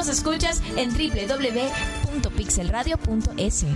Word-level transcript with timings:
nos 0.00 0.08
escuchas 0.08 0.62
en 0.78 0.90
www.pixelradio.es. 0.94 3.66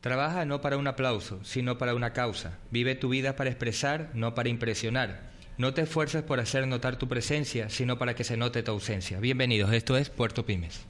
Trabaja 0.00 0.44
no 0.44 0.60
para 0.60 0.76
un 0.76 0.86
aplauso, 0.86 1.40
sino 1.42 1.76
para 1.76 1.96
una 1.96 2.12
causa. 2.12 2.60
Vive 2.70 2.94
tu 2.94 3.08
vida 3.08 3.34
para 3.34 3.50
expresar, 3.50 4.12
no 4.14 4.36
para 4.36 4.50
impresionar. 4.50 5.32
No 5.58 5.74
te 5.74 5.82
esfuerces 5.82 6.22
por 6.22 6.38
hacer 6.38 6.68
notar 6.68 6.96
tu 6.96 7.08
presencia, 7.08 7.70
sino 7.70 7.98
para 7.98 8.14
que 8.14 8.22
se 8.22 8.36
note 8.36 8.62
tu 8.62 8.70
ausencia. 8.70 9.18
Bienvenidos, 9.18 9.72
esto 9.72 9.96
es 9.96 10.10
Puerto 10.10 10.46
Pymes. 10.46 10.82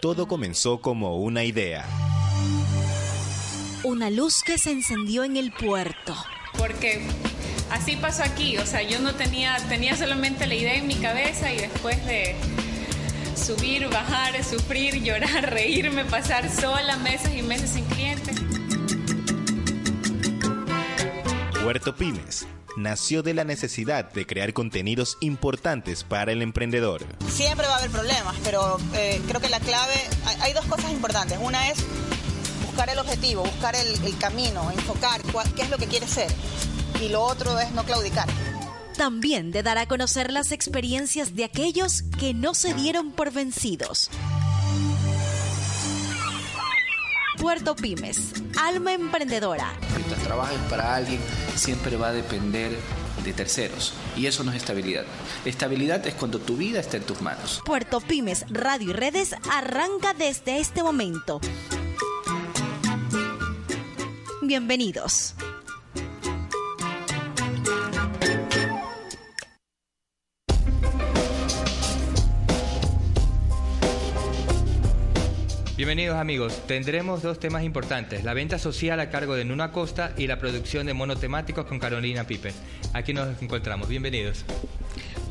Todo 0.00 0.28
comenzó 0.28 0.80
como 0.80 1.16
una 1.16 1.42
idea. 1.42 2.03
Una 3.84 4.08
luz 4.08 4.42
que 4.42 4.56
se 4.56 4.70
encendió 4.70 5.24
en 5.24 5.36
el 5.36 5.52
puerto. 5.52 6.16
Porque 6.56 7.02
así 7.70 7.96
pasó 7.96 8.22
aquí, 8.22 8.56
o 8.56 8.64
sea, 8.64 8.80
yo 8.80 8.98
no 8.98 9.14
tenía, 9.14 9.58
tenía 9.68 9.94
solamente 9.94 10.46
la 10.46 10.54
idea 10.54 10.76
en 10.76 10.86
mi 10.86 10.94
cabeza 10.94 11.52
y 11.52 11.58
después 11.58 12.02
de 12.06 12.34
subir, 13.36 13.86
bajar, 13.90 14.42
sufrir, 14.42 15.02
llorar, 15.02 15.50
reírme, 15.52 16.06
pasar 16.06 16.50
sola 16.50 16.96
meses 16.96 17.36
y 17.36 17.42
meses 17.42 17.72
sin 17.72 17.84
clientes. 17.84 18.40
Puerto 21.62 21.94
Pymes 21.94 22.46
nació 22.78 23.22
de 23.22 23.34
la 23.34 23.44
necesidad 23.44 24.10
de 24.12 24.26
crear 24.26 24.54
contenidos 24.54 25.18
importantes 25.20 26.04
para 26.04 26.32
el 26.32 26.40
emprendedor. 26.40 27.04
Siempre 27.28 27.66
va 27.66 27.74
a 27.74 27.78
haber 27.80 27.90
problemas, 27.90 28.34
pero 28.44 28.78
eh, 28.94 29.20
creo 29.28 29.42
que 29.42 29.50
la 29.50 29.60
clave, 29.60 29.92
hay, 30.24 30.36
hay, 30.40 30.52
dos 30.54 30.64
cosas 30.64 30.90
importantes. 30.90 31.38
Una 31.40 31.68
es 31.68 31.84
buscar 32.74 32.90
el 32.90 32.98
objetivo, 32.98 33.44
buscar 33.44 33.76
el, 33.76 33.86
el 34.04 34.18
camino, 34.18 34.68
enfocar 34.72 35.22
cuál, 35.30 35.46
qué 35.54 35.62
es 35.62 35.70
lo 35.70 35.78
que 35.78 35.86
quieres 35.86 36.10
ser. 36.10 36.28
Y 37.00 37.08
lo 37.08 37.22
otro 37.22 37.56
es 37.60 37.70
no 37.70 37.84
claudicar. 37.84 38.26
También 38.96 39.52
de 39.52 39.62
dar 39.62 39.78
a 39.78 39.86
conocer 39.86 40.32
las 40.32 40.50
experiencias 40.50 41.36
de 41.36 41.44
aquellos 41.44 42.02
que 42.18 42.34
no 42.34 42.52
se 42.52 42.74
dieron 42.74 43.12
por 43.12 43.30
vencidos. 43.30 44.10
Puerto 47.38 47.76
Pymes, 47.76 48.32
alma 48.60 48.92
emprendedora. 48.92 49.72
Mientras 49.94 50.20
trabajes 50.24 50.58
para 50.68 50.96
alguien, 50.96 51.20
siempre 51.54 51.96
va 51.96 52.08
a 52.08 52.12
depender 52.12 52.76
de 53.24 53.32
terceros. 53.32 53.92
Y 54.16 54.26
eso 54.26 54.42
no 54.42 54.50
es 54.50 54.56
estabilidad. 54.56 55.04
Estabilidad 55.44 56.04
es 56.08 56.14
cuando 56.14 56.40
tu 56.40 56.56
vida 56.56 56.80
está 56.80 56.96
en 56.96 57.04
tus 57.04 57.20
manos. 57.20 57.62
Puerto 57.64 58.00
Pymes, 58.00 58.46
Radio 58.50 58.90
y 58.90 58.92
Redes 58.94 59.36
arranca 59.48 60.12
desde 60.14 60.58
este 60.58 60.82
momento. 60.82 61.40
Bienvenidos. 64.46 65.34
Bienvenidos 75.76 76.16
amigos, 76.16 76.60
tendremos 76.66 77.22
dos 77.22 77.40
temas 77.40 77.62
importantes, 77.64 78.22
la 78.22 78.34
venta 78.34 78.58
social 78.58 79.00
a 79.00 79.08
cargo 79.08 79.34
de 79.34 79.46
Nuno 79.46 79.64
Acosta 79.64 80.12
y 80.18 80.26
la 80.26 80.38
producción 80.38 80.86
de 80.86 80.92
monotemáticos 80.92 81.64
con 81.64 81.78
Carolina 81.78 82.26
Pipe. 82.26 82.52
Aquí 82.92 83.14
nos 83.14 83.40
encontramos, 83.40 83.88
bienvenidos. 83.88 84.44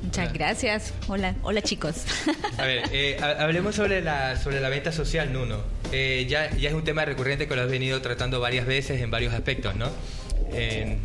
Muchas 0.01 0.29
Hola. 0.29 0.33
gracias. 0.33 0.93
Hola, 1.07 1.35
hola 1.43 1.61
chicos. 1.61 2.03
A 2.57 2.65
ver, 2.65 2.83
eh, 2.91 3.17
hablemos 3.21 3.75
sobre 3.75 4.01
la, 4.01 4.37
sobre 4.37 4.59
la 4.59 4.69
venta 4.69 4.91
social, 4.91 5.31
Nuno. 5.31 5.82
Eh, 5.93 6.25
ya, 6.27 6.49
ya 6.57 6.69
es 6.69 6.75
un 6.75 6.83
tema 6.83 7.05
recurrente 7.05 7.47
que 7.47 7.55
lo 7.55 7.61
has 7.61 7.69
venido 7.69 8.01
tratando 8.01 8.39
varias 8.39 8.65
veces 8.65 9.01
en 9.01 9.11
varios 9.11 9.33
aspectos, 9.33 9.75
¿no? 9.75 9.89
Eh, 10.51 10.97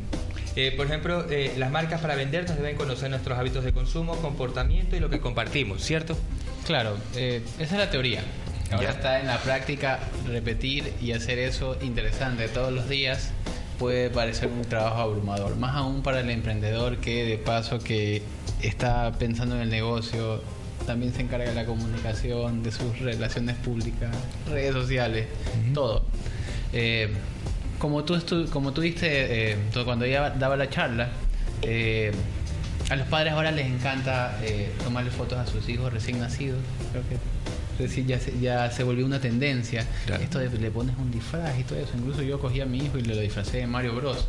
por 0.77 0.87
ejemplo, 0.87 1.25
las 1.57 1.71
marcas 1.71 2.01
para 2.01 2.17
vendernos 2.17 2.57
deben 2.57 2.75
conocer 2.75 3.11
nuestros 3.11 3.39
hábitos 3.39 3.63
de 3.63 3.73
consumo, 3.73 4.17
comportamiento 4.17 4.97
y 4.97 5.01
lo 5.01 5.09
que 5.09 5.21
compartimos, 5.21 5.85
¿cierto? 5.85 6.19
Claro, 6.67 6.97
esa 7.15 7.45
es 7.61 7.73
la 7.73 7.91
teoría. 7.91 8.23
Ahora 8.73 8.83
ya. 8.83 8.91
está 8.91 9.21
en 9.21 9.29
la 9.29 9.39
práctica 9.39 10.01
repetir 10.27 10.93
y 11.01 11.13
hacer 11.13 11.39
eso 11.39 11.79
interesante 11.81 12.49
todos 12.49 12.73
los 12.73 12.89
días 12.89 13.31
puede 13.79 14.11
parecer 14.11 14.49
un 14.49 14.63
trabajo 14.63 15.01
abrumador, 15.01 15.57
más 15.57 15.77
aún 15.77 16.03
para 16.03 16.21
el 16.21 16.31
emprendedor 16.31 16.99
que 16.99 17.25
de 17.25 17.39
paso 17.39 17.79
que 17.79 18.23
está 18.61 19.13
pensando 19.13 19.55
en 19.55 19.63
el 19.63 19.71
negocio, 19.71 20.43
también 20.89 21.13
se 21.13 21.21
encarga 21.21 21.49
de 21.51 21.55
la 21.55 21.67
comunicación, 21.67 22.63
de 22.63 22.73
sus 22.73 22.99
relaciones 22.99 23.57
públicas, 23.57 24.11
redes 24.49 24.73
sociales, 24.73 25.27
uh 25.29 25.71
-huh. 25.71 25.75
todo. 25.75 26.05
Eh, 26.73 27.11
como 27.79 28.05
tú 28.05 28.17
como 28.51 28.73
tú 28.73 28.81
diste 28.81 29.53
eh, 29.53 29.57
cuando 29.85 30.05
ella 30.07 30.31
daba 30.31 30.57
la 30.57 30.69
charla, 30.69 31.11
eh, 31.63 32.11
a 32.89 32.97
los 32.97 33.07
padres 33.07 33.35
ahora 33.35 33.51
les 33.51 33.67
encanta 33.67 34.39
eh, 34.43 34.73
tomarle 34.83 35.11
fotos 35.11 35.39
a 35.39 35.47
sus 35.47 35.69
hijos 35.69 35.93
recién 35.93 36.19
nacidos. 36.21 36.59
Creo 36.91 37.03
que 37.09 37.83
decir, 37.83 38.07
ya 38.07 38.19
se, 38.19 38.39
ya 38.41 38.71
se 38.71 38.83
volvió 38.83 39.05
una 39.05 39.21
tendencia. 39.21 39.87
Claro. 40.07 40.23
Esto 40.23 40.39
de 40.39 40.49
le 40.59 40.71
pones 40.71 40.97
un 40.97 41.11
disfraz 41.11 41.59
y 41.61 41.65
todo 41.65 41.79
eso. 41.79 41.93
Incluso 41.97 42.23
yo 42.23 42.41
cogí 42.41 42.63
a 42.63 42.67
mi 42.67 42.79
hijo 42.79 42.99
y 42.99 43.03
le 43.03 43.15
lo 43.15 43.21
disfracé 43.21 43.59
de 43.59 43.67
Mario 43.67 43.95
Bros. 43.95 44.27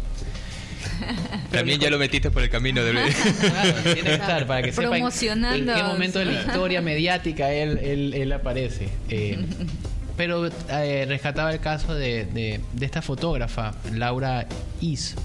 También 1.51 1.79
ya 1.79 1.89
lo 1.89 1.97
metiste 1.97 2.31
por 2.31 2.43
el 2.43 2.49
camino 2.49 2.83
de 2.83 2.91
claro, 2.91 3.73
tiene 3.83 4.01
que 4.01 4.13
estar 4.13 4.45
para 4.45 4.61
que 4.61 4.71
sepa 4.71 4.97
en, 4.97 5.65
qué 5.65 5.83
momento 5.83 6.19
de 6.19 6.25
la 6.25 6.41
historia 6.41 6.81
mediática 6.81 7.51
él, 7.51 7.79
él, 7.79 8.13
él 8.13 8.31
aparece. 8.31 8.89
Eh, 9.09 9.39
pero 10.17 10.47
eh, 10.47 11.05
rescataba 11.07 11.51
el 11.53 11.59
caso 11.59 11.93
de, 11.93 12.25
de, 12.25 12.59
de, 12.73 12.85
esta 12.85 13.01
fotógrafa, 13.01 13.73
Laura 13.93 14.47
Is, 14.81 15.15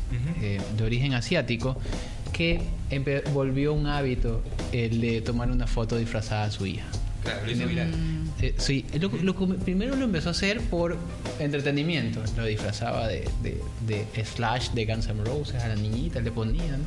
eh, 0.41 0.61
de 0.77 0.85
origen 0.85 1.15
asiático, 1.15 1.77
que 2.33 2.63
volvió 3.33 3.73
un 3.73 3.87
hábito 3.89 4.43
el 4.73 5.01
de 5.01 5.21
tomar 5.21 5.51
una 5.51 5.67
foto 5.67 5.97
disfrazada 5.97 6.45
a 6.45 6.51
su 6.51 6.67
hija. 6.67 6.85
Claro, 7.25 7.45
lo 7.45 7.51
hizo 7.51 7.67
viral. 7.67 7.91
Eh, 8.41 8.55
sí, 8.59 8.85
lo, 9.01 9.11
lo, 9.23 9.35
primero 9.35 9.97
lo 9.97 10.05
empezó 10.05 10.29
a 10.29 10.33
hacer 10.33 10.61
por 10.61 10.99
entretenimiento. 11.39 12.23
Lo 12.37 12.45
disfrazaba 12.45 13.09
de, 13.09 13.29
de, 13.43 13.61
de, 13.87 14.25
Slash 14.25 14.71
de 14.71 14.85
Guns 14.85 15.07
N' 15.09 15.25
Roses 15.25 15.63
a 15.63 15.69
la 15.69 15.77
niñita, 15.77 16.21
le 16.21 16.31
ponían. 16.31 16.83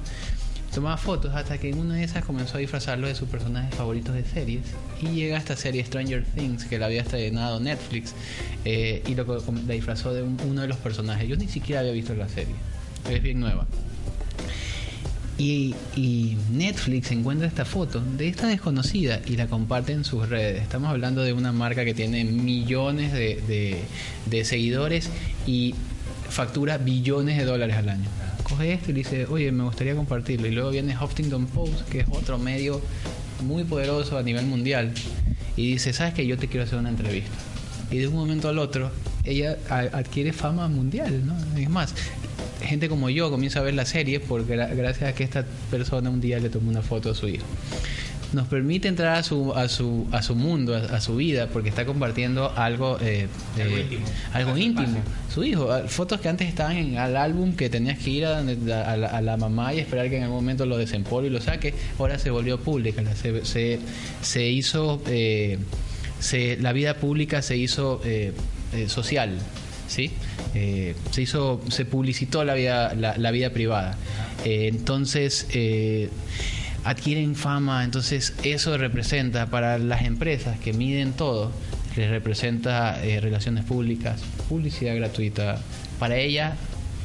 Tomaba 0.73 0.97
fotos 0.97 1.33
hasta 1.33 1.57
que 1.57 1.69
en 1.69 1.79
una 1.79 1.95
de 1.95 2.03
esas 2.03 2.23
comenzó 2.23 2.57
a 2.57 2.59
disfrazarlo 2.59 3.07
de 3.07 3.15
sus 3.15 3.27
personajes 3.27 3.73
favoritos 3.73 4.13
de 4.13 4.23
series. 4.23 4.61
Y 5.01 5.07
llega 5.07 5.37
a 5.37 5.39
esta 5.39 5.55
serie 5.55 5.83
Stranger 5.83 6.23
Things, 6.23 6.65
que 6.65 6.77
la 6.77 6.85
había 6.85 7.01
estrenado 7.01 7.59
Netflix, 7.59 8.13
eh, 8.63 9.01
y 9.07 9.15
lo, 9.15 9.25
la 9.25 9.73
disfrazó 9.73 10.13
de 10.13 10.21
un, 10.21 10.37
uno 10.47 10.61
de 10.61 10.67
los 10.67 10.77
personajes. 10.77 11.27
Yo 11.27 11.35
ni 11.37 11.47
siquiera 11.47 11.79
había 11.79 11.93
visto 11.93 12.13
la 12.13 12.29
serie, 12.29 12.53
es 13.09 13.23
bien 13.23 13.39
nueva. 13.39 13.65
Y, 15.37 15.75
Netflix 16.51 17.11
encuentra 17.11 17.47
esta 17.47 17.65
foto 17.65 18.01
de 18.01 18.27
esta 18.27 18.47
desconocida 18.47 19.21
y 19.25 19.35
la 19.35 19.47
comparte 19.47 19.91
en 19.93 20.03
sus 20.03 20.27
redes. 20.29 20.63
Estamos 20.63 20.89
hablando 20.89 21.21
de 21.21 21.33
una 21.33 21.51
marca 21.51 21.85
que 21.85 21.93
tiene 21.93 22.23
millones 22.23 23.13
de 23.13 24.45
seguidores 24.45 25.09
y 25.45 25.75
factura 26.29 26.77
billones 26.77 27.37
de 27.37 27.45
dólares 27.45 27.75
al 27.75 27.89
año. 27.89 28.09
Coge 28.43 28.73
esto 28.73 28.91
y 28.91 28.93
le 28.93 28.99
dice, 28.99 29.25
oye, 29.25 29.51
me 29.51 29.63
gustaría 29.63 29.95
compartirlo. 29.95 30.47
Y 30.47 30.51
luego 30.51 30.69
viene 30.69 30.95
Huffington 30.97 31.47
Post, 31.47 31.87
que 31.89 32.01
es 32.01 32.07
otro 32.09 32.37
medio 32.37 32.81
muy 33.43 33.63
poderoso 33.63 34.17
a 34.17 34.23
nivel 34.23 34.45
mundial, 34.45 34.93
y 35.55 35.73
dice, 35.73 35.93
¿sabes 35.93 36.13
que 36.13 36.25
Yo 36.25 36.37
te 36.37 36.47
quiero 36.47 36.65
hacer 36.65 36.79
una 36.79 36.89
entrevista. 36.89 37.31
Y 37.91 37.97
de 37.97 38.07
un 38.07 38.15
momento 38.15 38.49
al 38.49 38.59
otro, 38.59 38.91
ella 39.23 39.57
adquiere 39.69 40.33
fama 40.33 40.67
mundial, 40.67 41.25
¿no? 41.25 41.35
Es 41.59 41.69
más, 41.69 41.93
gente 42.61 42.89
como 42.89 43.09
yo 43.09 43.29
comienza 43.29 43.59
a 43.59 43.63
ver 43.63 43.73
la 43.73 43.85
serie 43.85 44.19
porque 44.19 44.55
gracias 44.55 45.09
a 45.09 45.13
que 45.13 45.23
esta 45.23 45.45
persona 45.69 46.09
un 46.09 46.21
día 46.21 46.39
le 46.39 46.49
tomó 46.49 46.69
una 46.69 46.81
foto 46.81 47.11
a 47.11 47.15
su 47.15 47.27
hijo. 47.27 47.45
Nos 48.33 48.47
permite 48.47 48.89
entrar 48.89 49.15
a 49.15 49.23
su, 49.23 49.53
a 49.53 49.69
su, 49.69 50.05
a 50.11 50.21
su 50.21 50.35
mundo, 50.35 50.75
a, 50.75 50.79
a 50.79 50.99
su 50.99 51.15
vida, 51.15 51.47
porque 51.47 51.69
está 51.69 51.85
compartiendo 51.85 52.51
algo, 52.57 52.97
eh, 52.99 53.27
algo 53.57 53.77
eh, 53.77 53.81
íntimo. 53.81 54.05
Algo 54.33 54.57
íntimo. 54.57 54.97
Su 55.33 55.45
hijo, 55.45 55.69
fotos 55.87 56.19
que 56.19 56.27
antes 56.27 56.49
estaban 56.49 56.75
en 56.75 56.97
el 56.97 57.15
álbum 57.15 57.55
que 57.55 57.69
tenías 57.69 57.97
que 57.99 58.09
ir 58.09 58.25
a, 58.25 58.39
a, 58.39 58.43
la, 58.43 59.07
a, 59.07 59.21
la, 59.21 59.37
mamá 59.37 59.73
y 59.73 59.79
esperar 59.79 60.09
que 60.09 60.17
en 60.17 60.23
algún 60.23 60.39
momento 60.39 60.65
lo 60.65 60.77
desempole 60.77 61.27
y 61.27 61.29
lo 61.29 61.39
saque, 61.39 61.73
ahora 61.99 62.19
se 62.19 62.29
volvió 62.29 62.59
pública. 62.59 63.01
Se, 63.15 63.45
se, 63.45 63.79
se 64.21 64.49
hizo, 64.49 65.01
eh, 65.07 65.57
se, 66.19 66.57
la 66.57 66.73
vida 66.73 66.95
pública 66.95 67.41
se 67.41 67.55
hizo 67.55 68.01
eh, 68.03 68.33
social. 68.87 69.39
¿Sí? 69.87 70.11
Eh, 70.53 70.95
se 71.11 71.21
hizo, 71.21 71.61
se 71.69 71.85
publicitó 71.85 72.43
la 72.43 72.53
vida, 72.53 72.93
la, 72.95 73.17
la 73.17 73.31
vida 73.31 73.51
privada. 73.51 73.97
Eh, 74.45 74.67
entonces 74.67 75.47
eh, 75.53 76.09
adquieren 76.83 77.35
fama, 77.35 77.83
entonces 77.83 78.33
eso 78.43 78.77
representa 78.77 79.47
para 79.47 79.77
las 79.77 80.03
empresas 80.03 80.59
que 80.59 80.73
miden 80.73 81.13
todo, 81.13 81.51
les 81.95 82.09
representa 82.09 82.99
relaciones 83.21 83.65
públicas, 83.65 84.21
publicidad 84.47 84.95
gratuita. 84.95 85.59
Para 85.99 86.17
ella, 86.17 86.55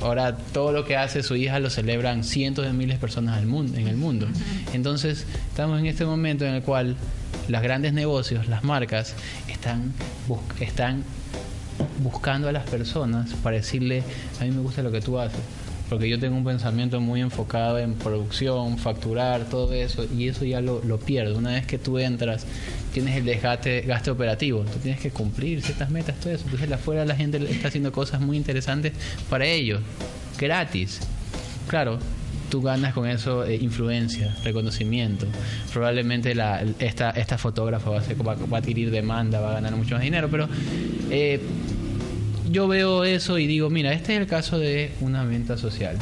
ahora 0.02 0.37
todo 0.37 0.70
lo 0.73 0.85
que 0.85 0.99
hace 0.99 1.23
su 1.23 1.35
hija 1.35 1.58
lo 1.61 1.70
celebran 1.70 2.25
cientos 2.25 2.67
de 2.67 2.75
miles 2.75 2.96
de 2.96 3.00
personas 3.00 3.38
al 3.38 3.46
mundo, 3.46 3.78
en 3.78 3.88
el 3.88 3.96
mundo. 3.96 4.28
Entonces 4.75 5.26
estamos 5.49 5.81
en 5.81 5.87
este 5.87 6.05
momento 6.05 6.44
en 6.44 6.55
el 6.55 6.62
cual 6.62 6.96
los 7.49 7.62
grandes 7.62 7.93
negocios, 7.94 8.49
las 8.49 8.64
marcas, 8.64 9.14
están, 9.49 9.94
están 10.61 11.05
buscando 12.02 12.49
a 12.49 12.52
las 12.52 12.69
personas 12.69 13.32
para 13.43 13.56
decirle, 13.56 14.02
a 14.40 14.44
mí 14.44 14.50
me 14.50 14.60
gusta 14.60 14.82
lo 14.82 14.90
que 14.90 15.00
tú 15.00 15.19
haces. 15.19 15.40
Porque 15.88 16.08
yo 16.08 16.19
tengo 16.19 16.37
un 16.38 16.44
pensamiento 16.44 17.00
muy 17.00 17.20
enfocado 17.20 17.78
en 17.78 17.94
producción, 17.94 18.78
facturar, 18.78 19.44
todo 19.50 19.75
eso, 19.75 20.06
y 20.16 20.28
eso 20.28 20.46
ya 20.46 20.62
lo, 20.62 20.81
pierdo. 20.99 21.37
Una 21.37 21.50
vez 21.50 21.66
que 21.66 21.76
tú 21.76 21.99
entras, 21.99 22.46
tienes 22.94 23.14
el 23.16 23.26
desgaste 23.26 23.82
gaste 23.82 24.10
operativo, 24.10 24.60
tú 24.60 24.78
tienes 24.78 25.00
que 25.00 25.10
cumplir 25.10 25.60
ciertas 25.60 25.90
metas, 25.90 26.19
todo 26.19 26.32
eso. 26.32 26.44
Entonces, 26.44 26.72
afuera 26.72 27.04
la 27.04 27.14
gente 27.14 27.37
está 27.50 27.69
haciendo 27.69 27.93
cosas 27.93 28.22
muy 28.22 28.38
interesantes 28.38 28.94
para 29.28 29.44
ellos, 29.44 29.82
gratis. 30.38 31.00
Claro, 31.69 31.99
tú 32.52 32.60
ganas 32.60 32.93
con 32.93 33.08
eso 33.08 33.44
eh, 33.46 33.56
influencia, 33.56 34.34
reconocimiento. 34.44 35.26
Probablemente 35.72 36.34
esta, 36.78 37.10
esta 37.10 37.38
fotógrafa 37.38 37.88
va 37.88 37.99
a, 37.99 38.02
ser, 38.02 38.16
va 38.26 38.34
a 38.34 38.58
adquirir 38.58 38.90
demanda, 38.90 39.40
va 39.40 39.52
a 39.52 39.54
ganar 39.54 39.75
mucho 39.75 39.94
más 39.94 40.04
dinero, 40.04 40.28
pero 40.31 40.49
eh, 41.10 41.40
yo 42.50 42.69
veo 42.69 43.05
eso 43.05 43.39
y 43.39 43.47
digo, 43.47 43.71
mira, 43.71 43.93
este 43.93 44.15
es 44.15 44.21
el 44.21 44.27
caso 44.27 44.59
de 44.59 44.93
una 45.00 45.25
venta 45.25 45.56
social, 45.56 45.97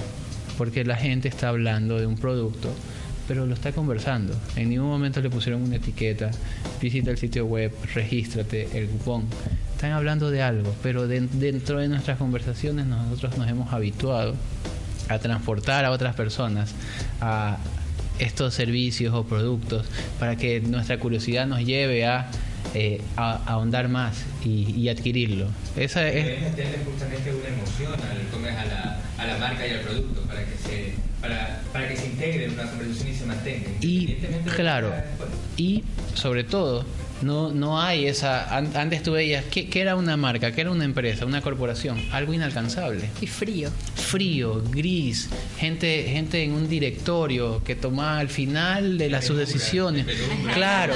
porque 0.59 0.85
la 0.85 0.97
gente 0.97 1.29
está 1.29 1.49
hablando 1.49 1.99
de 1.99 2.07
un 2.07 2.17
producto, 2.17 2.71
pero 3.29 3.47
lo 3.47 3.55
está 3.55 3.73
conversando. 3.73 4.35
En 4.57 4.71
ningún 4.71 4.89
momento 4.89 5.21
le 5.21 5.31
pusieron 5.31 5.63
una 5.63 5.77
etiqueta, 5.77 6.31
visita 6.81 7.11
el 7.11 7.19
sitio 7.19 7.47
web, 7.47 7.73
regístrate, 7.95 8.79
el 8.79 8.89
cupón. 8.89 9.25
Están 9.75 9.93
hablando 9.93 10.31
de 10.31 10.43
algo, 10.43 10.75
pero 10.83 11.07
de, 11.07 11.21
dentro 11.21 11.79
de 11.79 11.89
nuestras 11.89 12.19
conversaciones 12.19 12.87
nosotros 12.87 13.39
nos 13.39 13.49
hemos 13.49 13.73
habituado 13.73 14.35
a 15.09 15.19
transportar 15.19 15.85
a 15.85 15.91
otras 15.91 16.15
personas 16.15 16.75
a 17.21 17.59
estos 18.19 18.55
servicios 18.55 19.15
o 19.15 19.25
productos 19.25 19.87
para 20.19 20.37
que 20.37 20.61
nuestra 20.61 20.99
curiosidad 20.99 21.47
nos 21.47 21.65
lleve 21.65 22.05
a 22.07 22.31
eh, 22.75 23.01
a, 23.17 23.43
ahondar 23.47 23.89
más 23.89 24.25
y, 24.45 24.71
y 24.77 24.89
adquirirlo. 24.89 25.47
Esa 25.77 26.09
es 26.09 26.41
meterle 26.41 26.79
justamente 26.85 27.33
una 27.35 27.49
emoción 27.49 27.93
al, 27.95 28.57
a, 28.57 28.65
la, 28.67 29.01
a 29.19 29.27
la 29.27 29.39
marca 29.39 29.67
y 29.67 29.71
al 29.71 29.81
producto 29.81 30.23
para 30.23 30.45
que 30.45 30.57
se 30.57 30.95
para, 31.21 31.61
para 31.73 31.89
que 31.89 31.97
se 31.97 32.07
integre 32.07 32.45
en 32.47 32.53
una 32.53 32.71
conversación 32.71 33.09
y 33.09 33.15
se 33.15 33.27
mantenga. 33.27 33.69
Y 33.81 34.15
claro, 34.57 34.93
y 35.57 35.85
sobre 36.15 36.45
todo 36.45 36.85
no, 37.23 37.51
no 37.51 37.81
hay 37.81 38.07
esa. 38.07 38.57
Antes 38.57 39.03
tú 39.03 39.13
veías, 39.13 39.45
¿qué, 39.51 39.69
¿qué, 39.69 39.81
era 39.81 39.97
una 39.97 40.17
marca? 40.17 40.53
¿Qué 40.53 40.63
era 40.63 40.71
una 40.71 40.85
empresa? 40.85 41.27
Una 41.27 41.41
corporación. 41.41 42.01
Algo 42.13 42.35
inalcanzable. 42.35 43.11
Y 43.21 43.27
frío. 43.27 43.71
Frío, 43.95 44.63
gris. 44.71 45.29
Gente, 45.59 46.05
gente 46.09 46.43
en 46.43 46.53
un 46.53 46.69
directorio 46.69 47.63
que 47.65 47.75
tomaba 47.75 48.19
al 48.19 48.29
final 48.29 48.99
de 48.99 49.11
las 49.11 49.25
sus 49.25 49.37
decisiones. 49.37 50.07
Claro. 50.55 50.95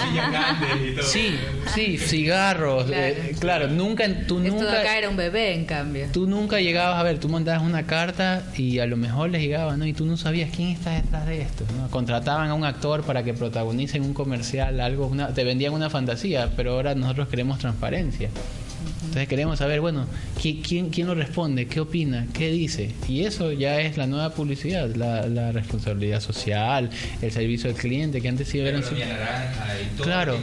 Sí, 1.02 1.36
sí, 1.74 1.98
cigarros. 1.98 2.84
Claro, 2.84 3.02
eh, 3.02 3.36
claro 3.38 3.68
nunca. 3.68 4.04
Tú 4.26 4.38
Esto 4.38 4.56
nunca, 4.56 4.72
de 4.72 4.78
acá 4.78 4.98
era 4.98 5.08
un 5.08 5.16
bebé, 5.16 5.54
en 5.54 5.64
cambio. 5.64 6.06
Tú 6.12 6.26
nunca 6.26 6.60
llegabas 6.60 6.98
a 6.98 7.02
ver, 7.02 7.18
tú 7.18 7.28
mandabas 7.28 7.62
una 7.62 7.86
carta 7.86 8.42
y 8.56 8.78
a 8.78 8.86
lo 8.86 8.96
mejor 8.96 9.30
les 9.30 9.42
llegaba, 9.42 9.76
¿no? 9.76 9.86
Y 9.86 9.92
tú 9.92 10.04
no 10.06 10.16
sabías 10.16 10.50
quién 10.54 10.68
está 10.68 10.90
detrás 10.90 11.26
de 11.26 11.42
esto. 11.42 11.64
¿no? 11.76 11.88
Contrataban 11.90 12.50
a 12.50 12.54
un 12.54 12.64
actor 12.64 13.02
para 13.04 13.22
que 13.22 13.34
protagonice 13.34 14.00
un 14.00 14.14
comercial, 14.14 14.80
algo, 14.80 15.06
una, 15.06 15.28
te 15.28 15.44
vendían 15.44 15.72
una 15.72 15.90
fantasía, 15.90 16.13
pero 16.56 16.72
ahora 16.72 16.94
nosotros 16.94 17.28
queremos 17.28 17.58
transparencia. 17.58 18.30
Entonces 19.00 19.28
queremos 19.28 19.58
saber, 19.58 19.80
bueno, 19.80 20.06
¿quién, 20.40 20.90
quién 20.90 21.06
lo 21.06 21.14
responde? 21.14 21.66
¿Qué 21.66 21.80
opina? 21.80 22.26
¿Qué 22.32 22.50
dice? 22.50 22.90
Y 23.08 23.24
eso 23.24 23.52
ya 23.52 23.80
es 23.80 23.96
la 23.96 24.06
nueva 24.06 24.30
publicidad, 24.30 24.94
la, 24.94 25.26
la 25.28 25.52
responsabilidad 25.52 26.20
social, 26.20 26.90
el 27.22 27.30
servicio 27.30 27.70
al 27.70 27.76
cliente, 27.76 28.20
que 28.20 28.28
antes 28.28 28.48
sí 28.48 28.58
eran... 28.58 28.82
Claro. 30.02 30.36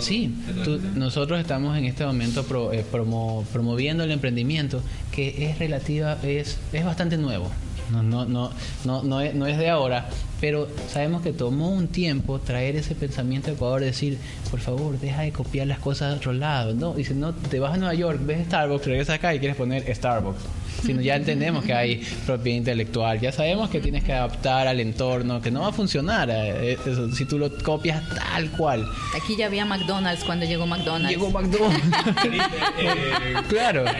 Sí, 0.00 0.34
tú, 0.64 0.80
nosotros 0.94 1.40
estamos 1.40 1.76
en 1.78 1.86
este 1.86 2.04
momento 2.04 2.44
pro, 2.44 2.72
eh, 2.72 2.84
promo, 2.90 3.46
promoviendo 3.52 4.04
el 4.04 4.10
emprendimiento, 4.10 4.82
que 5.10 5.48
es 5.50 5.58
relativa, 5.58 6.18
es, 6.22 6.58
es 6.72 6.84
bastante 6.84 7.16
nuevo. 7.16 7.50
No, 7.90 8.02
no, 8.02 8.24
no, 8.24 8.50
no, 8.84 9.02
no, 9.02 9.20
es, 9.20 9.34
no 9.34 9.46
es 9.46 9.58
de 9.58 9.70
ahora, 9.70 10.08
pero 10.40 10.68
sabemos 10.88 11.22
que 11.22 11.32
tomó 11.32 11.70
un 11.70 11.88
tiempo 11.88 12.38
traer 12.40 12.76
ese 12.76 12.94
pensamiento 12.94 13.50
a 13.50 13.54
Ecuador, 13.54 13.80
decir, 13.80 14.18
por 14.50 14.60
favor, 14.60 14.98
deja 14.98 15.22
de 15.22 15.32
copiar 15.32 15.66
las 15.66 15.78
cosas 15.78 16.10
de 16.10 16.16
otro 16.16 16.32
lado. 16.32 16.74
No, 16.74 16.94
dice, 16.94 17.14
no, 17.14 17.32
te 17.32 17.60
vas 17.60 17.74
a 17.74 17.76
Nueva 17.76 17.94
York, 17.94 18.20
ves 18.24 18.46
Starbucks, 18.46 18.86
regresas 18.86 19.16
acá 19.16 19.34
y 19.34 19.38
quieres 19.38 19.56
poner 19.56 19.94
Starbucks. 19.94 20.40
Sino 20.84 21.00
ya 21.00 21.16
entendemos 21.16 21.64
que 21.64 21.72
hay 21.72 21.96
propiedad 22.24 22.58
intelectual, 22.58 23.20
ya 23.20 23.32
sabemos 23.32 23.70
que 23.70 23.80
tienes 23.80 24.04
que 24.04 24.12
adaptar 24.12 24.68
al 24.68 24.80
entorno, 24.80 25.40
que 25.40 25.50
no 25.50 25.60
va 25.60 25.68
a 25.68 25.72
funcionar 25.72 26.28
eh, 26.30 26.78
eso, 26.86 27.10
si 27.12 27.24
tú 27.24 27.38
lo 27.38 27.50
copias 27.58 28.02
tal 28.14 28.50
cual. 28.52 28.86
Aquí 29.16 29.36
ya 29.36 29.46
había 29.46 29.64
McDonald's 29.64 30.24
cuando 30.24 30.46
llegó 30.46 30.66
McDonald's. 30.66 31.10
Llegó 31.10 31.30
McDonald's. 31.30 31.82
claro. 33.48 33.84
No 33.84 33.92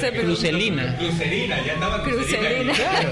sé, 0.00 0.10
pero 0.10 0.22
Crucelina. 0.24 0.96
Crucelina, 0.96 1.64
ya 1.64 1.74
andaba 1.74 2.02
Crucelina. 2.02 2.72
Claro. 2.72 3.10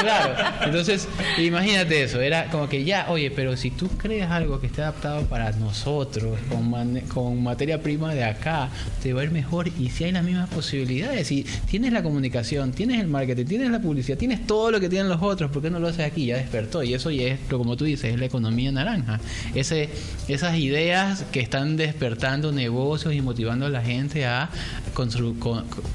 claro. 0.00 0.34
Entonces, 0.64 1.08
imagínate 1.38 2.02
eso, 2.02 2.20
era 2.20 2.46
como 2.46 2.68
que 2.68 2.84
ya, 2.84 3.06
oye, 3.08 3.30
pero 3.30 3.56
si 3.56 3.70
tú 3.70 3.88
creas 3.88 4.30
algo 4.30 4.60
que 4.60 4.66
esté 4.66 4.82
adaptado 4.82 5.24
para 5.26 5.50
nosotros, 5.52 6.38
con, 6.48 7.00
con 7.12 7.42
materia 7.42 7.82
prima 7.82 8.14
de 8.14 8.24
acá, 8.24 8.68
te 9.02 9.12
va 9.12 9.22
a 9.22 9.24
ir 9.24 9.30
mejor 9.30 9.68
y 9.68 9.90
si 9.90 10.04
hay 10.04 10.12
las 10.12 10.24
posibilidades, 10.48 11.26
si 11.26 11.44
tienes 11.68 11.92
la 11.92 12.02
comunicación, 12.02 12.72
tienes 12.72 13.00
el 13.00 13.08
marketing, 13.08 13.44
tienes 13.44 13.70
la 13.70 13.80
publicidad, 13.80 14.18
tienes 14.18 14.46
todo 14.46 14.70
lo 14.70 14.80
que 14.80 14.88
tienen 14.88 15.08
los 15.08 15.22
otros, 15.22 15.50
¿por 15.50 15.62
qué 15.62 15.70
no 15.70 15.78
lo 15.78 15.88
haces 15.88 16.06
aquí? 16.06 16.26
Ya 16.26 16.36
despertó 16.36 16.82
y 16.82 16.94
eso 16.94 17.10
ya 17.10 17.28
es, 17.28 17.40
como 17.48 17.76
tú 17.76 17.84
dices, 17.84 18.12
es 18.12 18.18
la 18.18 18.26
economía 18.26 18.72
naranja. 18.72 19.20
Ese, 19.54 19.88
esas 20.28 20.56
ideas 20.56 21.24
que 21.32 21.40
están 21.40 21.76
despertando 21.76 22.52
negocios 22.52 23.14
y 23.14 23.20
motivando 23.20 23.66
a 23.66 23.68
la 23.68 23.82
gente 23.82 24.26
a 24.26 24.50
con, 24.94 25.10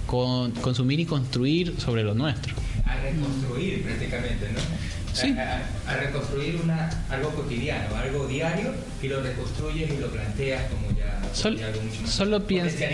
con, 0.05 0.51
consumir 0.51 0.99
y 0.99 1.05
construir 1.05 1.79
sobre 1.79 2.03
lo 2.03 2.13
nuestro. 2.13 2.53
A 2.85 2.95
reconstruir 3.01 3.83
prácticamente, 3.83 4.49
¿no? 4.53 4.59
Sí. 5.13 5.33
A, 5.37 5.61
a, 5.87 5.93
a, 5.93 5.97
reconstruir 5.97 6.59
una, 6.61 6.89
algo 7.09 7.29
cotidiano, 7.29 7.95
algo 7.95 8.27
diario, 8.27 8.73
y 9.01 9.07
lo 9.07 9.21
reconstruyes 9.21 9.89
y 9.89 9.97
lo 9.97 10.11
planteas 10.11 10.63
como 10.69 10.94
Sol, 11.35 11.57
mucho. 11.57 12.07
Solo 12.09 12.47
piensa. 12.47 12.85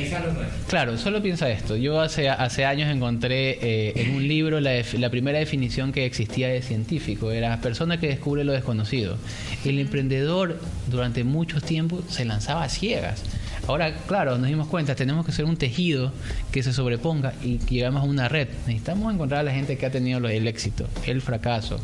Claro, 0.67 0.97
solo 0.97 1.21
piensa 1.21 1.49
esto. 1.49 1.75
Yo 1.75 2.01
hace, 2.01 2.27
hace 2.27 2.65
años 2.65 2.89
encontré 2.89 3.59
eh, 3.61 3.93
en 3.95 4.15
un 4.15 4.27
libro 4.27 4.59
la, 4.59 4.71
la, 4.93 5.09
primera 5.11 5.37
definición 5.37 5.91
que 5.91 6.05
existía 6.05 6.47
de 6.47 6.63
científico: 6.63 7.31
era 7.31 7.61
persona 7.61 7.99
que 7.99 8.07
descubre 8.07 8.43
lo 8.43 8.51
desconocido. 8.51 9.17
El 9.63 9.77
emprendedor 9.77 10.59
durante 10.87 11.23
muchos 11.23 11.63
tiempos 11.63 12.03
se 12.09 12.25
lanzaba 12.25 12.63
a 12.63 12.69
ciegas. 12.69 13.23
Ahora, 13.67 13.93
claro, 14.07 14.39
nos 14.39 14.47
dimos 14.47 14.67
cuenta, 14.67 14.95
tenemos 14.95 15.23
que 15.23 15.31
ser 15.31 15.45
un 15.45 15.55
tejido 15.55 16.11
que 16.51 16.63
se 16.63 16.73
sobreponga 16.73 17.33
y 17.43 17.59
que 17.59 17.75
llegamos 17.75 18.01
a 18.01 18.05
una 18.05 18.27
red. 18.27 18.47
Necesitamos 18.65 19.13
encontrar 19.13 19.41
a 19.41 19.43
la 19.43 19.51
gente 19.51 19.77
que 19.77 19.85
ha 19.85 19.91
tenido 19.91 20.17
el 20.27 20.47
éxito, 20.47 20.87
el 21.05 21.21
fracaso, 21.21 21.79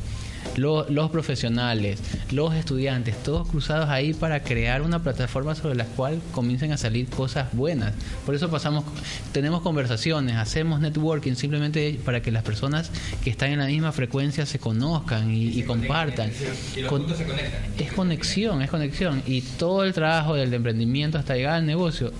los, 0.56 0.90
los, 0.90 1.12
profesionales, 1.12 2.00
los 2.32 2.54
estudiantes, 2.56 3.22
todos 3.24 3.48
cruzados 3.48 3.90
ahí 3.90 4.14
para 4.14 4.44
crear 4.44 4.82
una 4.82 5.00
plataforma 5.00 5.56
sobre 5.56 5.76
la 5.76 5.86
cual 5.86 6.22
comiencen 6.32 6.72
a 6.72 6.78
salir 6.78 7.08
cosas 7.08 7.54
buenas. 7.54 7.94
Por 8.26 8.36
eso 8.36 8.50
pasamos, 8.50 8.84
tenemos 9.32 9.62
conversaciones, 9.62 10.36
hacemos 10.36 10.80
networking 10.80 11.36
simplemente 11.36 12.00
para 12.04 12.22
que 12.22 12.32
las 12.32 12.44
personas 12.44 12.92
que 13.24 13.30
están 13.30 13.52
en 13.52 13.60
la 13.60 13.68
misma 13.68 13.92
frecuencia 13.92 14.46
se 14.46 14.60
conozcan 14.60 15.32
y, 15.32 15.44
y, 15.44 15.60
y 15.60 15.64
compartan. 15.64 16.32
Y 16.76 16.82
los 16.82 16.90
Con, 16.90 17.08
se 17.16 17.26
conectan. 17.26 17.64
Es 17.78 17.92
conexión, 17.94 18.62
es 18.62 18.70
conexión. 18.70 19.24
Y 19.26 19.42
todo 19.42 19.84
el 19.84 19.94
trabajo 19.94 20.36
del 20.36 20.54
emprendimiento 20.54 21.18
hasta 21.18 21.36
llegar 21.36 21.56
al 21.56 21.66
negocio 21.66 22.12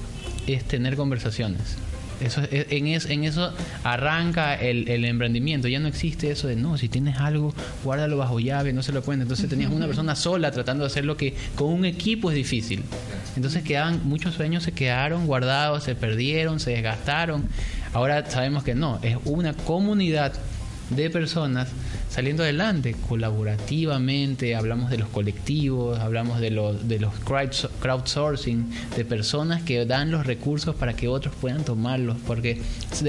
es 0.48 0.64
tener 0.64 0.96
conversaciones. 0.96 1.78
Eso, 2.20 2.42
en, 2.50 2.88
eso, 2.88 3.10
en 3.10 3.24
eso 3.24 3.54
arranca 3.84 4.56
el, 4.56 4.88
el, 4.90 5.06
emprendimiento. 5.06 5.68
Ya 5.68 5.80
no 5.80 5.88
existe 5.88 6.32
eso 6.32 6.48
de 6.48 6.56
no, 6.56 6.78
si 6.78 6.90
tienes 6.90 7.18
algo, 7.18 7.54
guárdalo 7.84 8.18
bajo 8.18 8.40
llave, 8.40 8.74
no 8.74 8.82
se 8.82 8.92
lo 8.92 9.04
cuentes. 9.04 9.26
Entonces 9.26 9.50
tenías 9.50 9.72
una 9.72 9.86
persona 9.86 10.16
sola 10.16 10.52
tratando 10.52 10.84
de 10.84 10.88
hacer 10.88 11.06
lo 11.06 11.16
que 11.16 11.36
con 11.56 11.68
un 11.68 11.86
equipo 11.86 12.32
es 12.32 12.36
difícil. 12.36 12.84
Entonces 13.36 13.64
quedaban, 13.64 14.02
muchos 14.04 14.34
sueños 14.34 14.64
se 14.64 14.72
quedaron 14.72 15.28
guardados, 15.28 15.84
se 15.84 15.96
perdieron, 15.96 16.60
se 16.60 16.72
desgastaron. 16.72 17.48
Ahora 17.94 18.30
sabemos 18.30 18.64
que 18.64 18.74
no, 18.74 19.00
es 19.04 19.18
una 19.26 19.54
comunidad 19.54 20.34
de 20.90 21.10
personas 21.10 21.70
saliendo 22.10 22.44
adelante 22.44 22.96
colaborativamente, 23.08 24.56
hablamos 24.56 24.90
de 24.90 24.98
los 24.98 25.10
colectivos, 25.10 26.00
hablamos 26.00 26.40
de 26.40 26.52
los, 26.52 26.88
de 26.88 27.00
los 27.00 27.14
crowdsourcing, 27.82 28.70
de 28.96 29.06
personas 29.06 29.62
que 29.62 29.86
dan 29.86 30.12
los 30.12 30.26
recursos 30.26 30.76
para 30.76 30.94
que 30.94 31.08
otros 31.08 31.36
puedan 31.36 31.64
tomarlos, 31.64 32.18
porque 32.26 32.62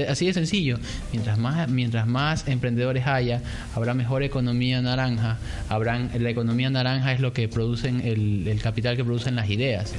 así 0.07 0.25
de 0.25 0.33
sencillo, 0.33 0.77
mientras 1.11 1.37
más, 1.37 1.69
mientras 1.69 2.07
más 2.07 2.47
emprendedores 2.47 3.07
haya, 3.07 3.41
habrá 3.75 3.93
mejor 3.93 4.23
economía 4.23 4.81
naranja, 4.81 5.37
habrán, 5.69 6.11
la 6.17 6.29
economía 6.29 6.69
naranja 6.69 7.13
es 7.13 7.19
lo 7.19 7.33
que 7.33 7.47
producen, 7.47 8.01
el, 8.01 8.47
el 8.47 8.61
capital 8.61 8.95
que 8.95 9.03
producen 9.03 9.35
las 9.35 9.49
ideas, 9.49 9.93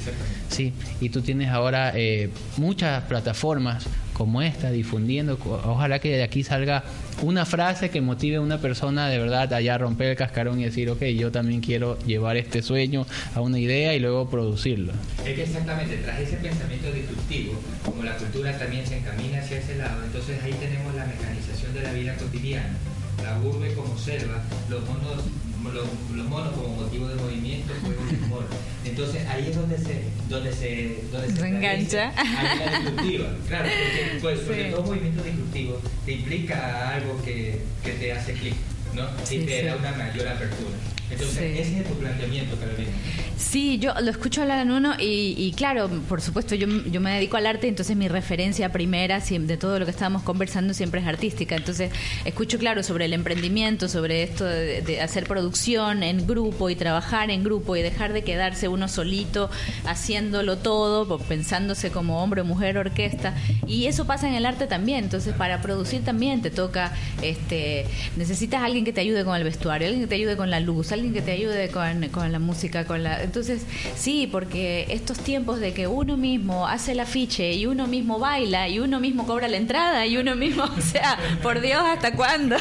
¿sí? 0.49 0.73
y 1.01 1.09
tú 1.09 1.23
tienes 1.23 1.49
ahora 1.49 1.93
eh, 1.95 2.31
muchas 2.57 3.03
plataformas 3.05 3.87
como 4.21 4.43
esta, 4.43 4.71
difundiendo. 4.71 5.39
Ojalá 5.65 5.99
que 5.99 6.15
de 6.15 6.23
aquí 6.23 6.45
salga 6.45 6.85
una 7.23 7.47
frase 7.47 7.89
que 7.89 8.03
motive 8.03 8.37
a 8.37 8.43
una 8.43 8.59
persona 8.59 8.90
de 8.91 9.19
verdad 9.19 9.53
allá 9.53 9.75
a 9.75 9.79
romper 9.79 10.09
el 10.09 10.17
cascarón 10.17 10.61
y 10.61 10.65
decir, 10.65 10.91
ok, 10.91 11.03
yo 11.05 11.31
también 11.31 11.61
quiero 11.61 11.99
llevar 12.01 12.37
este 12.37 12.63
sueño 12.63 13.07
a 13.35 13.41
una 13.41 13.59
idea 13.59 13.95
y 13.95 14.01
luego 14.01 14.29
producirlo. 14.29 14.93
Es 15.25 15.35
que 15.35 15.43
exactamente, 15.43 15.97
tras 15.99 16.21
ese 16.21 16.37
pensamiento 16.37 16.91
disruptivo, 16.93 17.55
como 17.85 18.03
la 18.03 18.17
cultura 18.17 18.57
también 18.59 18.87
se 18.87 18.99
encamina 18.99 19.39
hacia 19.39 19.59
ese 19.59 19.77
lado, 19.77 20.05
entonces 20.05 20.43
ahí 20.43 20.53
tenemos 20.55 20.95
la 20.95 21.07
mecanización 21.07 21.75
de 21.75 21.83
la 21.83 21.93
vida 21.93 22.15
cotidiana, 22.17 22.77
la 23.23 23.39
urbe 23.41 23.73
como 23.75 23.97
selva, 23.97 24.43
los 24.69 24.81
monos 24.87 25.25
los, 25.69 25.87
los, 26.17 26.27
monos 26.27 26.55
como 26.55 26.69
motivo 26.77 27.09
de 27.09 27.17
movimiento, 27.17 27.75
juego 27.83 28.03
de 28.11 28.25
humor. 28.25 28.45
Entonces 28.85 29.27
ahí 29.29 29.49
es 29.51 29.57
donde 29.57 29.79
se, 29.79 30.05
donde 30.29 30.53
se, 30.53 31.05
donde 31.13 31.31
se, 31.31 31.49
engancha. 31.49 32.13
Ahí 32.17 32.59
la 32.59 32.79
disruptiva. 32.79 33.29
Claro, 33.47 33.69
porque, 33.69 34.19
pues, 34.21 34.41
porque 34.41 34.65
todo 34.65 34.83
movimiento 34.83 35.23
disruptivo 35.23 35.81
te 36.07 36.13
implica 36.13 36.95
algo 36.95 37.23
que, 37.23 37.61
que 37.85 37.93
te 37.93 38.13
hace 38.13 38.33
clic, 38.33 38.55
¿no? 38.95 39.09
Y 39.31 39.45
te 39.47 39.65
da 39.65 39.77
una 39.77 39.93
mayor 39.93 40.29
apertura. 40.29 40.77
Entonces, 41.11 41.59
ese 41.61 41.81
es 41.81 41.89
tu 41.89 41.95
planteamiento, 41.95 42.57
Carolina. 42.57 42.91
Sí, 43.37 43.79
yo 43.79 43.95
lo 44.01 44.11
escucho 44.11 44.43
hablar 44.43 44.61
en 44.61 44.71
uno 44.71 44.95
y, 44.99 45.35
y, 45.37 45.53
claro, 45.53 45.89
por 46.09 46.21
supuesto, 46.21 46.55
yo, 46.55 46.69
yo 46.69 47.01
me 47.01 47.15
dedico 47.15 47.37
al 47.37 47.47
arte, 47.47 47.69
entonces 47.69 47.97
mi 47.97 48.07
referencia 48.07 48.71
primera 48.71 49.19
de 49.19 49.57
todo 49.57 49.79
lo 49.79 49.87
que 49.87 49.91
estábamos 49.91 50.23
conversando 50.23 50.75
siempre 50.75 51.01
es 51.01 51.07
artística. 51.07 51.57
Entonces, 51.57 51.91
escucho, 52.25 52.59
claro, 52.59 52.83
sobre 52.83 53.07
el 53.07 53.13
emprendimiento, 53.13 53.89
sobre 53.89 54.23
esto 54.23 54.45
de, 54.45 54.83
de, 54.83 55.01
hacer 55.01 55.25
producción 55.25 56.03
en 56.03 56.27
grupo 56.27 56.69
y 56.71 56.77
trabajar 56.77 57.31
en 57.31 57.43
grupo 57.43 57.77
y 57.77 57.83
dejar 57.83 58.13
de 58.13 58.23
quedarse 58.23 58.69
uno 58.69 58.89
solito 58.89 59.51
haciéndolo 59.87 60.59
todo, 60.59 61.19
pensándose 61.19 61.91
como 61.91 62.23
hombre, 62.23 62.43
mujer, 62.43 62.79
orquesta. 62.79 63.35
Y 63.67 63.87
eso 63.87 64.07
pasa 64.07 64.29
en 64.29 64.35
el 64.35 64.47
arte 64.47 64.67
también. 64.67 65.05
Entonces, 65.05 65.35
para 65.35 65.63
producir 65.63 66.05
también 66.05 66.43
te 66.43 66.51
toca, 66.51 66.93
este, 67.23 67.87
necesitas 68.17 68.63
alguien 68.63 68.85
que 68.85 68.93
te 68.93 69.01
ayude 69.01 69.25
con 69.25 69.35
el 69.35 69.45
vestuario, 69.45 69.89
alguien 69.89 70.05
que 70.05 70.09
te 70.09 70.15
ayude 70.17 70.37
con 70.37 70.51
la 70.51 70.61
luz, 70.61 70.93
alguien 70.93 71.00
que 71.13 71.23
te 71.23 71.33
ayude 71.33 71.69
con, 71.69 72.09
con 72.09 72.31
la 72.31 72.39
música, 72.39 72.85
con 72.85 73.03
la 73.03 73.23
entonces, 73.23 73.63
sí, 73.97 74.29
porque 74.31 74.87
estos 74.91 75.19
tiempos 75.19 75.61
de 75.61 75.73
que 75.73 75.87
uno 75.87 76.17
mismo 76.17 76.67
hace 76.67 76.93
el 76.93 77.01
afiche 77.01 77.53
y 77.53 77.67
uno 77.67 77.87
mismo 77.87 78.19
baila 78.19 78.69
y 78.69 78.79
uno 78.79 79.01
mismo 79.01 79.27
cobra 79.27 79.49
la 79.49 79.57
entrada 79.57 80.07
y 80.07 80.17
uno 80.17 80.37
mismo, 80.37 80.65
o 80.79 80.81
sea, 80.81 81.19
por 81.43 81.61
Dios, 81.61 81.83
¿hasta 81.85 82.15
cuándo? 82.15 82.57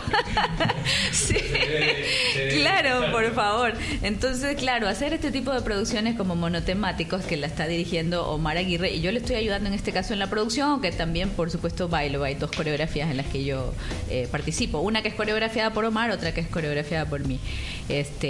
sí, 1.11 1.35
claro, 2.59 3.11
por 3.11 3.33
favor. 3.33 3.73
Entonces, 4.01 4.55
claro, 4.57 4.87
hacer 4.87 5.13
este 5.13 5.31
tipo 5.31 5.53
de 5.53 5.61
producciones 5.61 6.15
como 6.15 6.35
monotemáticos 6.35 7.23
que 7.23 7.37
la 7.37 7.47
está 7.47 7.67
dirigiendo 7.67 8.27
Omar 8.29 8.57
Aguirre 8.57 8.91
y 8.91 9.01
yo 9.01 9.11
le 9.11 9.19
estoy 9.19 9.35
ayudando 9.35 9.67
en 9.67 9.75
este 9.75 9.91
caso 9.91 10.13
en 10.13 10.19
la 10.19 10.29
producción, 10.29 10.69
aunque 10.69 10.91
también, 10.91 11.29
por 11.29 11.51
supuesto, 11.51 11.87
bailo. 11.87 12.23
Hay 12.23 12.35
dos 12.35 12.51
coreografías 12.51 13.09
en 13.09 13.17
las 13.17 13.25
que 13.27 13.43
yo 13.43 13.73
eh, 14.09 14.27
participo. 14.31 14.79
Una 14.79 15.01
que 15.01 15.09
es 15.09 15.15
coreografiada 15.15 15.73
por 15.73 15.85
Omar, 15.85 16.11
otra 16.11 16.33
que 16.33 16.41
es 16.41 16.47
coreografiada 16.47 17.05
por 17.05 17.25
mí. 17.25 17.39
Este, 17.89 18.28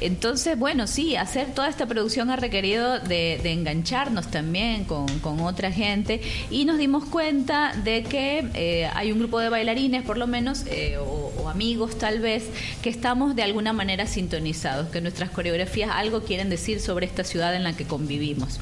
entonces, 0.00 0.58
bueno, 0.58 0.86
sí, 0.86 1.16
hacer 1.16 1.54
toda 1.54 1.68
esta 1.68 1.86
producción 1.86 2.30
ha 2.30 2.36
requerido 2.36 2.98
de, 3.00 3.40
engancharnos 3.52 4.30
también 4.30 4.84
con, 4.84 5.08
otra 5.40 5.72
gente 5.72 6.20
y 6.50 6.64
nos 6.64 6.78
dimos 6.78 7.04
cuenta 7.04 7.72
de 7.84 8.02
que 8.02 8.46
eh, 8.54 8.88
hay 8.94 9.12
un 9.12 9.18
grupo 9.18 9.38
de 9.38 9.48
bailarines, 9.48 10.02
por 10.02 10.18
lo 10.18 10.26
menos, 10.26 10.64
eh, 10.66 10.96
o, 10.98 11.32
o, 11.38 11.48
amigos 11.48 11.98
tal 11.98 12.20
vez, 12.20 12.44
que 12.82 12.90
estamos 12.90 13.34
de 13.36 13.42
alguna 13.42 13.72
manera 13.72 14.06
sintonizados, 14.06 14.88
que 14.88 15.00
nuestras 15.00 15.30
coreografías 15.30 15.90
algo 15.92 16.22
quieren 16.22 16.50
decir 16.50 16.80
sobre 16.80 17.06
esta 17.06 17.24
ciudad 17.24 17.54
en 17.54 17.64
la 17.64 17.74
que 17.74 17.84
convivimos. 17.84 18.60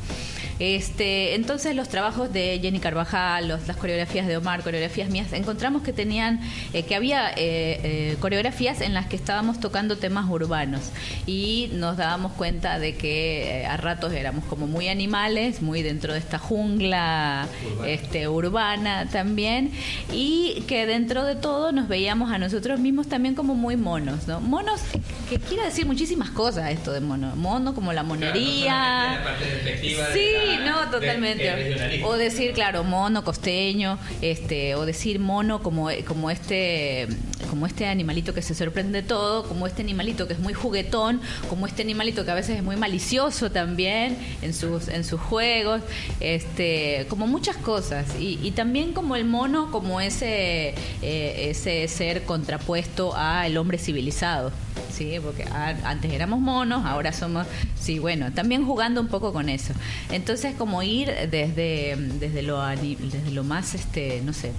Este, 0.58 1.34
entonces 1.34 1.74
los 1.76 1.88
trabajos 1.88 2.32
de 2.32 2.58
Jenny 2.60 2.80
Carvajal, 2.80 3.48
los, 3.48 3.66
las 3.66 3.76
coreografías 3.76 4.26
de 4.26 4.36
Omar, 4.36 4.62
coreografías 4.62 5.08
mías, 5.08 5.32
encontramos 5.32 5.82
que 5.82 5.92
tenían, 5.92 6.40
eh, 6.72 6.82
que 6.82 6.94
había 6.96 7.30
eh, 7.30 7.36
eh, 7.36 8.16
coreografías 8.20 8.80
en 8.80 8.94
las 8.94 9.06
que 9.06 9.16
estábamos 9.16 9.60
tocando 9.60 9.96
temas 9.96 10.28
urbanos 10.28 10.90
y 11.26 11.70
nos 11.74 11.96
dábamos 11.96 12.32
cuenta 12.32 12.78
de 12.78 12.96
que 12.96 13.66
a 13.68 13.76
ratos 13.76 14.12
éramos 14.12 14.44
como 14.44 14.66
muy 14.66 14.88
animales, 14.88 15.62
muy 15.62 15.82
dentro 15.82 16.12
de 16.12 16.18
esta 16.18 16.38
jungla 16.38 17.46
urbana. 17.72 17.88
Este, 17.88 18.28
urbana 18.28 19.08
también 19.10 19.70
y 20.12 20.64
que 20.66 20.86
dentro 20.86 21.24
de 21.24 21.36
todo 21.36 21.72
nos 21.72 21.88
veíamos 21.88 22.32
a 22.32 22.38
nosotros 22.38 22.80
mismos 22.80 23.08
también 23.08 23.34
como 23.34 23.54
muy 23.54 23.76
monos, 23.76 24.26
¿no? 24.26 24.40
Monos 24.40 24.80
que, 24.92 25.00
que 25.28 25.38
quiere 25.38 25.64
decir 25.64 25.86
muchísimas 25.86 26.30
cosas 26.30 26.70
esto 26.70 26.92
de 26.92 27.00
mono, 27.00 27.36
mono 27.36 27.74
como 27.74 27.92
la 27.92 28.02
monería. 28.02 29.20
Claro, 29.22 29.30
no 29.30 30.12
sí, 30.12 30.20
de 30.20 30.47
la, 30.56 30.84
no, 30.84 30.90
totalmente. 30.90 31.42
De, 31.44 31.74
de 31.74 32.04
o 32.04 32.16
decir, 32.16 32.52
claro, 32.52 32.84
mono 32.84 33.24
costeño, 33.24 33.98
este, 34.22 34.74
o 34.74 34.86
decir 34.86 35.18
mono 35.18 35.62
como, 35.62 35.88
como 36.06 36.30
este, 36.30 37.08
como 37.50 37.66
este 37.66 37.86
animalito 37.86 38.34
que 38.34 38.42
se 38.42 38.54
sorprende 38.54 39.02
todo, 39.02 39.46
como 39.46 39.66
este 39.66 39.82
animalito 39.82 40.26
que 40.26 40.34
es 40.34 40.38
muy 40.38 40.54
juguetón, 40.54 41.20
como 41.48 41.66
este 41.66 41.82
animalito 41.82 42.24
que 42.24 42.30
a 42.30 42.34
veces 42.34 42.56
es 42.56 42.62
muy 42.62 42.76
malicioso 42.76 43.50
también 43.50 44.18
en 44.42 44.54
sus, 44.54 44.88
en 44.88 45.04
sus 45.04 45.20
juegos, 45.20 45.82
este, 46.20 47.06
como 47.08 47.26
muchas 47.26 47.56
cosas. 47.56 48.06
Y, 48.18 48.48
también 48.58 48.92
como 48.92 49.14
el 49.14 49.24
mono, 49.24 49.70
como 49.70 50.00
ese, 50.00 50.74
eh, 51.02 51.48
ese 51.50 51.86
ser 51.86 52.24
contrapuesto 52.24 53.14
al 53.14 53.56
hombre 53.56 53.78
civilizado. 53.78 54.50
Sí, 54.90 55.16
porque 55.22 55.44
antes 55.84 56.12
éramos 56.12 56.40
monos, 56.40 56.84
ahora 56.84 57.12
somos, 57.12 57.46
sí, 57.78 58.00
bueno, 58.00 58.32
también 58.32 58.66
jugando 58.66 59.00
un 59.00 59.06
poco 59.06 59.32
con 59.32 59.48
eso. 59.48 59.72
Entonces, 60.10 60.56
como 60.56 60.82
ir 60.82 61.08
desde, 61.30 61.94
desde, 62.18 62.42
lo, 62.42 62.66
desde 62.66 63.30
lo 63.30 63.44
más, 63.44 63.74
este, 63.74 64.22
no 64.24 64.32
sé, 64.32 64.52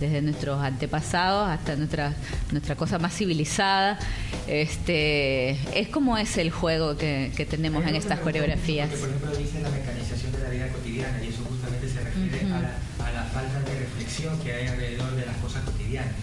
desde 0.00 0.22
nuestros 0.22 0.62
antepasados 0.62 1.48
hasta 1.48 1.76
nuestra 1.76 2.14
nuestra 2.52 2.76
cosa 2.76 2.98
más 2.98 3.14
civilizada 3.14 3.98
este 4.46 5.50
es 5.78 5.88
como 5.88 6.16
es 6.18 6.36
el 6.38 6.50
juego 6.50 6.96
que, 6.96 7.32
que 7.36 7.44
tenemos 7.46 7.84
en 7.86 7.96
estas 7.96 8.20
coreografías 8.20 8.88
porque, 8.88 9.00
por 9.02 9.08
ejemplo 9.08 9.36
dice 9.38 9.60
la 9.60 9.70
mecanización 9.70 10.32
de 10.32 10.38
la 10.38 10.48
vida 10.50 10.68
cotidiana 10.68 11.22
y 11.22 11.28
eso 11.28 11.44
justamente 11.48 11.88
se 11.88 12.00
refiere 12.00 12.46
uh 12.46 12.48
-huh. 12.48 12.54
a, 12.54 12.60
la, 12.60 13.08
a, 13.08 13.12
la, 13.12 13.22
falta 13.24 13.60
de 13.60 13.78
reflexión 13.78 14.38
que 14.40 14.52
hay 14.52 14.66
alrededor 14.68 15.14
de 15.16 15.26
las 15.26 15.36
cosas 15.38 15.62
cotidianas 15.64 16.14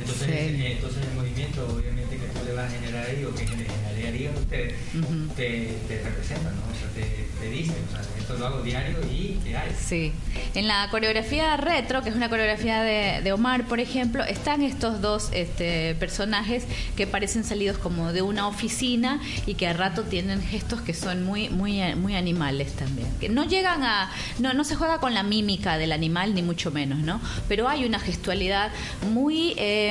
entonces, 0.00 0.26
sí. 0.26 0.32
eh, 0.32 0.72
entonces 0.72 1.02
el 1.06 1.14
movimiento 1.14 1.66
obviamente 1.66 2.16
que 2.16 2.26
tú 2.38 2.44
le 2.44 2.52
vas 2.52 2.72
a 2.72 2.76
generar 2.76 3.06
ahí 3.06 3.24
o 3.24 3.34
que 3.34 3.46
generaría 3.46 4.30
uh 4.30 4.34
-huh. 4.34 5.34
te, 5.34 5.78
te, 5.88 6.02
representa 6.02 6.50
¿no? 6.50 6.62
o 6.70 6.74
sea, 6.74 6.88
te, 6.94 7.26
te 7.40 7.50
dice 7.50 7.72
o 7.88 7.92
sea, 7.92 8.02
esto 8.18 8.38
lo 8.38 8.46
hago 8.46 8.62
diario 8.62 8.98
y 9.12 9.38
¿qué 9.44 9.56
hay? 9.56 9.70
Sí. 9.78 10.12
En 10.54 10.66
la 10.66 10.88
coreografía 10.90 11.56
retro, 11.56 12.02
que 12.02 12.08
es 12.08 12.16
una 12.16 12.28
coreografía 12.28 12.82
de, 12.82 13.20
de 13.22 13.32
Omar, 13.32 13.66
por 13.66 13.80
ejemplo, 13.80 14.24
están 14.24 14.62
estos 14.62 15.00
dos 15.00 15.28
este, 15.32 15.94
personajes 15.96 16.64
que 16.96 17.06
parecen 17.06 17.44
salidos 17.44 17.76
como 17.76 18.12
de 18.12 18.22
una 18.22 18.48
oficina 18.48 19.20
y 19.46 19.54
que 19.54 19.66
a 19.66 19.74
rato 19.74 20.04
tienen 20.04 20.40
gestos 20.42 20.80
que 20.80 20.94
son 20.94 21.24
muy, 21.24 21.50
muy, 21.50 21.94
muy 21.96 22.16
animales 22.16 22.72
también. 22.72 23.08
Que 23.20 23.28
no 23.28 23.44
llegan 23.44 23.82
a. 23.82 24.10
No, 24.38 24.54
no 24.54 24.64
se 24.64 24.74
juega 24.76 25.00
con 25.00 25.12
la 25.12 25.22
mímica 25.22 25.76
del 25.76 25.92
animal, 25.92 26.34
ni 26.34 26.42
mucho 26.42 26.70
menos, 26.70 27.00
¿no? 27.00 27.20
Pero 27.48 27.68
hay 27.68 27.84
una 27.84 28.00
gestualidad 28.00 28.70
muy, 29.12 29.54
eh, 29.58 29.83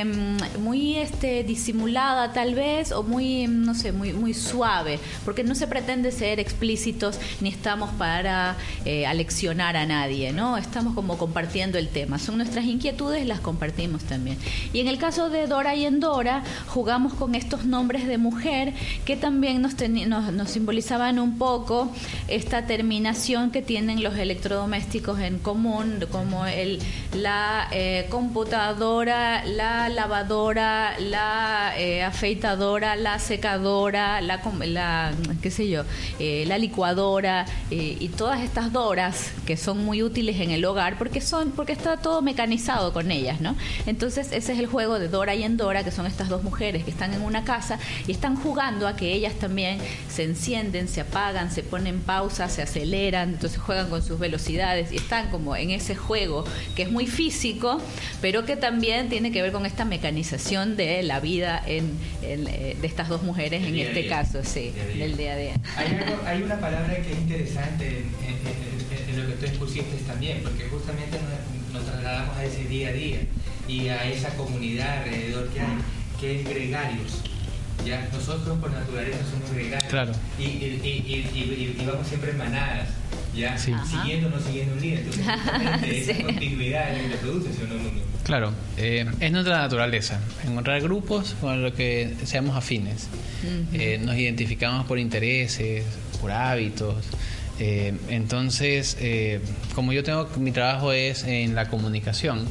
muy 0.58 0.96
este, 0.96 1.44
disimulada, 1.44 2.32
tal 2.32 2.54
vez, 2.54 2.90
o 2.92 3.02
muy, 3.02 3.46
no 3.46 3.74
sé, 3.74 3.92
muy, 3.92 4.12
muy 4.12 4.34
suave, 4.34 4.98
porque 5.24 5.44
no 5.44 5.54
se 5.54 5.66
pretende 5.66 6.10
ser 6.10 6.40
explícitos 6.40 7.20
ni 7.40 7.48
estamos 7.50 7.90
para 7.92 8.56
eh, 8.84 9.06
aleccionar 9.06 9.76
a 9.76 9.86
nadie, 9.86 10.32
¿no? 10.32 10.56
Estamos 10.56 10.94
como 10.94 11.18
compartiendo 11.18 11.78
el 11.78 11.88
tema. 11.88 12.18
Son 12.18 12.36
nuestras 12.38 12.64
inquietudes, 12.64 13.26
las 13.26 13.40
compartimos 13.40 14.02
también. 14.04 14.38
Y 14.72 14.80
en 14.80 14.88
el 14.88 14.98
caso 14.98 15.30
de 15.30 15.46
Dora 15.46 15.74
y 15.74 15.84
Endora, 15.84 16.42
jugamos 16.66 17.14
con 17.14 17.34
estos 17.34 17.64
nombres 17.64 18.06
de 18.06 18.18
mujer 18.18 18.72
que 19.04 19.16
también 19.16 19.62
nos, 19.62 19.74
nos, 20.06 20.32
nos 20.32 20.50
simbolizaban 20.50 21.18
un 21.18 21.38
poco 21.38 21.92
esta 22.28 22.66
terminación 22.66 23.50
que 23.50 23.62
tienen 23.62 24.02
los 24.02 24.16
electrodomésticos 24.16 25.20
en 25.20 25.38
común, 25.38 26.04
como 26.10 26.46
el, 26.46 26.80
la 27.14 27.68
eh, 27.72 28.06
computadora, 28.10 29.44
la 29.44 29.83
lavadora, 29.88 30.98
la 30.98 31.74
eh, 31.76 32.02
afeitadora, 32.02 32.96
la 32.96 33.18
secadora, 33.18 34.20
la, 34.20 34.40
la 34.66 35.12
qué 35.42 35.50
sé 35.50 35.68
yo, 35.68 35.82
eh, 36.18 36.44
la 36.46 36.58
licuadora 36.58 37.46
y 37.70 38.08
todas 38.10 38.40
estas 38.40 38.72
doras 38.72 39.32
que 39.46 39.56
son 39.56 39.84
muy 39.84 40.02
útiles 40.02 40.40
en 40.40 40.50
el 40.50 40.64
hogar 40.64 40.96
porque 40.96 41.20
son 41.20 41.50
porque 41.50 41.72
está 41.72 41.96
todo 41.96 42.22
mecanizado 42.22 42.92
con 42.92 43.10
ellas, 43.10 43.40
¿no? 43.40 43.56
Entonces 43.86 44.28
ese 44.32 44.52
es 44.52 44.58
el 44.58 44.66
juego 44.66 44.98
de 44.98 45.08
Dora 45.08 45.34
y 45.34 45.42
Endora, 45.42 45.84
que 45.84 45.90
son 45.90 46.06
estas 46.06 46.28
dos 46.28 46.42
mujeres 46.42 46.84
que 46.84 46.90
están 46.90 47.12
en 47.14 47.22
una 47.22 47.44
casa 47.44 47.78
y 48.06 48.12
están 48.12 48.36
jugando 48.36 48.86
a 48.86 48.96
que 48.96 49.12
ellas 49.12 49.34
también 49.34 49.78
se 50.08 50.24
encienden, 50.24 50.88
se 50.88 51.00
apagan, 51.00 51.50
se 51.50 51.62
ponen 51.62 52.00
pausa, 52.00 52.48
se 52.48 52.62
aceleran, 52.62 53.30
entonces 53.30 53.58
juegan 53.58 53.88
con 53.90 54.02
sus 54.02 54.18
velocidades 54.18 54.92
y 54.92 54.96
están 54.96 55.30
como 55.30 55.56
en 55.56 55.70
ese 55.70 55.94
juego 55.94 56.44
que 56.74 56.82
es 56.82 56.90
muy 56.90 57.06
físico, 57.06 57.80
pero 58.20 58.44
que 58.44 58.56
también 58.56 59.08
tiene 59.08 59.32
que 59.32 59.42
ver 59.42 59.52
con 59.52 59.66
esta 59.74 59.84
mecanización 59.84 60.76
de 60.76 61.02
la 61.02 61.18
vida 61.18 61.60
en, 61.66 61.98
en 62.22 62.44
de 62.44 62.78
estas 62.86 63.08
dos 63.08 63.24
mujeres 63.24 63.66
en 63.66 63.76
este 63.76 64.06
caso, 64.06 64.38
sí, 64.44 64.72
del 64.96 65.16
día 65.16 65.32
a 65.32 65.36
día. 65.36 65.54
Hay, 65.76 65.96
algo, 65.96 66.22
hay 66.26 66.42
una 66.44 66.60
palabra 66.60 66.94
que 66.94 67.10
es 67.10 67.18
interesante 67.18 68.04
en, 68.22 69.20
lo 69.20 69.26
que 69.26 69.32
tú 69.32 69.46
expusiste 69.46 69.96
también, 70.06 70.42
porque 70.44 70.64
justamente 70.68 71.18
nos, 71.18 71.82
nos, 71.82 71.90
trasladamos 71.90 72.36
a 72.36 72.44
ese 72.44 72.64
día 72.64 72.90
a 72.90 72.92
día 72.92 73.18
y 73.66 73.88
a 73.88 74.04
esa 74.08 74.30
comunidad 74.36 75.02
alrededor 75.02 75.48
que 75.48 75.60
hay, 75.60 75.66
que 76.20 76.40
es 76.40 76.48
gregarios. 76.48 77.22
¿ya? 77.84 78.08
Nosotros 78.12 78.56
por 78.58 78.70
naturaleza 78.70 79.18
somos 79.28 79.50
gregarios 79.50 79.90
claro. 79.90 80.12
y, 80.38 80.42
y, 80.44 81.76
y, 81.80 81.84
vamos 81.84 82.06
siempre 82.06 82.30
en 82.30 82.38
manadas. 82.38 82.88
¿Ya? 83.36 83.56
Siguiendo 83.58 84.28
o 84.28 84.30
no 84.30 84.40
siguiendo 84.40 84.74
un 84.74 84.80
líder. 84.80 85.00
Entonces, 85.00 86.08
esa 86.08 86.22
continuidad 86.22 86.94
es 86.96 87.02
lo 87.02 87.08
que 87.10 87.16
produce, 87.16 87.52
¿sí 87.52 87.58
o 87.64 87.66
no, 87.68 87.74
no, 87.74 88.14
Claro, 88.24 88.52
eh, 88.78 89.04
es 89.20 89.32
nuestra 89.32 89.58
naturaleza, 89.58 90.18
encontrar 90.46 90.80
grupos 90.80 91.34
con 91.40 91.62
los 91.62 91.74
que 91.74 92.14
seamos 92.24 92.56
afines. 92.56 93.08
eh, 93.74 93.98
nos 94.02 94.16
identificamos 94.16 94.86
por 94.86 94.98
intereses, 94.98 95.84
por 96.20 96.30
hábitos. 96.32 97.04
Eh, 97.60 97.92
entonces, 98.08 98.96
eh, 99.00 99.40
como 99.74 99.92
yo 99.92 100.02
tengo, 100.02 100.28
mi 100.38 100.50
trabajo 100.52 100.92
es 100.92 101.24
en 101.24 101.54
la 101.54 101.68
comunicación, 101.68 102.46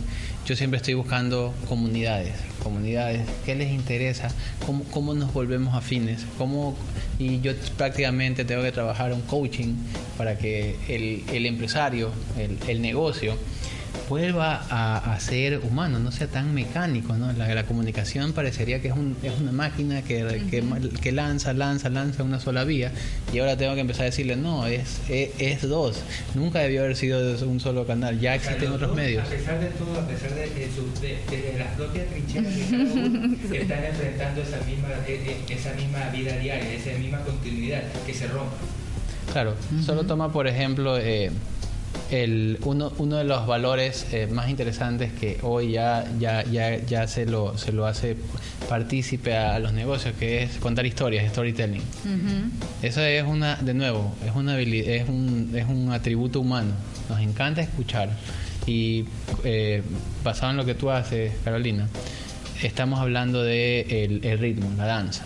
yo 0.46 0.56
siempre 0.58 0.78
estoy 0.78 0.94
buscando 0.96 1.54
comunidades, 1.70 2.34
comunidades, 2.62 3.22
qué 3.46 3.56
les 3.56 3.72
interesa, 3.72 4.30
cómo, 4.66 4.84
cómo 4.86 5.14
nos 5.14 5.32
volvemos 5.34 5.74
afines, 5.74 6.26
cómo, 6.38 6.76
y 7.18 7.40
yo 7.40 7.54
prácticamente 7.78 8.44
tengo 8.44 8.62
que 8.62 8.72
trabajar 8.74 9.14
un 9.14 9.22
coaching 9.22 9.76
para 10.18 10.38
que 10.38 10.76
el, 10.90 11.24
el 11.34 11.46
empresario, 11.46 12.12
el, 12.38 12.58
el 12.68 12.82
negocio, 12.82 13.38
vuelva 14.10 14.66
a, 14.70 15.20
ser 15.20 15.60
humano, 15.60 16.00
no 16.00 16.12
sea 16.12 16.28
tan 16.28 16.54
mecánico. 16.54 17.14
¿no? 17.14 17.32
La, 17.34 17.54
la 17.54 17.64
comunicación 17.66 18.34
parecería 18.34 18.82
que 18.82 18.90
es, 18.90 18.94
un, 18.94 19.16
es 19.24 19.40
una 19.40 19.52
máquina 19.52 20.02
que, 20.02 20.44
que, 21.02 21.12
lanza, 21.12 21.54
lanza, 21.54 21.90
lanza 21.90 22.24
una 22.24 22.40
sola 22.40 22.64
vía 22.64 22.92
y 23.32 23.40
ahora 23.40 23.58
tengo 23.58 23.76
que 23.76 23.82
empezar 23.82 24.04
a 24.04 24.06
decirle, 24.06 24.36
no, 24.36 24.68
es, 24.68 25.02
es, 25.10 25.62
dos. 25.68 26.02
Nunca 26.36 26.60
debió 26.60 26.82
haber 26.82 26.96
sido 26.96 27.20
un 27.48 27.60
solo 27.60 27.86
canal, 27.86 28.20
ya 28.20 28.36
existen 28.36 28.72
otros 28.72 28.96
medios. 28.96 29.26
A 29.26 29.30
pesar 29.30 29.60
de 29.60 29.68
todo, 29.68 30.00
a 30.00 30.08
pesar 30.08 30.34
de, 30.36 30.50
de, 30.50 31.56
las 31.58 31.76
propias 31.76 32.08
trincheras 32.08 32.54
que 32.54 32.64
cada 32.66 32.84
uno 32.94 33.36
están 33.54 33.84
enfrentando 33.84 34.42
esa 34.42 34.58
misma, 34.66 34.90
e, 35.08 35.14
e, 35.48 35.54
esa 35.54 35.74
misma 35.74 36.10
vida 36.10 36.38
diaria, 36.38 36.74
esa 36.74 36.98
misma 36.98 37.20
continuidad 37.20 37.84
que 38.06 38.14
se 38.14 38.28
rompa. 38.28 38.56
Claro, 39.32 39.56
solo 39.86 40.04
toma 40.04 40.32
por 40.32 40.48
ejemplo... 40.48 40.98
Eh, 40.98 41.32
el, 42.12 42.60
uno, 42.64 42.92
uno 42.98 43.18
de 43.18 43.24
los 43.24 43.48
valores 43.48 44.06
eh, 44.12 44.28
más 44.28 44.50
interesantes 44.50 45.12
que 45.14 45.40
hoy 45.42 45.72
ya, 45.72 46.06
ya, 46.20 46.44
ya, 46.44 46.78
ya 46.78 47.08
se, 47.08 47.26
lo, 47.26 47.58
se 47.58 47.72
lo 47.72 47.86
hace 47.86 48.16
partícipe 48.70 49.36
a, 49.36 49.60
los 49.60 49.74
negocios, 49.74 50.16
que 50.20 50.44
es 50.44 50.58
contar 50.58 50.86
historias, 50.86 51.30
storytelling. 51.32 51.82
Eso 52.82 53.02
es 53.02 53.24
una, 53.24 53.56
de 53.56 53.74
nuevo, 53.74 54.14
es, 54.26 54.36
una 54.36 54.60
es, 54.60 55.10
un, 55.10 55.52
es 55.56 55.68
un 55.68 55.92
atributo 55.92 56.40
humano. 56.40 56.72
Nos 57.10 57.20
encanta 57.20 57.62
escuchar. 57.62 58.10
Y 58.66 59.06
eh, 59.44 59.82
basado 60.24 60.52
en 60.52 60.58
lo 60.58 60.66
que 60.66 60.76
tú 60.76 60.90
haces, 60.90 61.34
Carolina, 61.44 61.90
estamos 62.62 63.00
hablando 63.00 63.44
de 63.44 64.22
el 64.24 64.40
ritmo, 64.40 64.72
la 64.78 64.86
danza. 64.86 65.26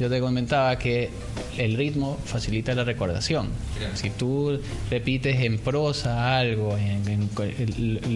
Yo 0.00 0.08
te 0.08 0.20
comentaba 0.20 0.76
que 0.78 1.10
el 1.58 1.76
ritmo 1.76 2.18
facilita 2.24 2.74
la 2.74 2.84
recordación. 2.84 3.48
Si 3.94 4.10
tú 4.10 4.60
repites 4.90 5.40
en 5.40 5.58
prosa 5.58 6.38
algo, 6.38 6.76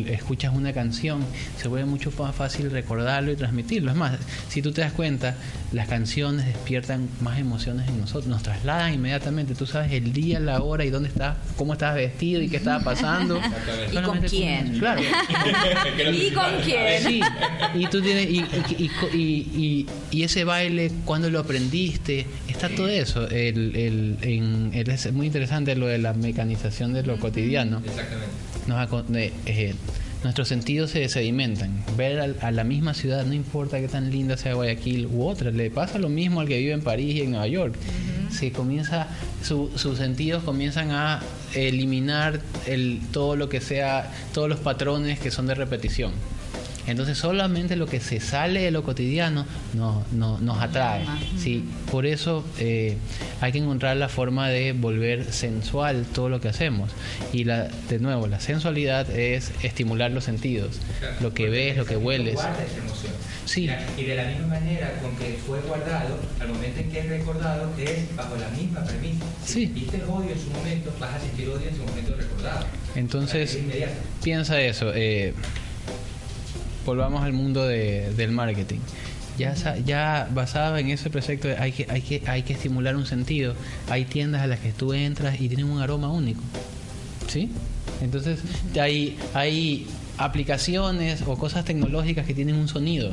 escuchas 0.09 0.55
una 0.55 0.73
canción, 0.73 1.25
se 1.61 1.69
vuelve 1.69 1.87
mucho 1.87 2.13
más 2.19 2.35
fácil 2.35 2.71
recordarlo 2.71 3.33
y 3.33 3.37
transmitirlo. 3.37 3.91
Es 3.91 3.97
más, 3.97 4.19
si 4.49 4.63
tú 4.63 4.73
te 4.73 4.81
das 4.81 4.93
cuenta, 4.93 5.37
las 5.73 5.89
canciones 5.89 6.47
despiertan 6.47 7.09
más 7.21 7.39
emociones 7.39 7.89
en 7.89 8.01
nosotros, 8.01 8.27
nos 8.27 8.43
trasladan 8.43 8.95
inmediatamente. 8.95 9.55
Tú 9.55 9.67
sabes 9.67 9.93
el 9.93 10.13
día, 10.13 10.41
la 10.41 10.63
hora 10.63 10.85
y 10.85 10.91
dónde 10.91 11.09
estás, 11.09 11.37
cómo 11.57 11.75
estás 11.75 11.95
vestido 11.95 12.41
y 12.43 12.49
qué 12.49 12.57
estaba 12.57 12.83
pasando. 12.83 13.41
¿Y 13.93 14.03
con 14.03 14.21
quién? 14.21 14.79
Claro. 14.79 15.03
¿Y 16.13 16.31
con 16.31 16.61
quién? 16.65 17.03
Sí. 17.03 17.21
Y 17.75 17.87
tú 17.89 18.01
tienes 18.01 18.29
y, 18.31 19.87
y 20.11 20.23
ese 20.23 20.45
baile, 20.45 20.91
cuando 21.05 21.29
lo 21.29 21.41
aprendiste, 21.41 21.66
está 22.49 22.69
todo 22.69 22.89
eso 22.89 23.29
el, 23.29 23.77
el, 23.77 24.89
es 24.89 25.13
muy 25.13 25.27
interesante 25.27 25.75
lo 25.77 25.87
de 25.87 25.99
la 25.99 26.13
mecanización 26.13 26.93
de 26.93 27.03
lo 27.03 27.19
cotidiano. 27.19 27.83
Exactamente. 27.85 29.33
Eh, 29.47 29.75
nuestros 30.23 30.49
sentidos 30.49 30.91
se 30.91 31.09
sedimentan. 31.09 31.85
Ver 31.97 32.37
a, 32.41 32.51
la 32.51 32.65
misma 32.65 32.95
ciudad, 32.95 33.25
no 33.25 33.35
importa 33.35 33.79
qué 33.79 33.89
tan 33.89 34.11
linda 34.11 34.37
sea 34.37 34.55
Guayaquil 34.55 35.07
u 35.07 35.25
otra, 35.25 35.51
le 35.51 35.71
pasa 35.71 35.99
lo 35.99 36.09
mismo 36.09 36.41
al 36.41 36.49
que 36.49 36.59
vive 36.59 36.73
en 36.73 36.83
París 36.83 37.17
y 37.17 37.21
en 37.23 37.31
Nueva 37.31 37.47
York. 37.47 37.75
Se 38.31 38.51
comienza, 38.51 39.09
sus 39.43 39.99
sentidos 39.99 40.43
comienzan 40.43 40.91
a 40.91 41.23
eliminar 41.55 42.41
el, 42.67 43.01
todo 43.13 43.37
lo 43.37 43.49
que 43.49 43.61
sea, 43.61 44.13
todos 44.35 44.49
los 44.49 44.59
patrones 44.59 45.21
que 45.21 45.31
son 45.31 45.47
de 45.47 45.55
repetición. 45.55 46.13
Entonces 46.87 47.19
solamente 47.19 47.77
lo 47.77 47.87
que 47.87 48.01
se 48.01 48.21
sale 48.21 48.61
de 48.63 48.71
lo 48.71 48.83
cotidiano 48.83 49.47
no, 49.75 50.05
nos 50.13 50.63
atrae. 50.63 51.05
¿sí? 51.39 51.65
Por 51.91 52.07
eso 52.07 52.45
eh, 52.59 52.97
hay 53.41 53.53
que 53.53 53.59
encontrar 53.59 53.97
la 53.97 54.09
forma 54.09 54.49
de 54.49 54.73
volver 54.73 55.25
sensual 55.33 56.07
todo 56.15 56.29
lo 56.29 56.41
que 56.41 56.49
hacemos. 56.49 56.91
Y 57.33 57.45
la, 57.45 57.69
de 57.89 57.99
nuevo, 57.99 58.27
la 58.27 58.41
sensualidad 58.41 59.11
es 59.11 59.53
estimular 59.63 60.11
los 60.11 60.25
sentidos, 60.25 60.81
lo 61.21 61.35
que 61.35 61.49
ves, 61.49 61.77
lo 61.77 61.85
que 61.85 61.97
hueles. 61.97 62.35
Guarda 62.35 62.65
esa 62.65 62.79
emoción. 62.79 63.13
Sí. 63.47 63.71
Y 63.97 64.05
de 64.05 64.17
la 64.17 64.25
misma 64.25 64.49
manera 64.49 64.93
con 65.01 65.17
que 65.17 65.39
fue 65.47 65.61
guardado, 65.61 66.19
al 66.41 66.49
momento 66.49 66.81
en 66.81 66.91
que 66.91 66.99
es 66.99 67.09
recordado, 67.09 67.71
es 67.79 68.17
bajo 68.17 68.37
la 68.37 68.49
misma 68.49 68.85
premisa. 68.85 69.25
Si 69.45 69.53
sí. 69.53 69.67
viste 69.67 70.03
odio 70.05 70.33
en 70.33 70.41
su 70.41 70.51
momento, 70.51 70.93
vas 70.99 71.15
a 71.15 71.21
sentir 71.21 71.49
odio 71.49 71.69
en 71.69 71.77
su 71.77 71.85
momento 71.85 72.15
recordado. 72.17 72.67
Entonces, 72.97 73.59
piensa 74.23 74.61
eso. 74.61 74.93
Eh, 74.95 75.33
volvamos 76.87 77.23
al 77.23 77.33
mundo 77.33 77.67
de, 77.67 78.13
del 78.17 78.31
marketing. 78.31 78.79
Ya, 79.37 79.55
ya 79.85 80.29
basado 80.33 80.79
en 80.79 80.89
ese 80.89 81.11
precepto 81.11 81.49
hay 81.59 81.73
que, 81.73 81.87
hay, 81.91 82.01
que, 82.01 82.23
hay 82.27 82.43
que 82.43 82.55
estimular 82.55 82.97
un 82.97 83.05
sentido. 83.05 83.55
Hay 83.91 84.07
tiendas 84.07 84.41
a 84.41 84.47
las 84.47 84.61
que 84.61 84.73
tú 84.73 84.95
entras 84.95 85.41
y 85.41 85.49
tienen 85.49 85.67
un 85.67 85.81
aroma 85.81 86.09
único. 86.09 86.41
¿Sí? 87.29 87.51
Entonces 88.01 88.41
hay, 88.81 89.19
hay 89.35 89.87
aplicaciones 90.17 91.23
o 91.27 91.37
cosas 91.37 91.65
tecnológicas 91.65 92.27
que 92.27 92.33
tienen 92.33 92.57
un 92.57 92.69
sonido. 92.69 93.13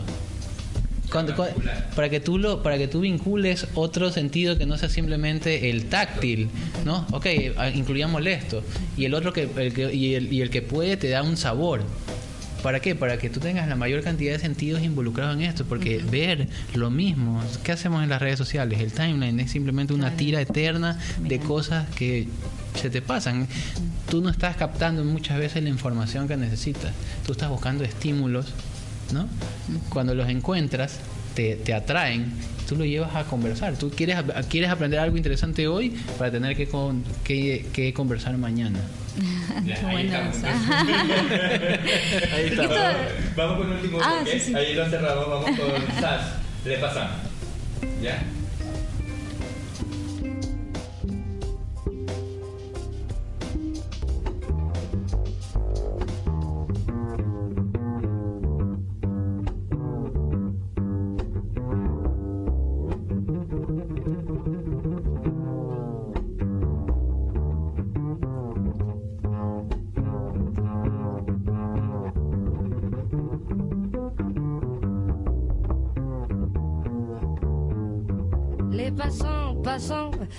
para 1.95 2.09
que 2.09 2.19
tú 2.19 2.39
lo 2.39 2.63
para 2.63 2.77
que 2.77 2.87
tú 2.87 3.01
vincules 3.01 3.67
otro 3.75 4.11
sentido 4.11 4.57
que 4.57 4.65
no 4.65 4.79
sea 4.79 4.89
simplemente 4.89 5.69
el 5.69 5.85
táctil 5.85 6.49
no 6.85 7.05
ok 7.11 7.27
incluyamos 7.75 8.25
esto 8.25 8.63
y 8.97 9.05
el 9.05 9.13
otro 9.13 9.31
que, 9.31 9.47
el 9.57 9.73
que 9.73 9.93
y, 9.93 10.15
el, 10.15 10.33
y 10.33 10.41
el 10.41 10.49
que 10.49 10.63
puede 10.63 10.97
te 10.97 11.09
da 11.09 11.21
un 11.21 11.37
sabor 11.37 11.83
¿Para 12.63 12.79
qué? 12.79 12.95
Para 12.95 13.17
que 13.17 13.29
tú 13.29 13.41
tengas 13.41 13.67
la 13.67 13.75
mayor 13.75 14.01
cantidad 14.03 14.31
de 14.31 14.39
sentidos 14.39 14.81
involucrados 14.81 15.35
en 15.35 15.43
esto, 15.43 15.65
porque 15.65 15.97
ver 15.97 16.47
lo 16.73 16.89
mismo, 16.89 17.43
¿qué 17.61 17.73
hacemos 17.73 18.01
en 18.01 18.09
las 18.09 18.21
redes 18.21 18.37
sociales? 18.37 18.79
El 18.79 18.93
timeline 18.93 19.37
es 19.41 19.51
simplemente 19.51 19.93
una 19.93 20.15
tira 20.15 20.39
eterna 20.39 20.97
de 21.19 21.39
cosas 21.39 21.89
que 21.89 22.29
se 22.79 22.89
te 22.89 23.01
pasan. 23.01 23.49
Tú 24.09 24.21
no 24.21 24.29
estás 24.29 24.55
captando 24.55 25.03
muchas 25.03 25.39
veces 25.39 25.61
la 25.61 25.69
información 25.69 26.25
que 26.25 26.37
necesitas, 26.37 26.93
tú 27.25 27.33
estás 27.33 27.49
buscando 27.49 27.83
estímulos, 27.83 28.53
¿no? 29.11 29.27
Cuando 29.89 30.15
los 30.15 30.29
encuentras, 30.29 30.99
te, 31.35 31.57
te 31.57 31.73
atraen 31.73 32.31
tú 32.73 32.79
lo 32.79 32.85
llevas 32.85 33.15
a 33.15 33.23
conversar. 33.23 33.77
Tú 33.77 33.89
quieres, 33.91 34.17
quieres 34.49 34.69
aprender 34.69 34.99
algo 34.99 35.15
interesante 35.17 35.67
hoy 35.67 35.89
para 36.17 36.31
tener 36.31 36.55
que, 36.55 36.67
que, 37.23 37.65
que 37.71 37.93
conversar 37.93 38.37
mañana. 38.37 38.79
Qué 39.65 39.73
ahí, 39.73 40.09
ahí 42.33 42.45
está. 42.49 42.97
Vamos 43.35 43.57
con 43.57 43.67
el 43.67 43.73
último 43.77 43.99
ah, 44.01 44.23
Ahí 44.55 44.73
lo 44.73 44.89
cerramos, 44.89 45.29
vamos 45.29 45.51
con 45.51 45.95
SAS. 46.01 46.33
Le 46.65 46.77
pasamos. 46.77 47.17
¿Ya? 48.01 48.23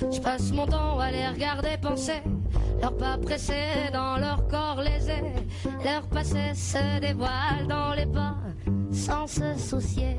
Je 0.01 0.21
passe 0.21 0.51
mon 0.53 0.67
temps 0.67 0.99
à 0.99 1.11
les 1.11 1.27
regarder 1.29 1.77
penser. 1.81 2.23
Leurs 2.81 2.97
pas 2.97 3.17
pressés 3.19 3.91
dans 3.93 4.17
leur 4.17 4.47
corps 4.49 4.83
lésés. 4.83 5.23
Leur 5.85 6.07
passé 6.09 6.55
se 6.55 7.01
dévoile 7.01 7.67
dans 7.69 7.95
les 7.95 8.07
pas 8.07 8.37
sans 8.93 9.27
se 9.27 9.57
soucier. 9.59 10.17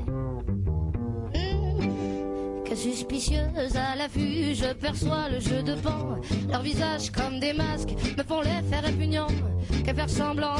Hmm, 1.34 2.64
que 2.64 2.74
suspicieuse 2.74 3.76
à 3.76 3.96
l'affût, 3.96 4.54
je 4.54 4.72
perçois 4.74 5.28
le 5.30 5.40
jeu 5.40 5.62
de 5.62 5.74
pan. 5.74 6.16
Leurs 6.48 6.62
visages 6.62 7.10
comme 7.10 7.40
des 7.40 7.52
masques 7.52 7.94
me 8.16 8.22
font 8.22 8.40
l'effet 8.40 8.80
répugnant 8.84 9.28
que 9.84 9.94
faire 9.94 10.10
semblant? 10.10 10.56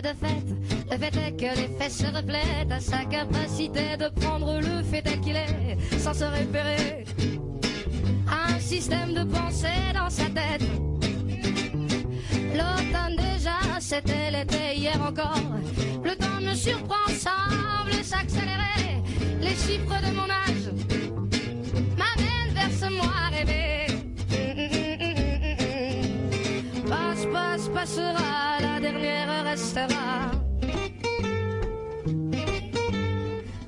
Le 0.06 0.98
fait 0.98 1.16
est 1.16 1.36
que 1.36 1.58
l'effet 1.58 1.90
se 1.90 2.06
reflète 2.06 2.70
à 2.70 2.80
sa 2.80 3.04
capacité 3.06 3.96
de 3.98 4.08
prendre 4.20 4.60
le 4.60 4.82
fait 4.84 5.02
tel 5.02 5.20
qu'il 5.20 5.34
est, 5.36 5.76
sans 5.98 6.14
se 6.14 6.24
repérer. 6.24 7.04
Un 8.28 8.58
système 8.60 9.14
de 9.14 9.24
pensée 9.24 9.92
dans 9.94 10.10
sa 10.10 10.24
tête. 10.26 10.62
L'automne 12.54 13.16
déjà, 13.16 13.58
c'était 13.80 14.30
l'été 14.30 14.76
hier 14.76 15.00
encore. 15.02 15.40
Le 16.04 16.14
temps 16.14 16.40
me 16.40 16.54
surprend, 16.54 17.08
semble 17.08 18.04
s'accélérer. 18.04 19.02
Les 19.40 19.56
chiffres 19.56 20.00
de 20.06 20.14
mon 20.14 20.30
âge 20.30 20.70
m'amènent 21.98 22.54
vers 22.54 22.70
ce 22.70 22.92
moi 22.94 23.12
rêvé. 23.32 23.86
Passe, 26.88 27.26
passe, 27.32 27.68
passera, 27.68 28.60
la 28.60 28.75
passera. 29.56 30.30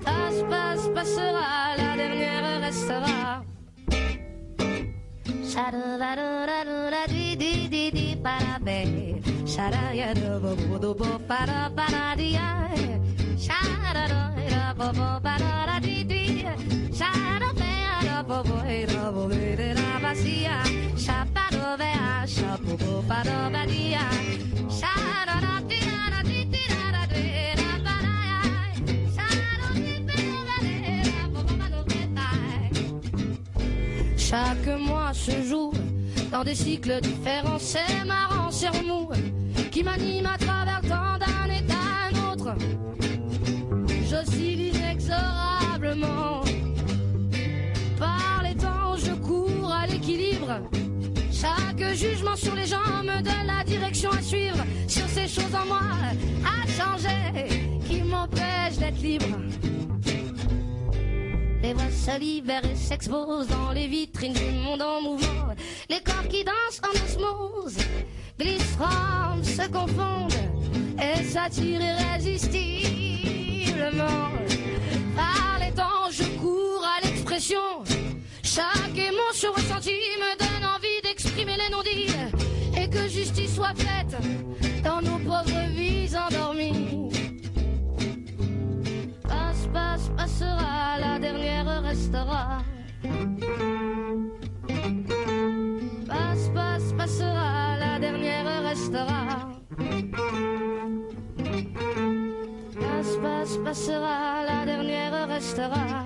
Passe, 0.05 0.45
passe, 0.51 0.89
passera, 0.91 1.77
la 1.79 1.97
dernière 1.97 2.61
restera. 2.61 3.43
Sarara, 5.43 7.07
di, 7.09 7.37
di, 7.37 7.69
di, 7.69 7.91
di, 7.91 8.17
parabé. 8.23 9.21
Saraya, 9.47 10.13
do, 10.13 10.39
bo, 10.41 10.55
bo, 10.55 10.79
do, 10.79 10.95
bo, 10.95 11.19
para, 11.27 11.71
para, 11.75 12.15
di, 12.15 12.37
ai. 12.37 13.01
Sarara, 13.39 14.35
ra, 14.53 14.75
bo, 14.77 14.93
bo, 14.93 15.21
para, 15.23 15.81
di, 15.81 16.05
di. 16.05 16.45
Sarabé, 16.93 17.73
ra, 18.05 18.23
bo, 18.23 18.43
bo, 18.45 18.61
ra, 18.61 19.11
bo, 19.11 19.29
ra, 19.29 19.73
ra, 19.73 19.99
vacía. 20.03 20.61
Chaparo, 20.97 21.79
vea, 21.79 22.27
chapo, 22.27 22.77
bo, 22.77 23.03
paro, 23.09 23.51
vadia. 23.51 24.05
Sarara, 24.69 25.58
Chaque 34.29 34.67
mois 34.79 35.15
se 35.15 35.43
joue 35.43 35.73
dans 36.31 36.45
des 36.45 36.55
cycles 36.55 37.01
différents. 37.01 37.59
C'est 37.59 38.05
marrant, 38.05 38.51
c'est 38.51 38.69
remous 38.69 39.09
qui 39.71 39.83
m'anime 39.83 40.27
à 40.27 40.37
travers 40.37 40.81
le 40.83 40.89
temps 40.91 41.19
d'un 41.19 41.51
état 41.51 41.75
à 41.75 42.09
un 42.09 42.33
autre. 42.33 42.55
J'oscille 44.07 44.75
inexorablement. 44.75 46.43
Par 47.99 48.43
les 48.43 48.55
temps, 48.55 48.97
je 48.99 49.13
cours 49.13 49.73
à 49.73 49.87
l'équilibre. 49.87 50.61
Chaque 51.33 51.95
jugement 51.95 52.37
sur 52.37 52.55
les 52.55 52.67
gens 52.67 53.03
me 53.03 53.23
donne 53.23 53.47
la 53.47 53.65
direction 53.65 54.11
à 54.11 54.21
suivre. 54.21 54.63
Sur 54.89 55.09
ces 55.09 55.27
choses 55.27 55.55
en 55.55 55.65
moi 55.65 55.81
à 56.45 56.67
changer 56.69 57.79
qui 57.89 58.03
m'empêchent 58.03 58.77
d'être 58.79 59.01
libre. 59.01 59.39
Les 61.69 61.75
voix 61.75 61.91
se 61.91 62.19
libèrent 62.19 62.65
et 62.65 62.75
s'exposent 62.75 63.49
dans 63.49 63.73
les 63.73 63.89
vitrines 63.89 64.33
du 64.33 64.51
monde 64.65 64.81
en 64.81 65.03
mouvement. 65.03 65.55
Les 65.91 66.01
corps 66.01 66.27
qui 66.27 66.43
dansent 66.43 66.81
en 66.83 66.89
osmose 67.05 67.77
glissent, 68.41 68.79
se 69.43 69.69
confondent 69.69 70.33
et 70.99 71.23
s'attirent 71.25 71.83
irrésistiblement. 71.83 74.31
Par 75.15 75.59
les 75.61 75.73
temps, 75.73 76.11
je 76.11 76.25
cours 76.41 76.87
à 76.87 77.03
l'expression. 77.05 77.85
Chaque 78.43 78.97
émotion 78.97 79.53
ressentie 79.53 79.91
me 79.91 80.39
donne 80.39 80.65
envie 80.65 81.03
d'exprimer 81.05 81.59
les 81.59 81.69
non-dits 81.71 82.09
et 82.81 82.89
que 82.89 83.07
justice 83.11 83.57
soit 83.57 83.75
faite 83.77 84.17
dans 84.83 85.03
nos 85.03 85.19
pauvres 85.19 85.69
vies 85.75 86.17
endormies. 86.17 86.58
Restera. 91.89 92.63
Passe, 96.07 96.49
passe, 96.55 96.93
passera, 96.93 97.77
la 97.79 97.99
dernière 97.99 98.63
restera. 98.63 99.21
Passe, 102.81 103.17
passe, 103.23 103.57
passera, 103.65 104.45
la 104.45 104.67
dernière 104.67 105.29
restera. 105.29 106.05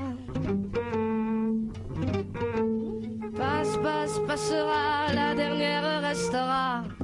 Passe, 3.36 3.76
passe, 3.82 4.20
passera, 4.28 5.12
la 5.14 5.34
dernière 5.34 6.00
restera. 6.00 7.01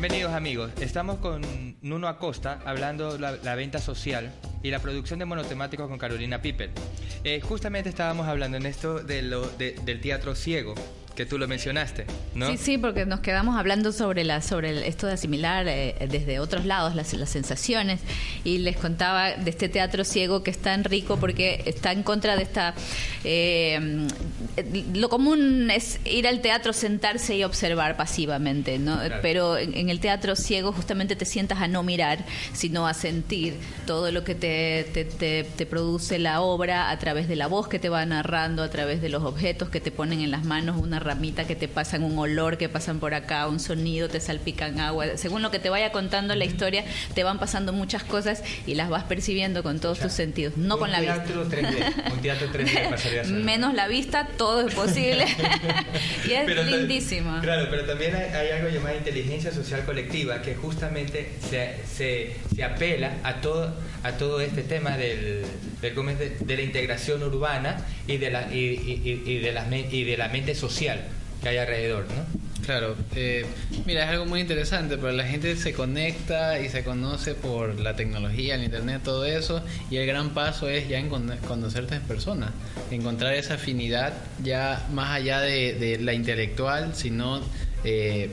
Bienvenidos 0.00 0.32
amigos, 0.32 0.70
estamos 0.80 1.18
con 1.18 1.42
Nuno 1.82 2.08
Acosta 2.08 2.60
hablando 2.64 3.18
la, 3.18 3.32
la 3.32 3.54
venta 3.54 3.78
social 3.80 4.32
y 4.62 4.70
la 4.70 4.78
producción 4.78 5.18
de 5.18 5.26
monotemáticos 5.26 5.88
con 5.88 5.98
Carolina 5.98 6.40
Piper. 6.40 6.70
Eh, 7.22 7.42
justamente 7.42 7.90
estábamos 7.90 8.26
hablando 8.26 8.56
en 8.56 8.64
esto 8.64 9.00
de 9.00 9.20
lo, 9.20 9.46
de- 9.46 9.72
del 9.84 10.00
teatro 10.00 10.34
ciego, 10.34 10.74
que 11.14 11.26
tú 11.26 11.38
lo 11.38 11.46
mencionaste, 11.48 12.06
¿no? 12.34 12.46
Sí, 12.50 12.56
sí, 12.56 12.78
porque 12.78 13.04
nos 13.04 13.20
quedamos 13.20 13.56
hablando 13.58 13.92
sobre 13.92 14.24
la 14.24 14.40
sobre 14.40 14.88
esto 14.88 15.06
de 15.06 15.14
asimilar 15.14 15.66
eh, 15.68 15.94
desde 16.10 16.38
otros 16.40 16.64
lados 16.64 16.94
las, 16.94 17.12
las 17.12 17.28
sensaciones 17.28 18.00
y 18.44 18.58
les 18.58 18.76
contaba 18.76 19.32
de 19.32 19.50
este 19.50 19.68
teatro 19.68 20.04
ciego 20.04 20.42
que 20.42 20.50
es 20.50 20.58
tan 20.58 20.84
rico 20.84 21.18
porque 21.18 21.62
está 21.66 21.92
en 21.92 22.02
contra 22.02 22.36
de 22.36 22.42
esta... 22.44 22.74
eh, 23.24 24.06
lo 24.94 25.08
común 25.08 25.70
es 25.70 26.00
ir 26.04 26.26
al 26.26 26.40
teatro, 26.40 26.72
sentarse 26.72 27.36
y 27.36 27.44
observar 27.44 27.96
pasivamente, 27.96 28.78
¿no? 28.78 28.96
Claro. 28.98 29.16
Pero 29.22 29.58
en, 29.58 29.76
en 29.76 29.88
el 29.90 30.00
teatro 30.00 30.36
ciego 30.36 30.72
justamente 30.72 31.16
te 31.16 31.24
sientas 31.24 31.60
a 31.60 31.68
no 31.68 31.82
mirar, 31.82 32.24
sino 32.52 32.86
a 32.86 32.94
sentir 32.94 33.54
todo 33.86 34.10
lo 34.12 34.24
que 34.24 34.34
te, 34.34 34.88
te, 34.94 35.04
te- 35.04 35.44
te 35.44 35.66
produce 35.66 36.18
la 36.18 36.40
obra 36.40 36.90
a 36.90 36.98
través 36.98 37.28
de 37.28 37.36
la 37.36 37.46
voz 37.46 37.68
que 37.68 37.78
te 37.78 37.88
va 37.88 38.04
narrando, 38.06 38.62
a 38.62 38.70
través 38.70 39.00
de 39.02 39.08
los 39.08 39.22
objetos 39.24 39.68
que 39.70 39.80
te 39.80 39.90
ponen 39.90 40.20
en 40.20 40.30
las 40.30 40.44
manos, 40.44 40.76
una 40.80 40.99
ramita 41.00 41.46
que 41.46 41.56
te 41.56 41.68
pasan, 41.68 42.02
un 42.02 42.18
olor 42.18 42.58
que 42.58 42.68
pasan 42.68 43.00
por 43.00 43.14
acá, 43.14 43.48
un 43.48 43.60
sonido, 43.60 44.08
te 44.08 44.20
salpican 44.20 44.80
agua. 44.80 45.16
Según 45.16 45.42
lo 45.42 45.50
que 45.50 45.58
te 45.58 45.70
vaya 45.70 45.92
contando 45.92 46.34
la 46.34 46.44
historia, 46.44 46.84
te 47.14 47.24
van 47.24 47.38
pasando 47.38 47.72
muchas 47.72 48.04
cosas 48.04 48.42
y 48.66 48.74
las 48.74 48.88
vas 48.88 49.04
percibiendo 49.04 49.62
con 49.62 49.80
todos 49.80 49.98
tus 49.98 50.12
sentidos, 50.12 50.56
no 50.56 50.78
con 50.78 50.90
la 50.90 51.00
vista. 51.00 51.24
teatro 51.24 51.48
3D, 51.48 52.12
un 52.12 52.20
teatro 52.20 52.48
3D 52.52 52.90
pasaría 52.90 53.22
a 53.22 53.24
ser. 53.24 53.34
Menos 53.34 53.74
la 53.74 53.88
vista, 53.88 54.28
todo 54.36 54.66
es 54.66 54.74
posible. 54.74 55.24
y 56.28 56.32
es 56.32 56.44
Pero 56.46 56.62
lindísimo. 56.64 57.40
Claro, 57.40 57.68
pero 57.70 57.84
también 57.84 58.14
hay, 58.14 58.30
hay 58.30 58.50
algo 58.50 58.68
llamado 58.68 58.96
inteligencia 58.96 59.52
social 59.52 59.84
colectiva 59.84 60.42
que 60.42 60.54
justamente 60.54 61.32
se, 61.48 61.76
se, 61.86 62.36
se 62.54 62.64
apela 62.64 63.16
a 63.22 63.40
todo, 63.40 63.74
a 64.02 64.12
todo 64.12 64.40
este 64.40 64.62
tema 64.62 64.96
del, 64.96 65.42
del 65.82 65.94
de, 66.40 66.56
la 66.56 66.62
integración 66.62 67.22
urbana 67.22 67.84
y 68.06 68.16
de 68.16 68.30
la, 68.30 68.52
y, 68.54 68.58
y- 68.58 69.22
y- 69.26 69.38
de 69.38 69.52
la, 69.52 69.66
y 69.76 70.04
de 70.04 70.16
la 70.16 70.28
mente 70.28 70.54
social 70.54 71.00
que 71.42 71.48
hay 71.50 71.56
alrededor, 71.58 72.04
¿no? 72.06 72.50
Claro, 72.64 72.94
eh, 73.16 73.46
mira, 73.86 74.04
es 74.04 74.10
algo 74.10 74.26
muy 74.26 74.40
interesante, 74.40 74.96
pero 74.96 75.12
la 75.12 75.24
gente 75.24 75.56
se 75.56 75.72
conecta 75.72 76.60
y 76.60 76.68
se 76.68 76.84
conoce 76.84 77.34
por 77.34 77.80
la 77.80 77.96
tecnología, 77.96 78.54
el 78.54 78.64
internet, 78.64 79.00
todo 79.02 79.24
eso, 79.24 79.62
y 79.90 79.96
el 79.96 80.06
gran 80.06 80.30
paso 80.30 80.68
es 80.68 80.86
ya 80.86 80.98
en 80.98 81.08
conocerte 81.08 81.96
en 81.96 82.02
persona, 82.02 82.52
encontrar 82.90 83.34
esa 83.34 83.54
afinidad 83.54 84.12
ya 84.44 84.86
más 84.92 85.10
allá 85.10 85.40
de, 85.40 85.98
la 86.00 86.12
intelectual, 86.12 86.94
sino 86.94 87.40
eh, 87.82 88.30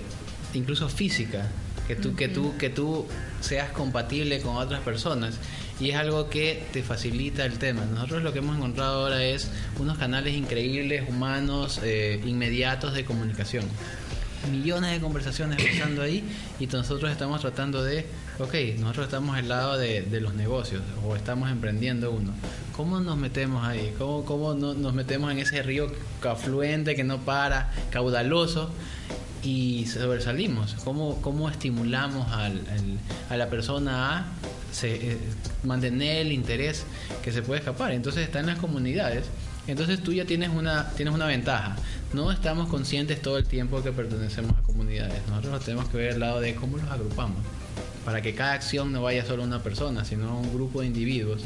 incluso 0.53 0.89
física, 0.89 1.47
que 1.87 1.95
tú, 1.95 2.15
que 2.15 2.27
tú, 2.27 2.57
que 2.57 2.69
tú 2.69 3.05
seas 3.39 3.71
compatible 3.71 4.41
con 4.41 4.57
otras 4.57 4.81
personas 4.81 5.39
y 5.79 5.91
es 5.91 5.95
algo 5.95 6.29
que 6.29 6.63
te 6.73 6.83
facilita 6.83 7.45
el 7.45 7.59
tema. 7.59 7.85
Nosotros 7.85 8.23
lo 8.23 8.33
que 8.33 8.39
hemos 8.39 8.57
encontrado 8.57 9.03
ahora 9.03 9.23
es 9.23 9.49
unos 9.79 9.97
canales 9.97 10.35
increíbles, 10.35 11.07
humanos, 11.07 11.79
eh, 11.83 12.21
inmediatos 12.25 12.93
de 12.93 13.05
comunicación. 13.05 13.65
Millones 14.51 14.91
de 14.91 14.99
conversaciones 14.99 15.61
pasando 15.61 16.01
ahí 16.01 16.23
y 16.59 16.67
nosotros 16.67 17.11
estamos 17.11 17.41
tratando 17.41 17.83
de, 17.83 18.05
ok, 18.39 18.53
nosotros 18.79 19.07
estamos 19.07 19.35
al 19.35 19.49
lado 19.49 19.77
de, 19.77 20.05
los 20.21 20.35
negocios 20.35 20.81
o 21.05 21.15
estamos 21.15 21.51
emprendiendo 21.51 22.11
uno. 22.11 22.33
¿Cómo 22.75 22.99
nos 22.99 23.17
metemos 23.17 23.65
ahí? 23.65 23.93
¿Cómo, 23.97 24.25
cómo 24.25 24.53
nos 24.53 24.93
metemos 24.93 25.31
en 25.31 25.39
ese 25.39 25.63
río 25.63 25.91
afluente 26.23 26.95
que 26.95 27.03
no 27.03 27.19
para, 27.19 27.71
caudaloso? 27.91 28.71
Y 29.43 29.85
sobresalimos. 29.85 30.75
¿Cómo, 30.83 31.21
cómo 31.21 31.49
estimulamos 31.49 32.31
al, 32.31 32.61
a 33.29 33.37
la 33.37 33.49
persona 33.49 34.19
a 34.19 34.25
eh, 34.83 35.17
mantener 35.63 36.25
el 36.25 36.31
interés 36.31 36.85
que 37.23 37.31
se 37.31 37.41
puede 37.41 37.59
escapar? 37.59 37.91
Entonces 37.91 38.23
está 38.23 38.39
en 38.39 38.47
las 38.47 38.59
comunidades. 38.59 39.25
Entonces 39.67 40.01
tú 40.01 40.13
ya 40.13 40.25
tienes 40.25 40.49
una, 40.49 40.89
tienes 40.91 41.13
una 41.13 41.25
ventaja. 41.25 41.75
No 42.13 42.31
estamos 42.31 42.69
conscientes 42.69 43.21
todo 43.21 43.37
el 43.37 43.45
tiempo 43.45 43.83
que 43.83 43.91
pertenecemos 43.91 44.57
a 44.57 44.61
comunidades. 44.61 45.21
Nosotros 45.27 45.65
tenemos 45.65 45.89
que 45.89 45.97
ver 45.97 46.13
el 46.13 46.19
lado 46.19 46.39
de 46.39 46.55
cómo 46.55 46.77
los 46.77 46.89
agrupamos. 46.89 47.43
Para 48.05 48.21
que 48.21 48.33
cada 48.33 48.53
acción 48.53 48.93
no 48.93 49.01
vaya 49.01 49.25
solo 49.25 49.43
a 49.43 49.45
una 49.45 49.61
persona, 49.61 50.05
sino 50.05 50.29
a 50.29 50.35
un 50.35 50.53
grupo 50.53 50.79
de 50.79 50.87
individuos 50.87 51.41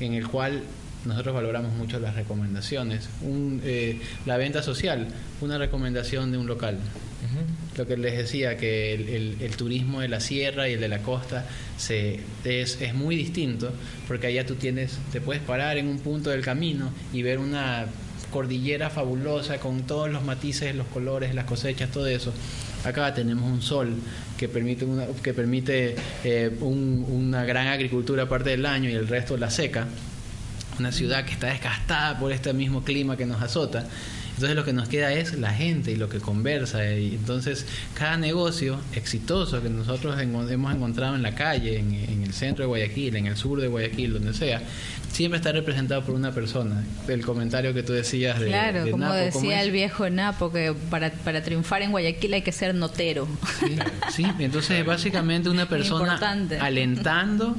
en 0.00 0.14
el 0.14 0.26
cual 0.26 0.62
nosotros 1.04 1.34
valoramos 1.34 1.72
mucho 1.74 1.98
las 2.00 2.14
recomendaciones. 2.14 3.08
Eh, 3.22 4.00
la 4.24 4.38
venta 4.38 4.62
social, 4.62 5.08
una 5.42 5.58
recomendación 5.58 6.32
de 6.32 6.38
un 6.38 6.46
local. 6.46 6.78
Lo 7.76 7.86
que 7.86 7.96
les 7.96 8.16
decía, 8.16 8.56
que 8.56 8.94
el, 8.94 9.56
turismo 9.56 10.00
de 10.00 10.08
la 10.08 10.20
sierra 10.20 10.68
y 10.68 10.74
el 10.74 10.80
de 10.80 10.88
la 10.88 11.02
costa 11.02 11.46
se, 11.76 12.20
es, 12.44 12.80
es 12.80 12.94
muy 12.94 13.16
distinto, 13.16 13.72
porque 14.08 14.26
allá 14.26 14.46
tú 14.46 14.54
tienes, 14.54 14.98
te 15.12 15.20
puedes 15.20 15.42
parar 15.42 15.78
en 15.78 15.86
un 15.86 15.98
punto 15.98 16.30
del 16.30 16.42
camino 16.42 16.90
y 17.12 17.22
ver 17.22 17.38
una 17.38 17.86
cordillera 18.30 18.90
fabulosa 18.90 19.58
con 19.58 19.82
todos 19.82 20.10
los 20.10 20.24
matices, 20.24 20.74
los 20.74 20.86
colores, 20.86 21.34
las 21.34 21.44
cosechas, 21.44 21.90
todo 21.90 22.06
eso. 22.06 22.32
Acá 22.84 23.12
tenemos 23.12 23.44
un 23.44 23.60
sol 23.60 23.94
que 24.38 24.48
permite 24.48 24.84
una, 24.84 25.06
que 25.22 25.34
permite 25.34 25.96
eh, 26.24 26.50
una 26.60 27.44
gran 27.44 27.66
agricultura 27.66 28.28
parte 28.28 28.50
del 28.50 28.64
año 28.64 28.88
y 28.88 28.94
el 28.94 29.06
resto 29.06 29.36
la 29.36 29.50
seca. 29.50 29.86
Una 30.78 30.92
ciudad 30.92 31.26
que 31.26 31.32
está 31.32 31.48
desgastada 31.48 32.18
por 32.18 32.32
este 32.32 32.54
mismo 32.54 32.82
clima 32.82 33.16
que 33.16 33.26
nos 33.26 33.42
azota 33.42 33.86
entonces 34.40 34.56
lo 34.56 34.64
que 34.64 34.72
nos 34.72 34.88
queda 34.88 35.12
es 35.12 35.34
la 35.34 35.52
gente 35.52 35.92
y 35.92 35.96
lo 35.96 36.08
que 36.08 36.18
conversa. 36.18 36.82
Y 36.94 37.16
entonces 37.16 37.66
cada 37.92 38.16
negocio 38.16 38.80
exitoso 38.94 39.62
que 39.62 39.68
nosotros 39.68 40.18
hemos 40.18 40.74
encontrado 40.74 41.14
en 41.14 41.20
la 41.20 41.34
calle, 41.34 41.78
en, 41.78 42.22
el 42.24 42.32
centro 42.32 42.62
de 42.62 42.68
Guayaquil, 42.68 43.16
en 43.16 43.26
el 43.26 43.36
sur 43.36 43.60
de 43.60 43.68
Guayaquil, 43.68 44.14
donde 44.14 44.32
sea, 44.32 44.62
siempre 45.12 45.36
está 45.36 45.52
representado 45.52 46.02
por 46.02 46.14
una 46.14 46.32
persona. 46.32 46.82
El 47.06 47.22
comentario 47.22 47.74
que 47.74 47.82
tú 47.82 47.92
decías 47.92 48.40
de... 48.40 48.46
Claro, 48.46 48.90
como 48.90 49.12
decía 49.12 49.62
el 49.62 49.72
viejo 49.72 50.08
Napo, 50.08 50.50
que 50.50 50.74
para, 50.88 51.10
para 51.10 51.42
triunfar 51.42 51.82
en 51.82 51.90
Guayaquil 51.90 52.32
hay 52.32 52.42
que 52.42 52.52
ser 52.52 52.74
notero. 52.74 53.28
Sí, 54.10 54.24
entonces 54.38 54.86
básicamente 54.86 55.50
una 55.50 55.68
persona 55.68 56.18
alentando, 56.60 57.56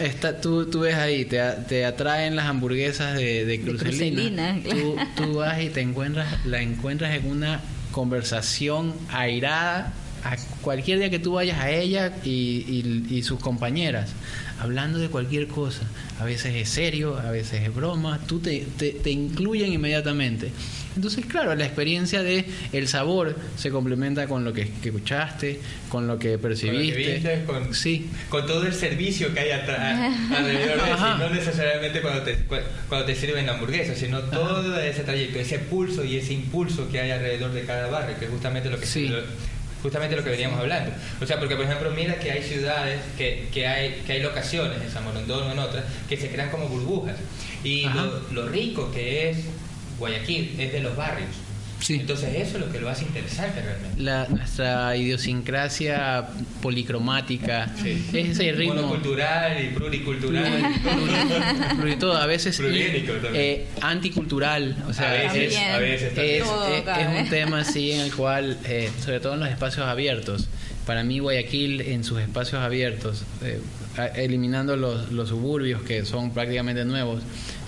está, 0.00 0.40
tú, 0.40 0.70
tú 0.70 0.80
ves 0.80 0.94
ahí, 0.94 1.26
te, 1.26 1.38
te 1.68 1.84
atraen 1.84 2.34
las 2.34 2.46
hamburguesas 2.46 3.14
de, 3.14 3.44
de 3.44 3.60
Crucelina. 3.60 4.58
tú, 4.62 4.96
tú 5.16 5.34
vas 5.34 5.60
y 5.60 5.68
te 5.68 5.82
encuentras, 5.82 6.13
la 6.44 6.62
encuentras 6.62 7.14
en 7.14 7.30
una 7.30 7.60
conversación 7.92 8.94
airada 9.12 9.92
a 10.24 10.36
cualquier 10.62 10.98
día 10.98 11.10
que 11.10 11.18
tú 11.18 11.34
vayas 11.34 11.60
a 11.60 11.70
ella 11.70 12.12
y, 12.24 13.04
y, 13.10 13.22
sus 13.22 13.38
compañeras, 13.40 14.10
hablando 14.60 14.98
de 14.98 15.08
cualquier 15.08 15.46
cosa, 15.48 15.82
a 16.20 16.24
veces 16.24 16.54
es 16.54 16.68
serio, 16.68 17.18
a 17.18 17.30
veces 17.30 17.62
es 17.62 17.74
broma, 17.74 18.20
tú 18.26 18.40
te, 18.40 18.64
te, 18.78 19.10
incluyen 19.10 19.72
inmediatamente. 19.72 20.50
Entonces, 20.96 21.26
claro, 21.26 21.54
la 21.56 21.64
experiencia 21.64 22.22
de 22.22 22.44
el 22.72 22.86
sabor 22.86 23.36
se 23.56 23.70
complementa 23.70 24.28
con 24.28 24.44
lo 24.44 24.52
que, 24.52 24.62
escuchaste, 24.62 25.60
con 25.88 26.06
lo 26.06 26.18
que 26.18 26.38
percibiste. 26.38 27.42
Con, 27.46 27.74
sí. 27.74 28.08
con 28.28 28.46
todo 28.46 28.64
el 28.64 28.72
servicio 28.72 29.34
que 29.34 29.40
hay 29.40 29.50
alrededor 29.50 30.82
de 30.82 30.92
eso, 30.92 31.18
no 31.18 31.30
necesariamente 31.30 32.00
cuando 32.00 32.22
te, 32.22 32.38
cuando 32.88 33.06
te 33.06 33.16
sirven 33.16 33.46
la 33.46 33.54
hamburguesa, 33.54 33.94
sino 33.96 34.20
todo 34.20 34.78
ese 34.78 35.02
trayecto, 35.02 35.40
ese 35.40 35.58
pulso 35.58 36.04
y 36.04 36.16
ese 36.16 36.32
impulso 36.32 36.88
que 36.90 37.00
hay 37.00 37.10
alrededor 37.10 37.52
de 37.52 37.64
cada 37.64 37.88
barrio, 37.88 38.16
que 38.16 38.26
es 38.26 38.30
justamente 38.30 38.70
lo 38.70 38.78
que 38.78 38.86
sí 38.86 39.12
justamente 39.84 40.16
lo 40.16 40.24
que 40.24 40.30
veníamos 40.30 40.58
hablando. 40.58 40.92
O 41.20 41.26
sea, 41.26 41.38
porque 41.38 41.56
por 41.56 41.66
ejemplo, 41.66 41.90
mira 41.90 42.18
que 42.18 42.32
hay 42.32 42.42
ciudades, 42.42 43.00
que, 43.18 43.48
que 43.52 43.66
hay, 43.66 44.02
que 44.06 44.14
hay 44.14 44.22
locaciones, 44.22 44.80
en 44.80 44.90
San 44.90 45.04
Morondón 45.04 45.46
o 45.46 45.52
en 45.52 45.58
otras, 45.58 45.84
que 46.08 46.16
se 46.16 46.30
crean 46.30 46.48
como 46.48 46.68
burbujas. 46.68 47.16
Y 47.62 47.86
lo, 48.32 48.48
rico 48.48 48.90
que 48.90 49.28
es 49.28 49.36
Guayaquil 49.98 50.56
es 50.58 50.72
de 50.72 50.80
los 50.80 50.96
barrios. 50.96 51.28
Entonces 51.88 52.34
eso 52.34 52.58
es 52.58 52.66
lo 52.66 52.72
que 52.72 52.80
lo 52.80 52.88
hace 52.88 53.04
interesante 53.04 53.60
realmente. 53.60 54.02
La, 54.02 54.26
nuestra 54.28 54.96
idiosincrasia 54.96 56.26
policromática, 56.62 57.70
es 57.84 58.14
ese 58.14 58.52
ritmo... 58.52 58.74
Monocultural 58.74 59.64
y 59.64 59.68
pluricultural. 59.68 60.62
todo, 62.00 62.16
a 62.16 62.26
veces 62.26 62.60
eh, 62.62 63.66
anticultural, 63.80 64.76
o 64.88 64.92
sea, 64.92 65.10
a 65.10 65.32
veces, 65.32 65.54
es, 66.16 66.44
un 66.44 67.28
tema 67.28 67.60
así 67.60 67.92
en 67.92 68.00
el 68.00 68.14
cual, 68.14 68.58
eh, 68.64 68.90
sobre 69.04 69.20
todo 69.20 69.34
en 69.34 69.40
los 69.40 69.48
espacios 69.48 69.86
abiertos, 69.86 70.48
para 70.86 71.02
mí 71.02 71.18
Guayaquil 71.18 71.80
en 71.80 72.04
sus 72.04 72.20
espacios 72.20 72.62
abiertos, 72.62 73.24
eh, 73.42 73.60
eliminando 74.16 74.76
los, 74.76 75.12
los 75.12 75.28
suburbios 75.28 75.82
que 75.82 76.04
son 76.04 76.32
prácticamente 76.32 76.84
nuevos, 76.84 77.22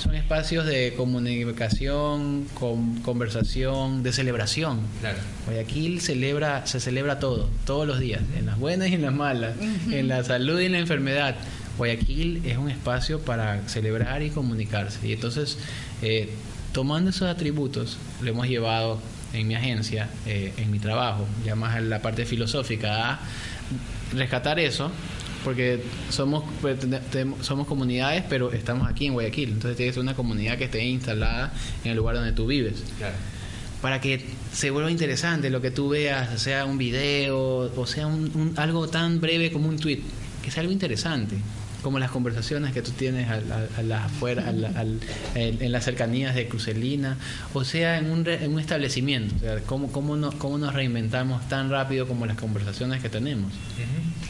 son 0.07 0.14
espacios 0.14 0.66
de 0.66 0.95
comunicación, 0.97 2.47
con, 2.55 3.01
conversación, 3.01 4.05
de 4.05 4.12
celebración. 4.12 4.81
Claro. 5.01 5.19
Guayaquil 5.47 6.01
celebra, 6.01 6.64
se 6.66 6.79
celebra 6.79 7.19
todo, 7.19 7.51
todos 7.64 7.88
los 7.88 7.99
días, 7.99 8.21
en 8.38 8.47
las 8.47 8.59
buenas 8.59 8.88
y 8.88 8.95
en 8.95 9.03
las 9.03 9.12
malas, 9.12 9.57
en 9.90 10.07
la 10.07 10.23
salud 10.23 10.61
y 10.61 10.66
en 10.66 10.73
la 10.73 10.79
enfermedad. 10.79 11.35
Guayaquil 11.77 12.42
es 12.45 12.57
un 12.57 12.71
espacio 12.71 13.21
para 13.21 13.66
celebrar 13.69 14.23
y 14.23 14.31
comunicarse. 14.31 15.09
Y 15.09 15.12
entonces, 15.12 15.59
eh, 16.03 16.31
tomando 16.73 17.11
esos 17.11 17.29
atributos, 17.29 17.99
lo 18.21 18.31
hemos 18.31 18.47
llevado 18.47 19.01
en 19.33 19.49
mi 19.49 19.57
agencia, 19.57 20.09
eh, 20.25 20.53
en 20.57 20.71
mi 20.71 20.79
trabajo, 20.79 21.27
ya 21.45 21.57
más 21.57 21.77
en 21.79 21.90
la 21.90 22.01
parte 22.01 22.27
filosófica, 22.27 23.11
a 23.11 23.21
rescatar 24.14 24.61
eso 24.61 24.92
porque 25.46 25.80
somos 26.11 26.42
pues, 26.61 26.76
somos 27.42 27.68
comunidades, 27.68 28.24
pero 28.28 28.50
estamos 28.50 28.88
aquí 28.88 29.06
en 29.06 29.12
Guayaquil, 29.12 29.50
entonces 29.50 29.76
tiene 29.76 29.90
que 29.90 29.94
ser 29.94 30.02
una 30.02 30.16
comunidad 30.16 30.59
que 30.59 30.64
esté 30.64 30.85
instalada 30.85 31.52
en 31.85 31.92
el 31.92 31.96
lugar 31.96 32.16
donde 32.16 32.32
tú 32.32 32.48
vives. 32.48 32.82
Para 33.80 34.00
que 34.00 34.24
se 34.52 34.70
vuelva 34.70 34.90
interesante 34.90 35.48
lo 35.48 35.61
que 35.61 35.70
tú 35.70 35.90
veas, 35.90 36.42
sea 36.42 36.64
un 36.64 36.78
video 36.78 37.70
o 37.76 37.87
sea 37.87 38.09
un, 38.09 38.54
algo 38.56 38.88
tan 38.88 39.20
breve 39.20 39.52
como 39.52 39.68
un 39.68 39.78
tweet, 39.78 40.00
que 40.42 40.50
sea 40.50 40.62
algo 40.62 40.72
interesante 40.72 41.37
como 41.80 42.00
las 42.00 42.11
conversaciones 42.11 42.72
que 42.72 42.82
tú 42.82 42.90
tienes 42.90 43.30
a, 43.30 43.82
las 43.82 44.06
afuera, 44.06 44.50
en, 45.37 45.70
las 45.70 45.85
cercanías 45.85 46.35
de 46.35 46.48
Crucelina, 46.48 47.16
o 47.54 47.62
sea, 47.62 47.98
en 47.98 48.11
un, 48.11 48.26
en 48.26 48.52
un 48.52 48.59
establecimiento, 48.59 49.37
o 49.37 49.38
sea, 49.38 49.61
cómo, 49.61 49.92
cómo, 49.92 50.16
nos, 50.16 50.35
cómo 50.35 50.59
nos 50.59 50.74
reinventamos 50.74 51.48
tan 51.48 51.70
rápido 51.70 52.09
como 52.09 52.26
las 52.26 52.37
conversaciones 52.37 53.00
que 53.00 53.09
tenemos. 53.09 53.52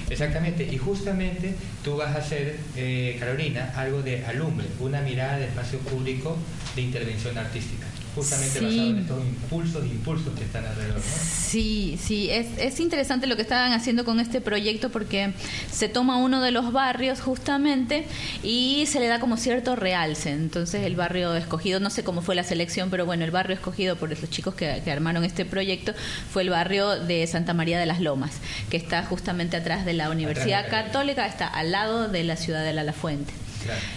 Exactamente, 0.09 0.69
y 0.71 0.79
justamente 0.79 1.55
tú 1.83 1.97
vas 1.97 2.15
a 2.15 2.19
hacer, 2.19 2.57
eh, 2.77 3.17
Carolina, 3.19 3.73
algo 3.75 4.03
de 4.03 4.25
alumbre, 4.25 4.67
una 4.79 5.01
mirada 5.01 5.39
de 5.39 5.47
espacio 5.47 5.81
público 5.81 6.37
de 6.77 6.83
intervención 6.83 7.37
artística 7.37 7.86
justamente 8.17 8.61
basado 8.61 8.87
en 8.89 8.99
estos 8.99 9.25
impulsos 9.25 9.85
e 9.85 9.87
impulsos 9.87 10.35
que 10.35 10.45
están 10.45 10.65
alrededor. 10.65 10.97
¿no? 10.97 11.03
Sí, 11.03 11.99
sí, 12.03 12.31
es, 12.31 12.47
es 12.59 12.81
interesante 12.81 13.27
lo 13.27 13.37
que 13.37 13.43
estaban 13.43 13.73
haciendo 13.73 14.05
con 14.05 14.19
este 14.19 14.41
proyecto 14.41 14.91
porque 14.91 15.35
se 15.71 15.89
toma 15.89 16.17
uno 16.17 16.43
de 16.43 16.51
los 16.51 16.73
barrios 16.73 17.21
justamente 17.21 18.07
y 18.43 18.87
se 18.87 18.99
le 18.99 19.07
da 19.07 19.21
como 19.21 19.37
cierto 19.37 19.77
realce. 19.77 20.31
Entonces 20.31 20.85
el 20.85 20.97
barrio 20.97 21.35
escogido, 21.35 21.79
no 21.79 21.91
sé 21.91 22.03
cómo 22.03 22.23
fue 22.23 22.35
la 22.35 22.43
selección, 22.43 22.91
pero 22.91 23.05
bueno, 23.07 23.25
el 23.25 23.31
barrio 23.31 23.55
escogido 23.55 23.97
por 23.97 24.09
los 24.09 24.31
chicos 24.31 24.55
que, 24.55 24.81
que 24.83 24.91
armaron 24.91 25.23
este 25.25 25.45
proyecto 25.45 25.93
fue 26.33 26.43
el 26.43 26.51
barrio 26.51 26.99
de 26.99 27.27
Santa 27.27 27.53
María 27.53 27.79
de 27.79 27.87
las 27.87 28.01
Lomas, 28.01 28.33
que 28.71 28.79
está 28.79 29.05
justamente 29.05 29.57
atrás 29.57 29.85
de 29.85 29.93
la 29.93 30.11
Universidad 30.11 30.69
Católica, 30.71 31.27
está 31.27 31.47
al 31.47 31.73
lado 31.73 32.09
de 32.09 32.25
la 32.25 32.37
ciudad 32.37 32.65
de 32.65 32.73
La 32.73 32.93
Fuente. 32.93 33.46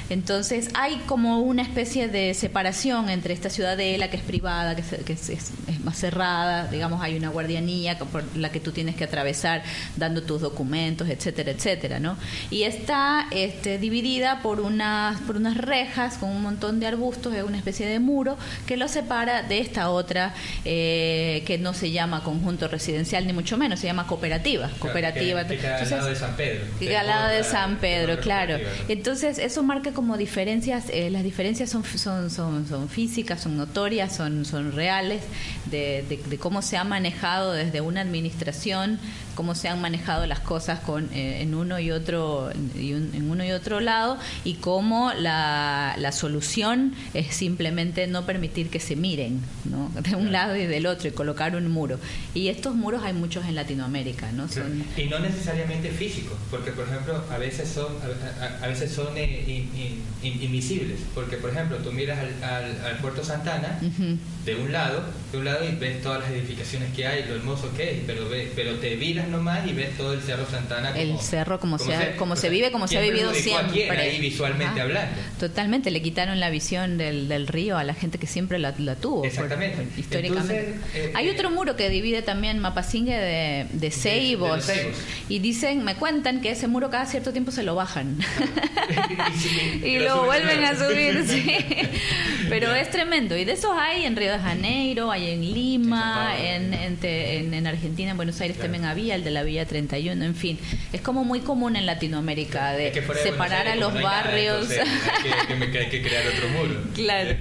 Entonces 0.10 0.70
hay 0.74 0.96
como 1.06 1.40
una 1.42 1.62
especie 1.62 2.08
de 2.08 2.34
separación 2.34 3.10
entre 3.10 3.34
esta 3.34 3.50
ciudadela 3.50 4.10
que 4.10 4.18
es 4.18 4.24
privada, 4.24 4.76
que, 4.76 4.82
es, 4.82 5.04
que 5.04 5.14
es- 5.14 5.52
más 5.84 5.98
cerrada, 5.98 6.68
digamos, 6.68 7.02
hay 7.02 7.16
una 7.16 7.30
guardianía 7.30 7.98
por 7.98 8.24
la 8.36 8.52
que 8.52 8.60
tú 8.60 8.72
tienes 8.72 8.96
que 8.96 9.06
atravesar 9.06 9.64
dando 9.96 10.24
tus 10.24 10.42
documentos, 10.42 11.08
etcétera, 11.10 11.52
etcétera, 11.52 12.00
¿no? 12.00 12.18
Y 12.50 12.64
está 12.64 13.28
este, 13.32 13.78
dividida 13.78 14.42
por 14.42 14.60
unas, 14.60 15.20
por 15.22 15.38
unas 15.38 15.56
rejas 15.58 16.18
con 16.18 16.30
un 16.30 16.42
montón 16.42 16.80
de 16.80 16.88
arbustos, 16.88 17.34
es 17.34 17.44
una 17.44 17.58
especie 17.58 17.86
de 17.88 18.00
muro 18.00 18.38
que 18.66 18.76
lo 18.78 18.88
separa 18.88 19.42
de 19.44 19.60
esta 19.60 19.90
otra 19.90 20.34
eh, 20.66 21.44
que 21.46 21.58
no 21.58 21.74
se 21.74 21.92
llama 21.92 22.24
conjunto 22.24 22.68
residencial 22.68 23.26
ni 23.26 23.34
mucho 23.34 23.58
menos, 23.58 23.80
se 23.80 23.88
llama 23.88 24.06
cooperativa. 24.08 24.70
cooperativa. 24.80 25.44
Que, 25.48 25.56
que 25.56 25.62
queda 25.62 25.78
al 25.78 25.84
Entonces, 25.84 25.98
lado 25.98 26.10
de 26.10 26.16
San 26.16 26.36
Pedro. 26.36 27.00
al 27.00 27.08
lado 27.08 27.28
de 27.30 27.44
San 27.44 27.78
Pedro, 27.78 28.20
claro. 28.20 28.58
Entonces 28.88 29.38
eso 29.40 29.59
marca 29.64 29.92
como 29.94 30.18
diferencias, 30.18 30.86
eh, 30.90 31.10
las 31.10 31.24
diferencias 31.24 31.70
son, 31.70 31.84
son, 31.84 32.30
son, 32.30 32.68
son 32.68 32.90
físicas, 32.90 33.42
son 33.42 33.58
notorias, 33.58 34.16
son, 34.16 34.46
son 34.46 34.72
reales, 34.72 35.22
de 35.70 36.38
cómo 36.40 36.62
se 36.62 36.78
ha 36.78 36.84
manejado 36.84 37.54
desde 37.54 37.82
una 37.82 38.02
administración, 38.02 39.00
cómo 39.40 39.56
se 39.56 39.70
han 39.70 39.80
manejado 39.80 40.26
las 40.26 40.42
cosas 40.42 40.82
con, 40.82 41.06
eh, 41.14 41.42
en 41.42 41.56
uno 41.56 41.80
y 41.80 41.92
otro 41.92 42.50
y 42.78 42.92
un- 42.92 43.12
en 43.16 43.32
uno 43.32 43.46
y 43.46 43.52
otro 43.54 43.80
lado 43.80 44.18
y 44.44 44.56
cómo 44.56 45.14
la, 45.14 45.96
la 45.98 46.12
solución 46.12 46.94
es 47.14 47.34
simplemente 47.34 48.06
no 48.08 48.26
permitir 48.26 48.70
que 48.70 48.82
se 48.82 48.98
miren 48.98 49.40
¿no? 49.64 49.90
de 50.02 50.18
un 50.18 50.34
lado 50.34 50.58
y 50.58 50.66
del 50.66 50.86
otro 50.88 51.08
y 51.08 51.12
colocar 51.12 51.56
un 51.56 51.72
muro. 51.72 52.00
Y 52.34 52.50
estos 52.50 52.76
muros 52.76 53.02
hay 53.06 53.14
muchos 53.14 53.46
en 53.46 53.56
Latinoamérica, 53.56 54.30
¿no? 54.34 54.50
Son, 54.50 54.84
Y 54.98 55.06
no 55.06 55.20
necesariamente 55.20 55.90
físicos, 55.92 56.38
porque 56.52 56.72
por 56.74 56.86
ejemplo 56.90 57.24
a 57.32 57.38
veces 57.38 57.70
son 57.70 57.94
a, 58.04 58.44
a- 58.44 58.66
a 58.66 58.68
veces 58.68 58.92
son 58.92 59.08
eh, 59.18 59.46
in- 59.48 59.70
in- 59.82 60.04
in- 60.34 60.44
invisibles, 60.44 61.00
porque 61.16 61.38
por 61.38 61.52
ejemplo 61.52 61.78
tú 61.78 61.94
miras 61.94 62.20
al, 62.20 62.44
al- 62.44 62.86
al 62.88 62.98
puerto 62.98 63.24
Santana 63.24 63.80
Ujú. 63.82 64.18
de 64.46 64.56
un 64.56 64.74
lado, 64.74 65.02
de 65.32 65.38
un 65.38 65.46
lado 65.46 65.64
y 65.64 65.74
ves 65.76 66.02
todas 66.04 66.20
las 66.24 66.30
edificaciones 66.32 66.94
que 66.94 67.08
hay, 67.08 67.24
lo 67.24 67.36
hermoso 67.36 67.72
que 67.78 67.92
es, 67.92 67.98
pero 68.06 68.28
ve- 68.28 68.52
pero 68.54 68.74
te 68.80 68.98
viras 68.98 69.29
nomás 69.30 69.66
y 69.68 69.74
ves 69.74 69.96
todo 69.98 70.14
el 70.14 70.22
cerro 70.22 70.46
Santana 70.50 70.90
como, 70.92 71.02
el 71.02 71.20
cerro 71.20 71.60
como, 71.60 71.78
se, 71.80 71.96
ha- 71.96 72.16
como 72.18 72.36
se 72.36 72.42
sea, 72.44 72.50
vive, 72.50 72.72
como 72.72 72.88
se 72.88 72.98
ha 72.98 73.02
¿quién 73.02 73.14
vivido 73.14 73.34
siempre. 73.34 73.90
ahí 73.98 74.20
visualmente 74.20 74.74
Ajá. 74.74 74.82
hablando. 74.84 75.16
Totalmente, 75.40 75.92
le 75.92 76.02
quitaron 76.02 76.40
la 76.40 76.50
visión 76.50 76.98
del, 76.98 77.28
del 77.28 77.48
río 77.48 77.78
a 77.78 77.84
la 77.84 77.94
gente 77.94 78.18
que 78.18 78.28
siempre 78.28 78.60
la, 78.60 78.74
la 78.78 78.96
tuvo. 78.96 79.18
por- 79.20 79.26
Exactamente. 79.28 79.78
por- 79.84 80.00
históricamente. 80.00 80.60
Entonces, 80.70 80.96
eh, 80.96 81.12
Hay 81.16 81.28
eh, 81.28 81.32
otro 81.32 81.50
muro 81.52 81.76
que 81.76 81.90
divide 81.90 82.22
también 82.22 82.60
Mapasingue 82.60 83.16
de, 83.18 83.68
de 83.72 83.92
Ceibos. 83.92 84.58
los 84.58 84.66
Ceibos. 84.66 84.96
Y 85.30 85.40
dicen, 85.40 85.84
me 85.84 85.96
cuentan 85.96 86.42
que 86.42 86.52
ese 86.52 86.68
muro 86.68 86.90
cada 86.90 87.06
cierto 87.06 87.32
tiempo 87.32 87.52
se 87.52 87.64
lo 87.64 87.76
bajan. 87.76 88.18
y, 89.84 89.86
y 89.88 90.00
lo 90.00 90.26
vuelven 90.26 90.64
a 90.64 90.76
subir, 90.76 91.24
sí. 91.28 91.46
Pero 92.50 92.74
es 92.74 92.90
tremendo. 92.90 93.38
Y 93.38 93.46
de 93.46 93.52
esos 93.54 93.72
hay 93.78 94.06
en 94.06 94.16
Río 94.16 94.32
de 94.32 94.40
Janeiro, 94.40 95.12
hay 95.12 95.30
en 95.32 95.42
Lima, 95.54 96.36
en, 96.40 96.74
en, 96.74 96.98
en- 97.04 97.54
en 97.54 97.68
Argentina, 97.68 98.12
en 98.12 98.18
Buenos 98.18 98.40
Aires 98.42 98.58
también 98.58 98.86
había, 98.86 99.18
el 99.20 99.24
de 99.24 99.32
la 99.32 99.44
Villa 99.44 99.66
31, 99.66 100.24
en 100.26 100.36
fin. 100.36 100.58
Es 100.92 101.02
como 101.02 101.24
muy 101.24 101.42
común 101.42 101.76
en 101.76 101.86
Latinoamérica 101.86 102.72
de 102.74 102.88
Es 102.88 102.94
que 102.94 103.02
separar 103.24 103.68
a 103.68 103.76
los 103.76 103.94
nada, 103.94 104.04
barrios. 104.10 104.70
entonces 104.72 104.80
hay 104.80 105.48
que, 105.48 105.60
que- 105.66 105.72
que 105.72 105.78
hay 105.80 105.90
que 105.90 106.02
crear 106.02 106.24
otro 106.28 106.50
muro. 106.50 106.82
Claro. 106.96 107.36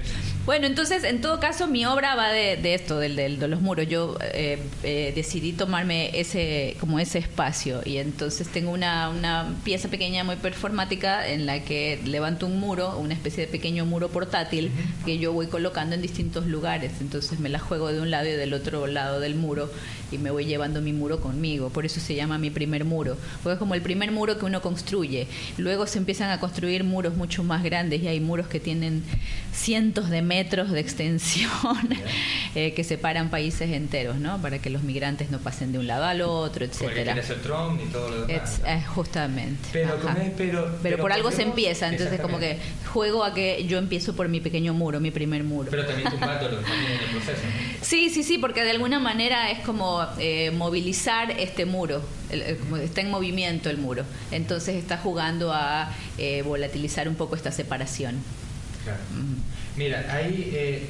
Bueno, 0.49 0.65
entonces, 0.65 1.03
en 1.03 1.21
todo 1.21 1.39
caso, 1.39 1.67
mi 1.67 1.85
obra 1.85 2.15
va 2.15 2.29
de, 2.31 2.57
de 2.57 2.73
esto, 2.73 2.97
del, 2.97 3.15
del- 3.15 3.37
de 3.37 3.47
los 3.47 3.61
muros. 3.61 3.87
Yo 3.87 4.17
eh, 4.33 4.57
eh, 4.81 5.13
decidí 5.15 5.53
tomarme 5.53 6.09
ese 6.19 6.75
como 6.79 6.99
ese 6.99 7.19
espacio 7.19 7.81
y 7.85 7.97
entonces 7.97 8.47
tengo 8.47 8.71
una, 8.71 9.09
una 9.09 9.53
pieza 9.63 9.89
pequeña 9.89 10.23
muy 10.23 10.37
performática 10.37 11.27
en 11.29 11.45
la 11.45 11.59
que 11.63 12.01
levanto 12.03 12.47
un 12.47 12.59
muro, 12.59 12.97
una 12.97 13.13
especie 13.13 13.45
de 13.45 13.51
pequeño 13.51 13.85
muro 13.85 14.07
portátil 14.09 14.71
que 15.05 15.19
yo 15.19 15.33
voy 15.33 15.45
colocando 15.45 15.93
en 15.93 16.01
distintos 16.01 16.47
lugares. 16.47 16.93
Entonces 16.99 17.39
me 17.39 17.49
la 17.49 17.59
juego 17.59 17.93
de 17.93 18.01
un 18.01 18.09
lado 18.09 18.25
y 18.27 18.31
del 18.31 18.55
otro 18.55 18.87
lado 18.87 19.19
del 19.19 19.35
muro 19.35 19.69
y 20.11 20.17
me 20.17 20.31
voy 20.31 20.45
llevando 20.45 20.81
mi 20.81 20.93
muro 20.93 21.19
conmigo. 21.21 21.69
Por 21.69 21.85
eso 21.85 21.99
se 21.99 22.15
llama 22.15 22.39
mi 22.39 22.49
primer 22.49 22.85
muro. 22.85 23.17
Porque 23.43 23.53
es 23.53 23.59
como 23.59 23.75
el 23.75 23.83
primer 23.83 24.11
muro 24.11 24.39
que 24.39 24.45
uno 24.45 24.63
construye. 24.63 25.27
Luego 25.59 25.85
se 25.85 25.99
empiezan 25.99 26.31
a 26.31 26.39
construir 26.39 26.83
muros 26.83 27.15
mucho 27.15 27.43
más 27.43 27.61
grandes 27.61 28.01
y 28.01 28.07
hay 28.07 28.19
muros 28.19 28.47
que 28.47 28.59
tienen 28.59 29.03
cientos 29.53 30.09
de 30.09 30.23
metros 30.23 30.38
de 30.43 30.79
extensión 30.79 31.49
eh, 32.55 32.73
que 32.73 32.83
separan 32.83 33.29
países 33.29 33.71
enteros, 33.71 34.17
¿no? 34.17 34.41
Para 34.41 34.59
que 34.59 34.69
los 34.69 34.83
migrantes 34.83 35.29
no 35.31 35.39
pasen 35.39 35.71
de 35.71 35.79
un 35.79 35.87
lado 35.87 36.05
al 36.05 36.21
otro, 36.21 36.59
que 36.65 36.71
etcétera. 36.71 37.13
hacer 37.13 37.41
Trump 37.41 37.81
y 37.85 37.91
todo 37.91 38.09
lo 38.09 38.25
demás. 38.25 38.61
Eh, 38.65 38.81
justamente. 38.87 39.69
Pero, 39.73 39.89
Ajá. 39.95 39.97
¿cómo 40.01 40.17
es? 40.17 40.31
pero, 40.37 40.77
Pero 40.81 40.97
por 40.97 41.11
algo 41.11 41.31
se 41.31 41.41
empieza, 41.43 41.89
entonces 41.89 42.19
como 42.21 42.39
que 42.39 42.57
juego 42.93 43.23
a 43.23 43.33
que 43.33 43.65
yo 43.65 43.77
empiezo 43.77 44.15
por 44.15 44.29
mi 44.29 44.39
pequeño 44.39 44.73
muro, 44.73 44.99
mi 44.99 45.11
primer 45.11 45.43
muro. 45.43 45.69
Pero 45.71 45.85
también 45.85 46.09
tumbándolo 46.09 46.57
también 46.61 46.85
en 46.85 46.99
el 46.99 47.05
proceso. 47.11 47.41
¿no? 47.45 47.77
Sí, 47.81 48.09
sí, 48.09 48.23
sí, 48.23 48.37
porque 48.37 48.63
de 48.63 48.71
alguna 48.71 48.99
manera 48.99 49.51
es 49.51 49.59
como 49.59 50.05
eh, 50.17 50.51
movilizar 50.51 51.31
este 51.31 51.65
muro, 51.65 52.01
el- 52.29 52.57
está 52.81 53.01
en 53.01 53.09
movimiento 53.11 53.69
el 53.69 53.77
muro, 53.77 54.03
entonces 54.31 54.75
está 54.75 54.97
jugando 54.97 55.51
a 55.53 55.91
eh, 56.17 56.41
volatilizar 56.43 57.07
un 57.09 57.15
poco 57.15 57.35
esta 57.35 57.51
separación. 57.51 58.15
Claro. 58.83 58.99
Mira, 59.79 60.05
ahí 60.13 60.51
eh, 60.53 60.83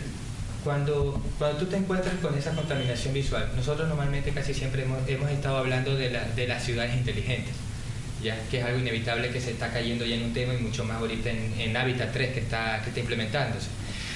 cuando, 0.64 1.22
cuando 1.38 1.58
tú 1.60 1.66
te 1.68 1.78
encuentras 1.78 2.16
con 2.22 2.36
esa 2.38 2.52
contaminación 2.56 3.14
visual, 3.14 3.48
nosotros 3.56 3.88
normalmente 3.88 4.32
casi 4.32 4.54
siempre 4.54 4.84
hemos, 4.84 4.98
hemos 5.08 5.30
estado 5.32 5.58
hablando 5.58 5.96
de, 5.96 6.10
la- 6.12 6.26
de 6.36 6.48
las 6.48 6.64
ciudades 6.64 6.96
inteligentes, 6.96 7.54
ya 8.24 8.36
que 8.50 8.60
es 8.60 8.66
algo 8.66 8.80
inevitable 8.80 9.30
que 9.30 9.40
se 9.40 9.52
está 9.52 9.72
cayendo 9.72 10.06
ya 10.06 10.16
en 10.16 10.24
un 10.24 10.34
tema 10.34 10.54
y 10.56 10.58
mucho 10.58 10.84
más 10.86 10.98
ahorita 10.98 11.30
en, 11.30 11.54
en 11.60 11.78
Hábitat 11.78 12.12
3 12.12 12.34
que 12.34 12.40
está, 12.40 12.82
que 12.84 12.90
está 12.90 13.00
implementándose. 13.00 13.68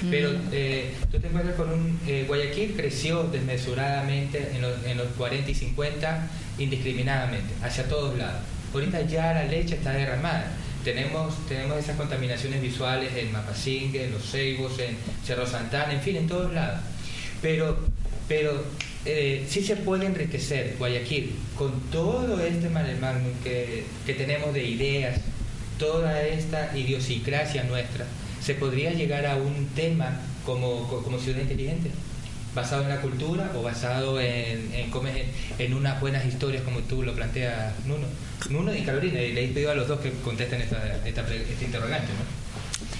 Pero 0.10 0.32
eh, 0.52 0.92
tú 1.12 1.20
te 1.20 1.28
encuentras 1.28 1.56
con 1.56 1.70
un... 1.72 2.00
eh, 2.08 2.26
Guayaquil 2.28 2.74
creció 2.76 3.24
desmesuradamente 3.26 4.52
en 4.56 4.62
los, 4.64 4.84
en 4.86 4.98
los 4.98 5.08
40 5.18 5.50
y 5.52 5.56
50 5.56 6.28
indiscriminadamente, 6.58 7.54
hacia 7.62 7.88
todos 7.88 8.18
lados. 8.18 8.42
Ahorita 8.74 9.02
ya 9.04 9.34
la 9.34 9.46
leche 9.46 9.76
está 9.76 9.92
derramada. 9.94 10.48
Tenemos, 10.84 11.34
tenemos 11.48 11.78
esas 11.78 11.96
contaminaciones 11.98 12.62
visuales 12.62 13.12
en 13.16 13.32
Mapasingue, 13.32 14.06
en 14.06 14.12
Los 14.12 14.30
Ceibos, 14.30 14.78
en 14.80 14.98
Cerro 15.26 15.48
Santana, 15.48 15.94
en 15.94 16.02
fin, 16.02 16.18
en 16.18 16.28
todos 16.28 16.54
lados. 16.54 16.80
Pero, 17.42 17.78
pero 18.28 18.64
eh, 19.06 19.46
sí 19.50 19.62
se 19.64 19.76
puede 19.78 20.06
enriquecer 20.06 20.76
Guayaquil 20.78 21.34
con 21.58 21.72
todo 21.92 22.40
este 22.44 22.70
malemán 22.70 23.22
que, 23.44 23.84
que 24.06 24.14
tenemos 24.14 24.54
de 24.54 24.64
ideas, 24.66 25.20
toda 25.80 26.22
esta 26.26 26.78
idiosincrasia 26.78 27.64
nuestra. 27.64 28.06
¿Se 28.42 28.56
podría 28.56 28.92
llegar 28.92 29.26
a 29.26 29.38
un 29.38 29.68
tema 29.76 30.20
como, 30.46 30.88
co- 30.90 31.02
como 31.04 31.18
ciudad 31.20 31.40
inteligente? 31.42 31.92
¿Basado 32.56 32.84
en 32.84 32.90
la 32.90 33.02
cultura 33.02 33.52
o 33.56 33.64
basado 33.64 34.20
en, 34.20 34.72
en, 34.74 34.92
en, 35.58 35.74
unas 35.74 36.00
buenas 36.00 36.24
historias 36.26 36.62
como 36.62 36.82
tú 36.82 37.02
lo 37.02 37.14
planteas, 37.14 37.74
Nuno? 37.86 38.06
Nuno 38.50 38.76
y 38.76 38.82
Carolina, 38.82 39.20
y 39.22 39.34
le 39.34 39.46
he 39.46 39.48
pedido 39.48 39.72
a 39.72 39.76
los 39.76 39.88
dos 39.88 40.00
que 40.00 40.12
contesten 40.24 40.62
esta, 40.62 40.78
esta, 41.04 41.22
este 41.22 41.66
interrogante, 41.66 42.10
¿no? 42.14 42.43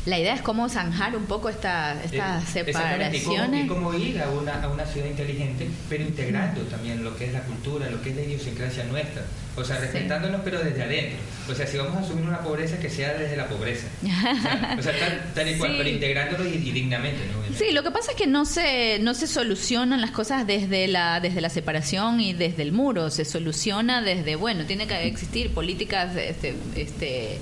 La 0.06 0.20
idea 0.20 0.34
es 0.36 0.42
cómo 0.42 0.68
zanjar 0.68 1.16
un 1.16 1.26
poco 1.26 1.48
esta, 1.50 2.02
estas 2.04 2.56
Eh, 2.58 2.60
exactamente, 2.68 3.18
y 3.18 3.22
cómo- 3.22 3.36
separaciones. 3.36 3.66
Y 3.66 3.68
cómo, 3.68 3.94
ir 3.94 4.22
a 4.22 4.30
una, 4.32 4.62
a 4.62 4.68
una 4.68 4.86
ciudad 4.86 5.08
inteligente, 5.08 5.70
pero 5.88 6.04
integrando 6.04 6.62
también 6.64 7.04
lo 7.04 7.16
que 7.16 7.26
es 7.28 7.34
la 7.34 7.42
cultura, 7.42 7.90
lo 7.90 8.02
que 8.02 8.10
es 8.10 8.16
la 8.18 8.22
idiosincrasia 8.24 8.84
nuestra. 8.86 9.24
O 9.56 9.64
sea, 9.64 9.76
Sí. 9.78 9.84
respetándonos, 9.84 10.42
pero 10.44 10.60
desde 10.64 10.82
adentro. 10.84 11.18
O 11.50 11.54
sea, 11.56 11.68
si 11.68 11.78
vamos 11.78 11.96
a 11.96 12.00
asumir 12.00 12.26
una 12.26 12.40
pobreza, 12.40 12.80
que 12.80 12.90
sea 12.90 13.14
desde 13.14 13.38
la 13.38 13.48
pobreza. 13.48 13.88
O 14.02 14.06
sea, 14.42 14.76
o 14.80 14.82
sea, 14.82 14.92
tal, 15.00 15.22
tal 15.36 15.50
y 15.50 15.58
cual, 15.58 15.72
Sí. 15.72 15.78
pero 15.78 15.90
integrándolo 15.90 16.46
y, 16.50 16.54
y 16.54 16.72
dignamente, 16.72 17.20
¿no? 17.32 17.56
Sí, 17.58 17.72
lo 17.72 17.84
que 17.84 17.92
pasa 17.92 18.12
es 18.12 18.18
que 18.18 18.26
no 18.26 18.46
se 18.46 18.98
no 19.00 19.14
se 19.14 19.28
solucionan 19.28 20.02
las 20.02 20.10
cosas 20.12 20.48
desde 20.48 20.88
la 20.88 21.20
desde 21.20 21.40
la 21.40 21.50
separación 21.50 22.20
y 22.20 22.34
desde 22.34 22.64
el 22.64 22.72
muro, 22.72 23.12
se 23.12 23.26
soluciona 23.26 24.02
desde 24.02 24.36
bueno, 24.36 24.66
tiene 24.66 24.88
que 24.88 25.06
existir 25.06 25.54
políticas 25.54 26.16
este 26.16 26.56
este 26.76 27.40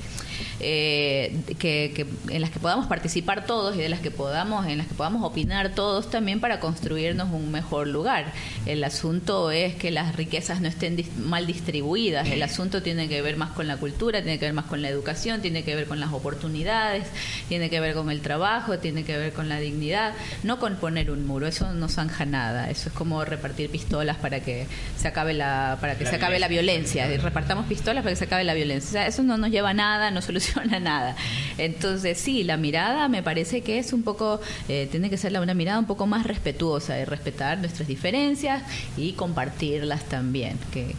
eh, 0.60 1.36
que, 1.60 1.92
que- 1.96 2.06
en 2.34 2.42
las 2.42 2.50
que 2.52 2.60
podamos 2.60 2.88
participar 2.88 3.46
todos 3.46 3.76
y 3.76 3.80
de 3.80 3.90
las 3.90 4.00
que 4.00 4.12
podamos 4.12 4.66
en 4.68 4.78
las 4.78 4.88
que 4.88 4.94
podamos 4.94 5.24
opinar 5.24 5.70
todos 5.76 6.10
también 6.10 6.40
para 6.40 6.60
construirnos 6.60 7.30
un 7.32 7.52
mejor 7.52 7.88
lugar. 7.88 8.32
El 8.66 8.84
asunto 8.84 9.52
es 9.52 9.76
que 9.76 9.92
las 9.92 10.16
riquezas 10.16 10.62
no 10.62 10.68
estén 10.68 10.98
dis- 10.98 11.14
mal 11.16 11.48
distribuidas. 11.48 12.28
El 12.30 12.42
asunto 12.44 12.82
tiene 12.82 13.08
que 13.08 13.22
ver 13.22 13.38
más 13.38 13.52
con 13.52 13.68
la 13.68 13.78
cultura, 13.78 14.22
tiene 14.22 14.40
que 14.40 14.46
ver 14.46 14.54
más 14.54 14.66
con 14.66 14.82
la 14.82 14.90
educación, 14.90 15.42
tiene 15.42 15.64
que 15.64 15.76
ver 15.76 15.86
con 15.88 16.00
las 16.00 16.12
oportunidades, 16.14 17.06
tiene 17.50 17.70
que 17.70 17.80
ver 17.80 17.94
con 17.96 18.10
el 18.10 18.22
trabajo, 18.22 18.78
tiene 18.80 19.04
que 19.04 19.18
ver 19.18 19.34
con 19.34 19.50
la 19.50 19.60
dignidad, 19.60 20.14
no 20.44 20.60
con 20.60 20.76
poner 20.76 21.12
un 21.12 21.26
muro. 21.26 21.48
Eso 21.48 21.72
no 21.74 21.90
zanja 21.90 22.26
nada. 22.26 22.70
Eso 22.70 22.90
es 22.90 22.96
como 22.96 23.24
repartir 23.26 23.70
pistolas 23.70 24.18
para 24.18 24.40
que 24.42 24.68
se 24.98 25.08
acabe 25.08 25.34
la 25.34 25.78
para 25.82 25.98
que 25.98 26.04
La 26.06 26.10
se 26.10 26.16
acabe 26.16 26.40
la 26.40 26.48
violencia. 26.48 27.08
Repartamos 27.22 27.66
pistolas 27.68 28.04
para 28.04 28.12
que 28.14 28.18
se 28.18 28.26
acabe 28.26 28.44
la 28.44 28.54
violencia. 28.54 28.90
O 28.90 28.92
sea, 28.94 29.08
eso 29.08 29.24
no 29.24 29.38
nos 29.38 29.50
lleva 29.52 29.70
a 29.72 29.74
nada, 29.74 30.12
no 30.12 30.22
soluciona 30.32 30.80
nada. 30.92 31.16
Entonces, 31.58 32.18
sí, 32.18 32.44
la 32.44 32.58
mirada 32.58 33.08
me 33.10 33.22
parece 33.22 33.62
que 33.62 33.80
es 33.80 33.94
un 33.94 34.04
poco, 34.04 34.40
eh, 34.70 34.88
tiene 34.90 35.10
que 35.10 35.18
ser 35.18 35.38
una 35.40 35.54
mirada 35.54 35.80
un 35.80 35.86
poco 35.86 36.08
más 36.08 36.26
respetuosa, 36.26 36.94
de 36.96 37.06
respetar 37.06 37.58
nuestras 37.60 37.88
diferencias 37.88 38.64
y 38.98 39.14
compartirlas 39.14 40.06
también. 40.06 40.58
Que, 40.72 40.96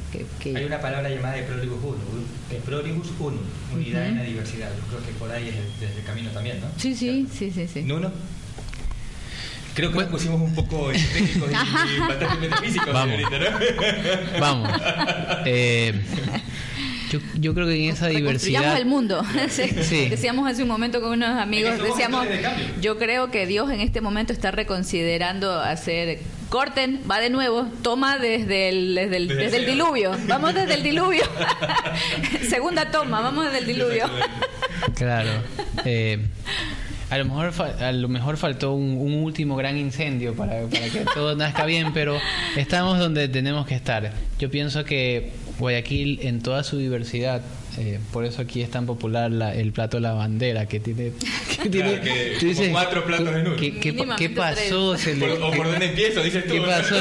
Hay 0.57 0.65
una 0.65 0.81
palabra 0.81 1.09
llamada 1.09 1.35
de 1.35 1.43
prolibus 1.43 1.79
unum, 1.83 2.25
de 2.51 2.57
prolibus 2.57 3.09
unum, 3.19 3.41
unidad 3.75 4.07
en 4.07 4.19
la 4.19 4.25
diversidad. 4.25 4.71
Yo 4.77 4.97
creo 4.97 5.07
que 5.07 5.13
por 5.19 5.31
ahí 5.31 5.49
es 5.49 5.97
el 5.97 6.05
camino 6.05 6.31
también, 6.31 6.61
¿no? 6.61 6.67
Sí, 6.77 6.95
sí, 6.95 7.27
sí, 7.33 7.51
sí, 7.51 7.67
sí. 7.67 7.83
¿Nuno? 7.83 8.11
Creo 9.75 9.91
que 9.91 9.99
nos 10.01 10.09
pusimos 10.09 10.39
un 10.39 10.55
poco 10.55 10.91
técnicos 10.91 11.51
y, 11.51 11.97
y 11.97 12.01
bastante 12.07 12.41
metafísicos, 12.41 12.93
Vamos. 12.93 13.17
señorita, 13.17 13.51
¿no? 14.35 14.41
Vamos. 14.41 14.71
Eh, 15.45 15.93
yo, 17.13 17.21
yo 17.35 17.53
creo 17.53 17.67
que 17.67 17.75
en 17.75 17.91
esa 17.91 18.07
diversidad... 18.09 18.79
el 18.79 18.87
mundo. 18.87 19.23
Sí. 19.49 19.69
Sí. 19.83 20.09
Decíamos 20.11 20.51
hace 20.51 20.63
un 20.63 20.69
momento 20.69 21.01
con 21.01 21.11
unos 21.13 21.39
amigos, 21.39 21.79
decíamos, 21.83 22.27
yo 22.81 22.97
creo 22.97 23.31
que 23.31 23.47
Dios 23.47 23.71
en 23.71 23.81
este 23.81 24.01
momento 24.01 24.33
está 24.33 24.51
reconsiderando 24.51 25.61
hacer, 25.61 26.21
corten, 26.49 27.01
va 27.11 27.21
de 27.21 27.29
nuevo, 27.29 27.67
toma 27.83 28.19
desde 28.19 28.69
el, 28.69 28.95
desde 28.95 29.17
el, 29.17 29.29
Desde 29.29 29.57
el 29.59 29.67
diluvio, 29.67 30.13
vamos 30.27 30.55
desde 30.55 30.75
el 30.75 30.83
diluvio. 30.83 31.25
Segunda 32.49 32.91
toma, 32.91 33.21
vamos 33.21 33.45
desde 33.47 33.59
el 33.59 33.67
diluvio. 33.67 34.09
Claro. 34.95 35.31
Eh, 35.85 36.19
a 37.11 37.19
lo 37.19 37.27
mejor 37.27 37.53
a 37.83 37.93
lo 37.93 38.09
mejor 38.09 38.39
faltó 38.39 38.73
un, 38.73 38.97
un 38.97 39.13
último 39.23 39.55
gran 39.55 39.77
incendio 39.77 40.35
para, 40.35 40.63
para 40.63 40.89
que 40.89 41.05
todo 41.13 41.37
nazca 41.37 41.67
bien, 41.67 41.93
pero 41.93 42.19
estamos 42.57 42.99
donde 42.99 43.29
tenemos 43.29 43.67
que 43.67 43.75
estar. 43.75 44.13
Yo 44.39 44.51
pienso 44.51 44.85
que 44.85 45.33
Guayaquil 45.63 46.19
en 46.23 46.43
toda 46.43 46.65
su 46.65 46.77
diversidad, 46.79 47.41
eh, 47.79 48.01
por 48.13 48.25
eso 48.25 48.43
aquí 48.43 48.63
es 48.63 48.71
tan 48.71 48.85
popular 48.85 49.31
la- 49.31 49.55
el 49.55 49.71
plato 49.71 50.01
la 50.01 50.13
bandera 50.13 50.67
que 50.67 50.81
tiene, 50.81 51.13
que 51.63 51.69
tiene- 51.71 52.01
que 52.01 52.37
tú 52.41 52.53
como 52.57 52.73
cuatro 52.73 53.05
platos 53.05 53.29
en 53.37 53.47
uno. 53.47 53.57
¿qué, 53.57 54.29
pasó? 54.31 54.99
Se 54.99 55.15
le- 55.15 55.29
Por- 55.29 55.43
o 55.43 55.51
por 55.53 55.67
dónde 55.71 55.87
empiezo, 55.87 56.21
dices 56.21 56.47
tú. 56.49 56.55
¿Qué 56.55 56.61
pasó? 56.63 56.97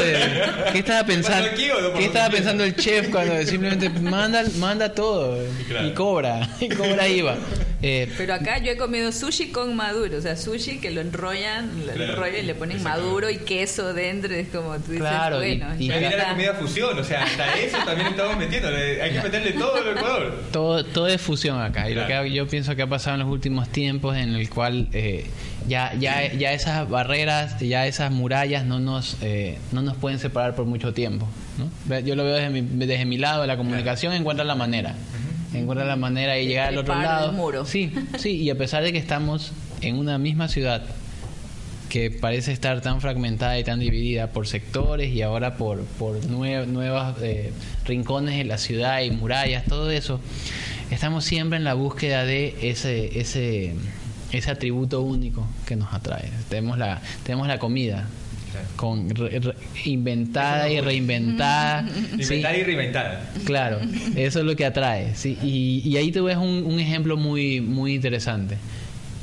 ¿Qué 0.71 0.77
estaba 0.77 1.03
pensando? 1.07 1.41
¿Pasó 1.49 1.53
aquí 1.53 1.69
o 1.71 1.81
no? 1.81 1.89
¿Por 1.89 1.99
¿Qué 1.99 2.05
estaba 2.05 2.29
pensando 2.29 2.63
el 2.63 2.75
chef 2.75 3.09
cuando 3.09 3.43
simplemente 3.47 3.89
manda, 3.89 4.43
manda 4.59 4.93
todo 4.93 5.39
Claro. 5.67 5.87
y 5.87 5.91
cobra 5.93 6.47
y 6.61 6.69
cobra 6.69 7.07
IVA? 7.09 7.37
Eh, 7.83 8.11
Pero 8.17 8.33
acá 8.35 8.59
yo 8.59 8.71
he 8.71 8.77
comido 8.77 9.11
sushi 9.11 9.47
con 9.51 9.75
maduro, 9.75 10.17
o 10.17 10.21
sea, 10.21 10.37
sushi 10.37 10.77
que 10.79 10.91
lo 10.91 11.01
enrollan, 11.01 11.85
lo 11.87 11.93
Claro. 11.93 12.13
enrollan 12.13 12.39
y 12.43 12.45
le 12.47 12.53
ponen 12.55 12.83
maduro 12.83 13.29
y 13.29 13.37
queso 13.37 13.93
dentro, 13.93 14.33
es 14.33 14.49
como 14.49 14.75
tú 14.75 14.91
dices, 14.91 14.99
Claro, 14.99 15.43
y- 15.43 15.57
bueno, 15.57 15.75
y- 15.79 15.87
la 15.87 15.99
está. 16.09 16.29
comida 16.29 16.53
fusión, 16.53 16.99
o 16.99 17.03
sea, 17.03 17.23
hasta 17.23 17.53
eso 17.59 17.77
también 17.85 18.09
estamos 18.09 18.37
metiendo. 18.37 18.67
Hay 18.69 19.11
que 19.13 19.21
meterle 19.23 19.51
todo 19.53 19.75
al 19.75 19.97
Ecuador. 19.97 20.41
todo, 20.51 20.85
todo 20.85 21.07
es 21.07 21.19
fusión 21.21 21.59
acá. 21.59 21.89
Y 21.89 21.95
lo 21.95 22.05
que 22.05 22.31
yo 22.31 22.47
pienso 22.47 22.75
que 22.75 22.83
ha 22.83 22.87
pasado 22.87 23.15
en 23.15 23.21
los 23.21 23.29
últimos 23.29 23.67
tiempos 23.69 24.15
en 24.15 24.35
el 24.35 24.49
cual 24.49 24.87
eh, 24.93 25.25
ya, 25.67 25.93
ya, 25.99 26.31
ya 26.33 26.53
esas 26.53 26.87
barreras, 26.89 27.59
ya 27.59 27.87
esas 27.87 28.11
murallas 28.11 28.63
no 28.65 28.79
nos, 28.79 29.17
eh, 29.21 29.57
no 29.71 29.81
nos 29.81 29.97
pueden 29.97 30.19
separar 30.19 30.55
por 30.55 30.65
mucho 30.65 30.93
tiempo. 30.93 31.27
Yo 32.05 32.15
lo 32.15 32.23
veo 32.23 32.35
desde 32.35 32.49
mi, 32.49 32.61
desde 32.85 33.05
mi 33.05 33.17
lado, 33.17 33.45
la 33.45 33.57
comunicación 33.57 34.13
encuentra 34.13 34.43
la 34.45 34.55
manera. 34.55 34.95
Encuentra 35.53 35.85
la 35.85 35.95
manera 35.97 36.33
de 36.33 36.45
llegar 36.45 36.69
al 36.69 36.77
otro 36.77 36.95
lado. 36.95 37.29
el 37.31 37.35
muro. 37.35 37.65
Sí, 37.65 37.91
sí, 38.17 38.37
y 38.37 38.49
a 38.49 38.57
pesar 38.57 38.83
de 38.83 38.91
que 38.91 38.97
estamos 38.97 39.51
en 39.81 39.97
una 39.97 40.17
misma 40.17 40.47
ciudad 40.47 40.83
que 41.89 42.09
parece 42.09 42.53
estar 42.53 42.79
tan 42.79 43.01
fragmentada 43.01 43.59
y 43.59 43.65
tan 43.65 43.79
dividida 43.79 44.27
por 44.27 44.47
sectores 44.47 45.11
y 45.13 45.21
ahora 45.23 45.57
por, 45.57 45.81
por 45.83 46.21
nue- 46.21 46.65
nuevos 46.65 47.15
eh, 47.21 47.51
rincones 47.85 48.37
de 48.37 48.45
la 48.45 48.57
ciudad 48.57 49.01
y 49.01 49.11
murallas, 49.11 49.65
todo 49.65 49.91
eso, 49.91 50.21
estamos 50.89 51.25
siempre 51.25 51.57
en 51.57 51.65
la 51.65 51.73
búsqueda 51.73 52.23
de 52.23 52.55
ese, 52.61 53.19
ese, 53.19 53.73
ese 54.31 54.51
atributo 54.51 55.01
único 55.01 55.45
que 55.65 55.75
nos 55.75 55.93
atrae. 55.93 56.29
Tenemos 56.47 56.77
la, 56.77 57.01
tenemos 57.25 57.49
la 57.49 57.59
comida. 57.59 58.07
Con 58.75 59.09
re- 59.09 59.39
re- 59.39 59.53
inventada 59.85 60.69
y 60.69 60.79
reinventada. 60.81 61.87
sí. 62.19 62.23
Inventada 62.35 62.57
y 62.57 62.63
reinventada. 62.63 63.31
Claro, 63.45 63.79
eso 64.15 64.39
es 64.39 64.45
lo 64.45 64.55
que 64.55 64.65
atrae. 64.65 65.15
Sí. 65.15 65.37
Y, 65.41 65.81
y 65.85 65.97
ahí 65.97 66.11
tú 66.11 66.23
ves 66.25 66.37
un, 66.37 66.63
un 66.65 66.79
ejemplo 66.79 67.17
muy, 67.17 67.61
muy 67.61 67.95
interesante. 67.95 68.57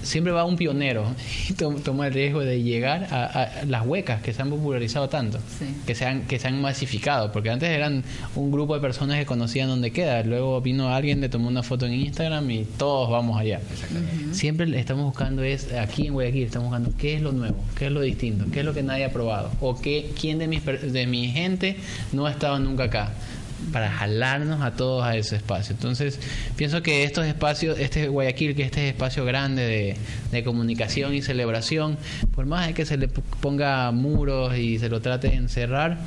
Siempre 0.02 0.32
va 0.32 0.44
un 0.44 0.56
pionero 0.56 1.04
y 1.48 1.54
to- 1.54 1.74
toma 1.84 2.06
el 2.06 2.14
riesgo 2.14 2.40
de 2.40 2.62
llegar 2.62 3.08
a, 3.10 3.24
a 3.24 3.64
las 3.66 3.84
huecas 3.86 4.22
que 4.22 4.32
se 4.32 4.40
han 4.42 4.48
popularizado 4.50 5.08
tanto, 5.08 5.38
Sí. 5.58 5.66
que, 5.86 5.94
se 5.94 6.06
han, 6.06 6.22
que 6.22 6.38
se 6.38 6.48
han 6.48 6.60
masificado, 6.60 7.32
porque 7.32 7.50
antes 7.50 7.68
eran 7.68 8.04
un 8.36 8.50
grupo 8.52 8.74
de 8.74 8.80
personas 8.80 9.18
que 9.18 9.26
conocían 9.26 9.68
dónde 9.68 9.90
queda, 9.90 10.22
luego 10.22 10.60
vino 10.60 10.88
alguien, 10.88 11.20
le 11.20 11.28
tomó 11.28 11.48
una 11.48 11.62
foto 11.62 11.86
en 11.86 11.94
Instagram 11.94 12.48
y 12.50 12.64
todos 12.64 13.10
vamos 13.10 13.38
allá. 13.40 13.60
Siempre 14.32 14.66
le 14.66 14.78
estamos 14.78 15.04
buscando 15.04 15.42
es, 15.42 15.72
aquí 15.72 16.06
en 16.06 16.12
Guayaquil, 16.12 16.44
estamos 16.44 16.68
buscando 16.68 16.92
qué 16.96 17.14
es 17.14 17.22
lo 17.22 17.32
nuevo, 17.32 17.56
qué 17.76 17.86
es 17.86 17.92
lo 17.92 18.00
distinto, 18.00 18.44
qué 18.52 18.60
es 18.60 18.64
lo 18.64 18.74
que 18.74 18.82
nadie 18.82 19.04
ha 19.04 19.12
probado, 19.12 19.50
o 19.60 19.78
qué, 19.80 20.10
quién 20.18 20.38
de, 20.38 20.46
mis, 20.48 20.64
de 20.64 21.06
mi 21.06 21.28
gente 21.28 21.76
no 22.12 22.26
ha 22.26 22.30
estado 22.30 22.58
nunca 22.58 22.84
acá 22.84 23.12
para 23.72 23.90
jalarnos 23.90 24.62
a 24.62 24.72
todos 24.72 25.04
a 25.04 25.16
ese 25.16 25.36
espacio. 25.36 25.74
Entonces, 25.74 26.18
pienso 26.56 26.82
que 26.82 27.04
estos 27.04 27.26
espacios, 27.26 27.78
este 27.78 28.08
Guayaquil, 28.08 28.54
que 28.54 28.62
este 28.62 28.88
espacio 28.88 29.24
grande 29.24 29.62
de, 29.62 29.96
de 30.32 30.44
comunicación 30.44 31.14
y 31.14 31.22
celebración, 31.22 31.98
por 32.34 32.46
más 32.46 32.66
de 32.68 32.74
que 32.74 32.86
se 32.86 32.96
le 32.96 33.08
ponga 33.08 33.90
muros 33.90 34.56
y 34.56 34.78
se 34.78 34.88
lo 34.88 35.00
trate 35.00 35.28
de 35.28 35.34
encerrar, 35.36 35.98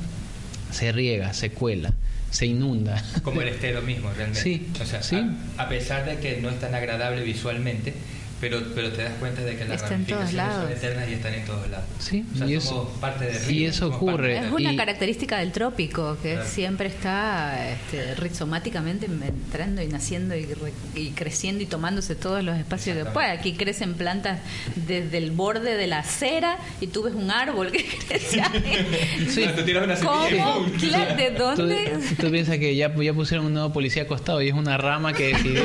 se 0.70 0.92
riega, 0.92 1.32
se 1.34 1.50
cuela, 1.50 1.92
se 2.30 2.46
inunda. 2.46 3.02
Como 3.22 3.42
el 3.42 3.48
estero 3.48 3.82
mismo, 3.82 4.10
realmente. 4.16 4.40
Sí, 4.42 4.68
O 4.80 4.86
sea, 4.86 5.02
sí. 5.02 5.16
a, 5.58 5.62
a 5.64 5.68
pesar 5.68 6.06
de 6.06 6.16
que 6.18 6.40
no 6.40 6.48
es 6.48 6.58
tan 6.58 6.74
agradable 6.74 7.22
visualmente, 7.22 7.92
pero, 8.42 8.60
pero 8.74 8.90
te 8.90 9.02
das 9.04 9.12
cuenta 9.20 9.40
de 9.42 9.56
que 9.56 9.64
las 9.64 9.76
Está 9.76 9.90
ramificaciones 9.90 10.52
son 10.54 10.70
eternas 10.72 11.08
y 11.08 11.12
están 11.14 11.32
en 11.34 11.44
todos 11.46 11.70
lados. 11.70 11.86
Sí, 12.00 12.24
O 12.34 12.38
sea, 12.38 12.46
y 12.48 12.60
somos 12.60 12.64
eso- 12.88 13.00
parte 13.00 13.24
de 13.24 13.52
y 13.52 13.64
eso 13.64 13.78
somos 13.86 13.92
parte 13.94 14.04
ocurre. 14.10 14.28
de- 14.40 14.46
Es 14.46 14.52
una 14.52 14.72
Y- 14.72 14.76
característica 14.76 15.38
del 15.38 15.52
trópico 15.52 16.18
que 16.22 16.32
Claro. 16.34 16.48
siempre 16.48 16.88
está 16.88 17.70
este, 17.70 18.14
rizomáticamente 18.16 19.06
entrando 19.06 19.80
y 19.80 19.86
naciendo 19.86 20.34
y, 20.34 20.44
re- 20.46 20.72
y 20.96 21.10
creciendo 21.10 21.62
y 21.62 21.66
tomándose 21.66 22.16
todos 22.16 22.42
los 22.42 22.58
espacios 22.58 22.96
que 22.98 23.04
puede. 23.04 23.28
Aquí 23.30 23.52
crecen 23.54 23.94
plantas 23.94 24.40
desde 24.74 25.18
el 25.18 25.30
borde 25.30 25.76
de 25.76 25.86
la 25.86 26.00
acera 26.00 26.58
y 26.80 26.88
tú 26.88 27.04
ves 27.04 27.14
un 27.14 27.30
árbol 27.30 27.70
que 27.70 27.84
crece 28.08 28.40
ahí. 28.42 29.26
Sí. 29.30 29.46
Tú 29.56 29.62
tiras 29.62 29.84
una 29.84 29.94
¿Cómo? 29.96 30.24
¿De 30.26 31.30
Tú, 31.36 31.42
dónde? 31.44 31.92
tú 32.20 32.30
piensas 32.30 32.58
que 32.58 32.74
ya, 32.74 32.92
ya 32.94 33.14
pusieron 33.14 33.46
un 33.46 33.52
nuevo 33.54 33.72
policía 33.72 34.02
acostado 34.02 34.42
y 34.42 34.48
es 34.48 34.54
una 34.54 34.76
rama 34.78 35.12
que 35.12 35.28
decidió, 35.28 35.62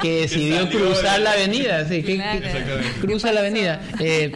que 0.00 0.12
decidió 0.22 0.70
cruzar 0.70 1.20
la 1.20 1.32
avenida. 1.32 1.86
Sí, 1.86 2.02
que- 2.02 2.13
Cruza 3.00 3.32
la 3.32 3.40
avenida. 3.40 3.80
Eh, 4.00 4.32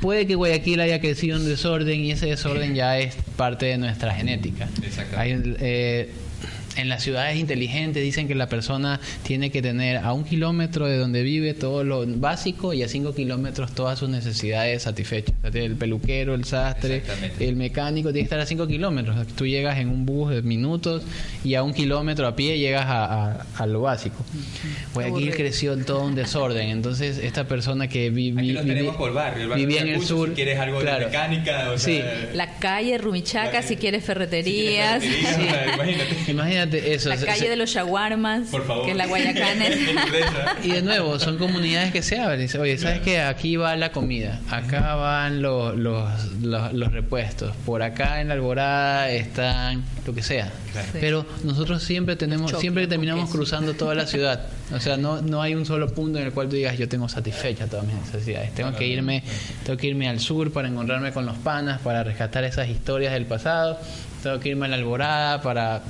puede 0.00 0.26
que 0.26 0.34
Guayaquil 0.34 0.80
haya 0.80 1.00
crecido 1.00 1.36
en 1.36 1.46
desorden 1.46 2.00
y 2.00 2.12
ese 2.12 2.26
desorden 2.26 2.74
ya 2.74 2.98
es 2.98 3.16
parte 3.36 3.66
de 3.66 3.78
nuestra 3.78 4.12
genética. 4.14 4.68
Exactamente. 4.82 5.50
Hay, 5.50 5.56
eh, 5.60 6.10
en 6.76 6.88
las 6.88 7.02
ciudades 7.02 7.38
inteligentes 7.38 8.02
dicen 8.02 8.28
que 8.28 8.34
la 8.34 8.48
persona 8.48 9.00
tiene 9.24 9.50
que 9.50 9.60
tener 9.62 9.98
a 9.98 10.12
un 10.12 10.24
kilómetro 10.24 10.86
de 10.86 10.96
donde 10.96 11.22
vive 11.22 11.54
todo 11.54 11.84
lo 11.84 12.04
básico 12.06 12.72
y 12.72 12.82
a 12.82 12.88
cinco 12.88 13.14
kilómetros 13.14 13.72
todas 13.74 13.98
sus 13.98 14.08
necesidades 14.08 14.82
satisfechas. 14.82 15.34
O 15.44 15.50
sea, 15.52 15.62
El 15.62 15.76
peluquero, 15.76 16.34
el 16.34 16.44
sastre, 16.44 17.02
el 17.38 17.56
mecánico 17.56 18.08
tiene 18.10 18.20
que 18.20 18.24
estar 18.34 18.40
a 18.40 18.46
cinco 18.46 18.66
kilómetros. 18.66 19.26
Tú 19.36 19.46
llegas 19.46 19.78
en 19.78 19.88
un 19.88 20.06
bus 20.06 20.30
de 20.32 20.42
minutos 20.42 21.02
y 21.44 21.54
a 21.54 21.62
un 21.62 21.74
kilómetro 21.74 22.26
a 22.26 22.36
pie 22.36 22.58
llegas 22.58 22.86
a, 22.86 23.04
a- 23.32 23.46
a 23.58 23.66
lo 23.66 23.82
básico. 23.82 24.24
Guayaquil 24.94 25.16
Aburrido. 25.16 25.36
creció 25.36 25.72
en 25.74 25.84
todo 25.84 26.04
un 26.04 26.14
desorden. 26.14 26.68
Entonces, 26.70 27.18
esta 27.18 27.44
persona 27.44 27.88
que 27.88 28.10
vi- 28.10 28.30
Aquí 28.32 28.40
vi- 28.48 28.52
lo 28.52 28.62
vivi- 28.62 28.66
tenemos 28.68 28.96
por 28.96 29.12
barrio. 29.12 29.42
El 29.44 29.48
barrio 29.50 29.66
vivía 29.66 29.82
en 29.82 29.88
el 29.88 30.02
sur. 30.02 30.28
Si 30.30 30.34
quieres 30.34 30.58
algo 30.58 30.80
claro. 30.80 31.00
de 31.00 31.06
mecánica, 31.06 31.70
o 31.70 31.78
Sí. 31.78 31.96
sea, 31.96 32.30
La 32.34 32.58
calle 32.58 32.98
Rumichaca, 32.98 33.52
La- 33.60 33.62
si 33.62 33.76
quieres 33.76 34.02
si 34.02 34.06
ferreterías. 34.06 35.02
o 35.02 35.06
sea, 35.40 35.74
imagínate. 35.74 36.30
Imagínate 36.30 36.61
eso. 36.72 37.08
La 37.08 37.16
calle 37.16 37.40
se- 37.40 37.48
de 37.48 37.56
los 37.56 37.70
shawarmas, 37.70 38.48
Por 38.48 38.66
favor. 38.66 38.84
que 38.84 38.90
es 38.92 38.96
la 38.96 39.06
Guayacanes. 39.06 39.88
Empresa. 39.88 40.56
Y 40.62 40.72
de 40.72 40.82
nuevo, 40.82 41.18
son 41.18 41.38
comunidades 41.38 41.92
que 41.92 42.02
se 42.02 42.18
abren. 42.18 42.40
Dice, 42.40 42.58
Oye, 42.58 42.78
¿sabes 42.78 43.00
qué? 43.00 43.20
Aquí 43.20 43.56
va 43.56 43.76
la 43.76 43.92
comida, 43.92 44.40
acá 44.50 44.94
van 44.94 45.42
los, 45.42 45.76
los, 45.76 46.32
los, 46.42 46.72
los 46.72 46.92
repuestos, 46.92 47.54
por 47.66 47.82
acá 47.82 48.20
en 48.20 48.28
la 48.28 48.34
alborada 48.34 49.10
están 49.10 49.84
lo 50.06 50.14
que 50.14 50.22
sea. 50.22 50.50
Claro. 50.72 50.88
Sí. 50.92 50.98
Pero 51.00 51.26
nosotros 51.44 51.82
siempre 51.82 52.16
tenemos, 52.16 52.46
Choclo 52.50 52.60
siempre 52.60 52.86
terminamos 52.86 53.30
cruzando 53.30 53.74
toda 53.74 53.94
la 53.94 54.06
ciudad. 54.06 54.46
O 54.72 54.80
sea, 54.80 54.96
no, 54.96 55.20
no 55.20 55.42
hay 55.42 55.54
un 55.54 55.66
solo 55.66 55.86
punto 55.92 56.18
en 56.18 56.24
el 56.24 56.32
cual 56.32 56.48
tú 56.48 56.56
digas 56.56 56.78
yo 56.78 56.88
tengo 56.88 57.06
satisfecha 57.06 57.66
todas 57.66 57.84
mis 57.84 57.94
necesidades. 57.94 58.54
Tengo 58.54 58.74
que 58.74 58.86
irme, 58.86 59.22
tengo 59.66 59.76
que 59.76 59.86
irme 59.88 60.08
al 60.08 60.18
sur 60.18 60.50
para 60.50 60.68
encontrarme 60.68 61.12
con 61.12 61.26
los 61.26 61.36
panas, 61.36 61.78
para 61.82 62.02
rescatar 62.02 62.42
esas 62.44 62.70
historias 62.70 63.12
del 63.12 63.26
pasado. 63.26 63.78
Tengo 64.22 64.40
que 64.40 64.48
irme 64.48 64.64
a 64.64 64.68
la 64.70 64.76
alborada 64.76 65.42
para 65.42 65.82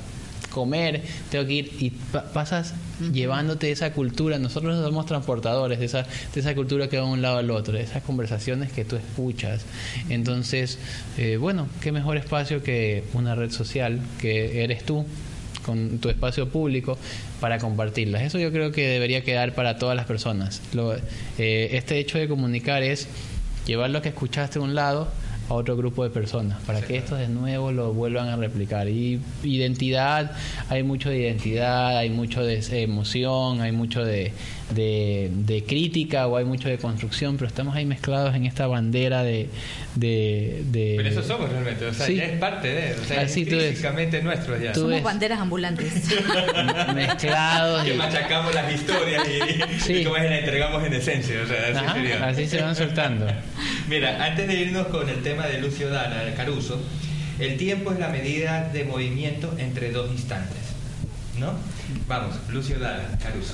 comer, 0.53 1.01
tengo 1.29 1.45
que 1.45 1.53
ir 1.53 1.71
y 1.79 1.89
pa- 1.89 2.23
pasas 2.31 2.73
llevándote 3.11 3.71
esa 3.71 3.91
cultura. 3.91 4.39
Nosotros 4.39 4.81
somos 4.81 5.05
transportadores 5.05 5.79
de 5.79 5.85
esa, 5.85 6.03
de 6.33 6.39
esa 6.39 6.55
cultura 6.55 6.87
que 6.87 6.97
va 6.97 7.05
de 7.05 7.11
un 7.11 7.21
lado 7.21 7.37
al 7.39 7.51
otro, 7.51 7.73
de 7.73 7.81
esas 7.83 8.03
conversaciones 8.03 8.71
que 8.71 8.85
tú 8.85 8.95
escuchas. 8.95 9.63
Entonces, 10.09 10.77
eh, 11.17 11.37
bueno, 11.37 11.67
qué 11.81 11.91
mejor 11.91 12.17
espacio 12.17 12.63
que 12.63 13.03
una 13.13 13.35
red 13.35 13.51
social 13.51 13.99
que 14.21 14.63
eres 14.63 14.85
tú 14.85 15.05
con 15.65 15.99
tu 15.99 16.09
espacio 16.09 16.49
público 16.49 16.97
para 17.39 17.57
compartirlas. 17.57 18.21
Eso 18.23 18.37
yo 18.37 18.51
creo 18.51 18.71
que 18.71 18.87
debería 18.87 19.23
quedar 19.23 19.55
para 19.55 19.77
todas 19.77 19.95
las 19.95 20.05
personas. 20.05 20.61
Lo, 20.73 20.93
eh, 20.93 21.69
este 21.73 21.99
hecho 21.99 22.17
de 22.17 22.27
comunicar 22.27 22.83
es 22.83 23.07
llevar 23.65 23.89
lo 23.89 24.01
que 24.01 24.09
escuchaste 24.09 24.59
de 24.59 24.65
un 24.65 24.75
lado 24.75 25.07
a 25.49 25.53
otro 25.53 25.75
grupo 25.75 26.03
de 26.03 26.09
personas 26.09 26.61
para 26.63 26.81
que 26.81 26.97
estos 26.97 27.19
de 27.19 27.27
nuevo 27.27 27.71
lo 27.71 27.93
vuelvan 27.93 28.29
a 28.29 28.35
replicar. 28.35 28.87
Y 28.87 29.19
identidad, 29.43 30.31
hay 30.69 30.83
mucho 30.83 31.09
de 31.09 31.19
identidad, 31.19 31.97
hay 31.97 32.09
mucho 32.09 32.43
de 32.43 32.63
emoción, 32.81 33.61
hay 33.61 33.71
mucho 33.71 34.03
de, 34.03 34.33
de, 34.73 35.63
crítica 35.67 36.27
o 36.27 36.37
hay 36.37 36.45
mucho 36.45 36.69
de 36.69 36.77
construcción, 36.77 37.37
pero 37.37 37.47
estamos 37.47 37.75
ahí 37.75 37.85
mezclados 37.85 38.35
en 38.35 38.45
esta 38.45 38.67
bandera 38.67 39.23
de... 39.23 39.49
de, 39.95 40.63
pero 40.97 41.09
eso 41.09 41.23
somos 41.23 41.49
realmente, 41.49 41.85
o 41.85 41.93
sea, 41.93 42.09
ya 42.09 42.25
es 42.25 42.39
parte 42.39 42.67
de, 42.67 42.93
o 42.93 43.03
sea, 43.03 43.23
es 43.23 43.33
físicamente 43.33 44.21
nuestro 44.21 44.59
ya. 44.59 44.73
Somos 44.73 45.01
banderas 45.03 45.39
ambulantes. 45.39 45.93
mezclados. 46.95 47.83
Que 47.83 47.93
machacamos 47.93 48.53
las 48.53 48.73
historias 48.73 49.23
y, 49.27 49.91
y 49.93 50.03
como 50.03 50.17
es, 50.17 50.23
la 50.29 50.39
entregamos 50.39 50.83
en 50.83 50.93
esencia, 50.93 51.41
o 51.43 51.47
sea, 51.47 52.27
así, 52.27 52.47
se 52.47 52.61
van 52.61 52.75
soltando. 52.75 53.27
Mira, 53.93 54.25
antes 54.25 54.47
de 54.47 54.55
irnos 54.55 54.87
con 54.87 55.07
el 55.07 55.21
tema 55.21 55.45
de 55.45 55.59
Lucio 55.59 55.87
Dana, 55.87 56.23
de 56.23 56.33
Caruso, 56.33 56.81
el 57.37 57.57
tiempo 57.57 57.91
es 57.91 57.99
la 57.99 58.09
medida 58.09 58.67
de 58.69 58.85
movimiento 58.85 59.53
entre 59.59 59.91
dos 59.91 60.09
instantes, 60.09 60.57
¿no? 61.37 61.53
Vamos, 62.07 62.35
Lucio 62.49 62.79
Dana, 62.79 63.15
Caruso. 63.21 63.53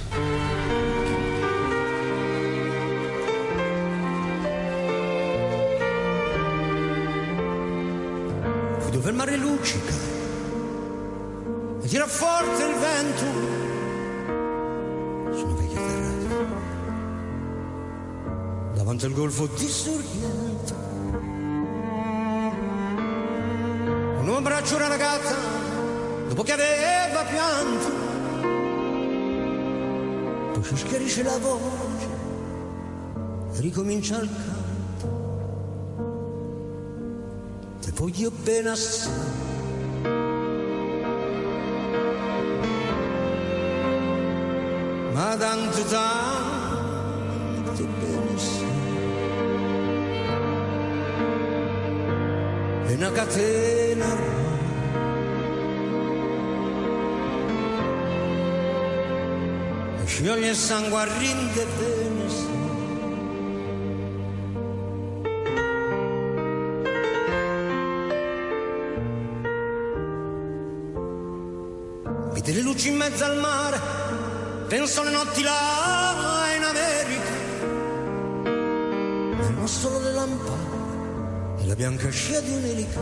dove 8.93 9.09
il 9.09 9.15
mare 9.15 9.35
luccica 9.35 9.93
e 11.83 11.87
tira 11.89 12.07
forte 12.07 12.63
il 12.63 12.75
vento 12.75 13.58
davanti 18.89 19.05
al 19.05 19.13
golfo 19.13 19.45
di 19.45 19.67
Sorrento. 19.67 20.73
Un 24.17 24.23
uomo 24.25 24.37
abbraccia 24.37 24.75
una 24.77 24.87
ragazza 24.87 25.35
dopo 26.27 26.41
che 26.41 26.51
aveva 26.53 27.23
pianto. 27.23 28.07
Poi 30.53 30.63
si 30.63 30.75
schiarisce 30.75 31.21
la 31.21 31.37
voce 31.37 32.07
e 33.53 33.61
ricomincia 33.61 34.17
il 34.21 34.29
canto. 34.29 34.57
Voglio 37.93 38.31
bene 38.31 38.69
assai. 38.69 39.11
Ma 45.11 45.35
tanto 45.35 45.83
tanto 45.83 46.38
Una 53.19 53.27
catena 53.27 54.05
scioglie 60.05 60.47
il 60.47 60.55
sangue 60.55 60.97
a 60.97 61.03
rinde 61.17 61.65
bene 61.77 62.29
sai. 62.29 62.57
Vedi 72.31 72.53
le 72.53 72.61
luci 72.61 72.87
in 72.87 72.95
mezzo 72.95 73.25
al 73.25 73.37
mare, 73.37 73.79
penso 74.69 75.01
alle 75.01 75.11
notti 75.11 75.41
là 75.41 76.45
in 76.55 76.63
America. 76.63 77.31
Nel 79.41 79.53
mostro 79.57 79.99
delle 79.99 80.13
lampade 80.13 80.68
la 81.69 81.75
bianca 81.75 82.09
scia 82.09 82.39
di 82.41 82.51
un'elica. 82.51 82.99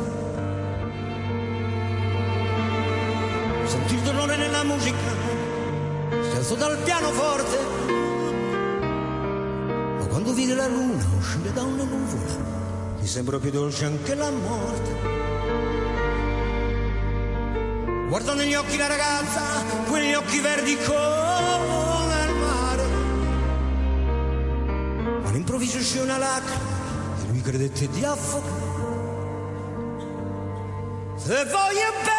Senti 3.63 3.93
il 3.95 4.01
dolore 4.01 4.35
nella 4.35 4.63
musica, 4.65 4.97
si 6.09 6.35
alzò 6.35 6.55
dal 6.55 6.77
pianoforte. 6.83 7.57
Ma 9.99 10.05
quando 10.07 10.33
vide 10.33 10.53
la 10.53 10.67
luna 10.67 11.01
uscire 11.17 11.53
da 11.53 11.63
una 11.63 11.83
nuvola, 11.83 12.35
mi 12.99 13.07
sembrò 13.07 13.37
più 13.37 13.51
dolce 13.51 13.85
anche 13.85 14.15
la 14.15 14.31
morte. 14.31 14.95
Guardo 18.09 18.33
negli 18.33 18.53
occhi 18.53 18.75
la 18.75 18.87
ragazza, 18.87 19.63
quegli 19.87 20.13
occhi 20.13 20.39
verdi 20.41 20.75
come 20.75 22.25
il 22.25 22.35
mare. 22.35 22.83
All'improvviso 25.23 25.77
uscì 25.77 25.99
una 25.99 26.17
lacrima 26.17 26.75
e 27.23 27.27
lui 27.29 27.41
credette 27.41 27.89
di 27.89 28.03
affogare. 28.03 28.56
Se 31.27 31.43
voglio 31.43 32.16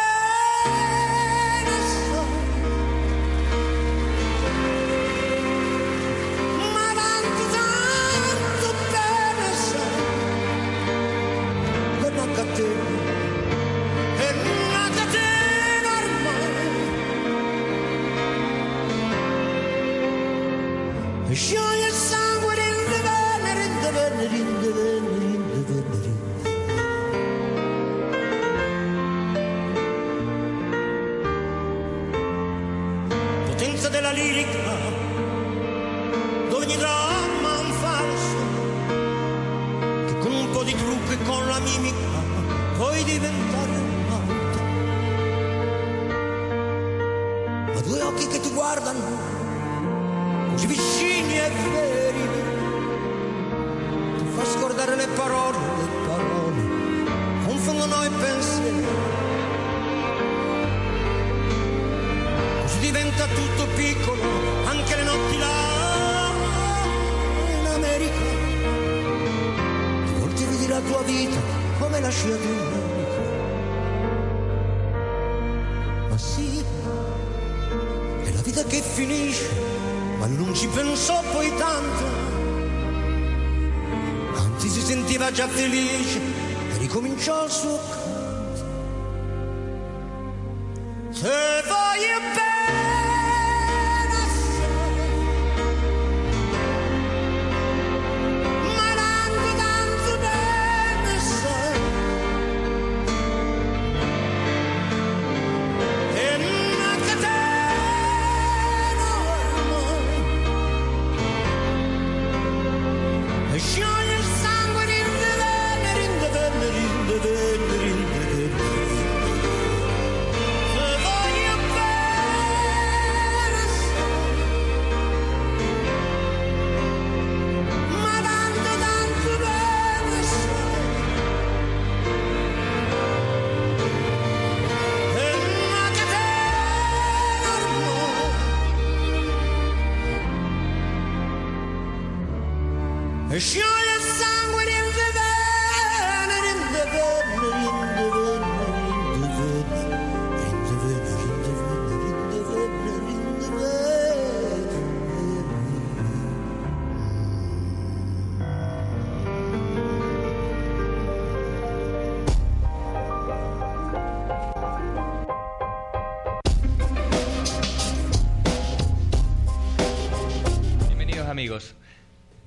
e 87.19 87.21
ricominciò 87.21 88.08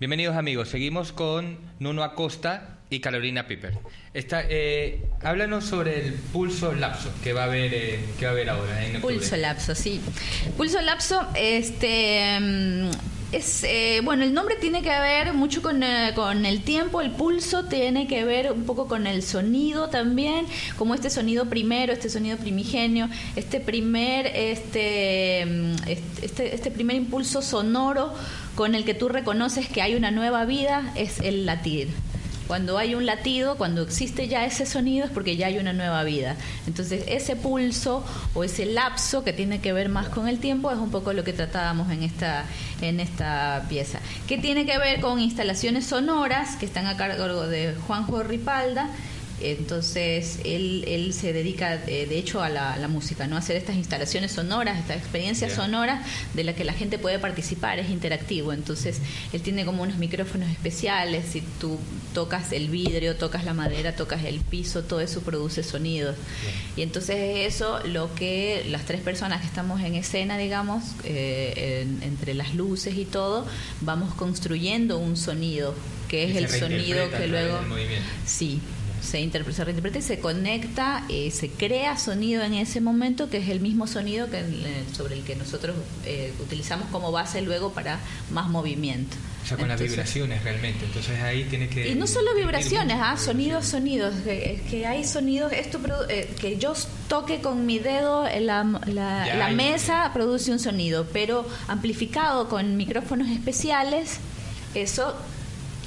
Bienvenidos 0.03 0.35
amigos. 0.35 0.69
Seguimos 0.69 1.13
con 1.13 1.59
Nuno 1.79 2.03
Acosta 2.03 2.79
y 2.91 2.99
Carolina 2.99 3.47
Piper. 3.47 3.79
Esta, 4.13 4.43
eh, 4.49 5.01
háblanos 5.23 5.65
sobre 5.65 6.05
el 6.05 6.15
pulso 6.15 6.73
lapso 6.73 7.13
que 7.23 7.33
va 7.33 7.43
a 7.43 7.45
haber, 7.45 8.01
que 8.19 8.25
va 8.25 8.31
a 8.31 8.33
haber 8.33 8.51
ahora 8.51 8.85
en. 8.85 9.01
Pulso 9.01 9.37
lapso, 9.37 9.77
sí. 9.77 10.01
Pulso 10.57 10.81
lapso, 10.81 11.29
este 11.37 12.37
mm, 12.41 12.91
es 13.33 13.65
eh, 13.65 14.01
bueno, 14.05 14.25
el 14.25 14.35
nombre 14.35 14.57
tiene 14.57 14.83
que 14.83 14.91
ver 14.91 15.33
mucho 15.33 15.63
con, 15.63 15.83
eh, 15.83 16.13
con 16.15 16.45
el 16.45 16.63
tiempo, 16.63 17.01
el 17.01 17.11
pulso 17.11 17.65
tiene 17.65 18.07
que 18.07 18.25
ver 18.25 18.53
un 18.53 18.65
poco 18.65 18.87
con 18.87 19.07
el 19.07 19.23
sonido 19.23 19.89
también, 19.89 20.47
como 20.77 20.95
este 20.95 21.09
sonido 21.09 21.47
primero, 21.47 21.93
este 21.93 22.11
sonido 22.11 22.37
primigenio, 22.37 23.09
este 23.35 23.59
primer, 23.61 24.27
este, 24.27 25.47
mm, 25.47 25.75
este, 26.23 26.55
este 26.55 26.71
primer 26.71 26.97
impulso 26.97 27.41
sonoro 27.41 28.13
con 28.55 28.75
el 28.75 28.85
que 28.85 28.95
tú 28.95 29.09
reconoces 29.09 29.67
que 29.67 29.81
hay 29.81 29.95
una 29.95 30.11
nueva 30.11 30.45
vida 30.45 30.93
es 30.95 31.19
el 31.21 31.47
latir. 31.47 31.89
Cuando 32.53 32.77
hay 32.77 32.95
un 32.95 33.07
latido, 33.07 33.57
cuando 33.57 33.81
existe 33.81 34.29
ya 34.29 34.45
ese 34.45 34.67
sonido 34.67 35.07
es 35.07 35.11
porque 35.11 35.39
ya 35.39 35.47
hay 35.47 35.57
una 35.57 35.73
nueva 35.73 36.05
vida. 36.05 36.37
Entonces 36.67 37.03
ese 37.09 37.35
pulso 37.35 38.05
o 38.35 38.45
ese 38.45 38.67
lapso 38.67 39.25
que 39.25 39.33
tiene 39.33 39.63
que 39.63 39.73
ver 39.73 39.89
más 39.89 40.11
con 40.11 40.29
el 40.29 40.39
tiempo 40.39 40.71
es 40.71 40.77
un 40.77 40.91
poco 40.91 41.15
lo 41.15 41.25
que 41.25 41.33
tratábamos 41.33 41.91
en 41.91 42.03
esta, 42.03 42.45
en 42.83 43.01
esta 43.01 43.65
pieza. 43.71 44.01
Que 44.29 44.37
tiene 44.37 44.67
que 44.67 44.77
ver 44.77 45.01
con 45.01 45.19
instalaciones 45.19 45.87
sonoras 45.87 46.57
que 46.57 46.67
están 46.67 46.87
a 46.87 46.99
cargo 46.99 47.47
de 47.47 47.75
Juanjo 47.87 48.23
Ripalda. 48.23 48.91
Entonces 49.43 50.39
él, 50.45 50.85
él 50.87 51.13
se 51.13 51.33
dedica 51.33 51.75
eh, 51.87 52.07
de 52.07 52.19
hecho 52.19 52.43
a 52.43 52.49
la, 52.49 52.73
a 52.75 52.77
la 52.79 52.89
música, 52.89 53.27
¿no? 53.27 53.37
A 53.37 53.39
hacer 53.41 53.57
estas 53.57 53.77
instalaciones 53.77 54.33
sonoras, 54.33 54.79
estas 54.79 54.97
experiencias 54.99 55.53
sonoras 55.65 56.07
de 56.35 56.45
las 56.45 56.55
que 56.55 56.65
la 56.65 56.73
gente 56.73 56.99
puede 56.99 57.19
participar, 57.19 57.79
es 57.79 57.91
interactivo. 57.91 58.53
Entonces 58.53 58.99
él 59.33 59.43
tiene 59.43 59.65
como 59.65 59.83
unos 59.83 59.99
micrófonos 59.99 60.49
especiales, 60.51 61.25
si 61.33 61.43
tú 61.61 61.79
tocas 62.15 62.53
el 62.53 62.69
vidrio, 62.69 63.17
tocas 63.17 63.45
la 63.45 63.55
madera, 63.55 63.97
tocas 63.97 64.25
el 64.25 64.41
piso, 64.41 64.83
todo 64.83 65.01
eso 65.01 65.21
produce 65.23 65.63
sonidos. 65.63 66.17
Y 66.77 66.83
entonces 66.83 67.17
es 67.17 67.55
eso 67.57 67.81
lo 67.87 68.15
que 68.15 68.65
las 68.69 68.85
tres 68.85 69.01
personas 69.01 69.41
que 69.41 69.47
estamos 69.47 69.81
en 69.83 69.95
escena, 69.95 70.39
digamos, 70.39 70.85
eh, 71.05 71.83
en- 71.83 72.03
entre 72.03 72.35
las 72.35 72.55
luces 72.55 72.97
y 72.97 73.05
todo, 73.05 73.47
vamos 73.81 74.15
construyendo 74.15 74.99
un 74.99 75.17
sonido, 75.17 75.75
que 76.09 76.25
es 76.25 76.37
el 76.37 76.45
sonido 76.61 77.11
que 77.11 77.27
luego... 77.29 77.59
Sí, 78.27 78.61
se, 79.03 79.21
interpreta, 79.21 79.57
se 79.57 79.65
reinterpreta 79.65 79.99
y 79.99 80.03
se 80.03 80.19
conecta, 80.21 81.05
eh, 81.09 81.31
se 81.31 81.49
crea 81.51 81.97
sonido 81.99 82.43
en 82.43 82.55
ese 82.55 82.81
momento, 82.81 83.29
que 83.29 83.39
es 83.39 83.49
el 83.49 83.61
mismo 83.61 83.87
sonido 83.87 84.31
que, 84.31 84.39
eh, 84.41 84.85
sobre 84.97 85.17
el 85.17 85.23
que 85.25 85.37
nosotros 85.37 85.77
eh, 86.07 86.33
utilizamos 86.41 86.89
como 86.91 87.11
base 87.13 87.43
luego 87.43 87.73
para 87.73 87.99
más 88.31 88.49
movimiento. 88.49 89.17
O 89.43 89.47
sea, 89.47 89.57
con 89.57 89.67
las 89.69 89.81
vibraciones 89.81 90.45
realmente. 90.45 90.85
Entonces 90.85 91.21
ahí 91.21 91.43
tiene 91.51 91.69
que... 91.69 91.89
y 91.89 91.95
no 91.97 92.07
solo 92.07 92.33
vibraciones, 92.37 92.97
ah, 93.01 93.17
sonidos, 93.17 93.67
sonidos, 93.67 94.15
que, 94.23 94.53
es 94.55 94.63
que 94.71 94.87
hay 94.87 95.05
sonidos, 95.05 95.51
esto 95.53 95.81
produ- 95.81 96.07
eh, 96.09 96.33
que 96.41 96.59
yo 96.59 96.75
toque 97.09 97.41
con 97.41 97.67
mi 97.67 97.81
dedo 97.81 98.25
en 98.29 98.47
la, 98.47 98.63
la- 98.87 99.27
la 99.35 99.47
hay- 99.47 99.57
mesa 99.57 100.09
produce 100.15 100.53
un 100.53 100.61
sonido, 100.61 101.09
pero 101.13 101.45
amplificado 101.67 102.49
con 102.49 102.77
micrófonos 102.77 103.29
especiales, 103.31 104.19
eso 104.77 105.15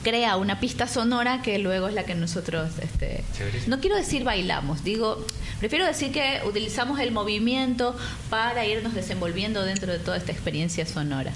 crea 0.06 0.38
una 0.38 0.60
pista 0.60 0.88
sonora 0.88 1.41
que 1.41 1.58
luego 1.58 1.88
es 1.88 1.95
la 1.95 2.03
que 2.03 2.14
nosotros, 2.14 2.74
este, 2.80 3.24
no 3.66 3.80
quiero 3.80 3.95
decir 3.95 4.24
bailamos, 4.24 4.84
digo, 4.84 5.26
prefiero 5.60 5.84
decir 5.84 6.12
que 6.12 6.41
utilizamos 6.45 6.99
el 6.99 7.12
movimiento 7.12 7.97
para 8.30 8.68
irnos 8.68 8.93
desenvolviendo 8.93 9.64
dentro 9.64 9.91
de 9.91 9.97
toda 9.97 10.18
esta 10.18 10.32
experiencia 10.32 10.86
sonora. 10.86 11.34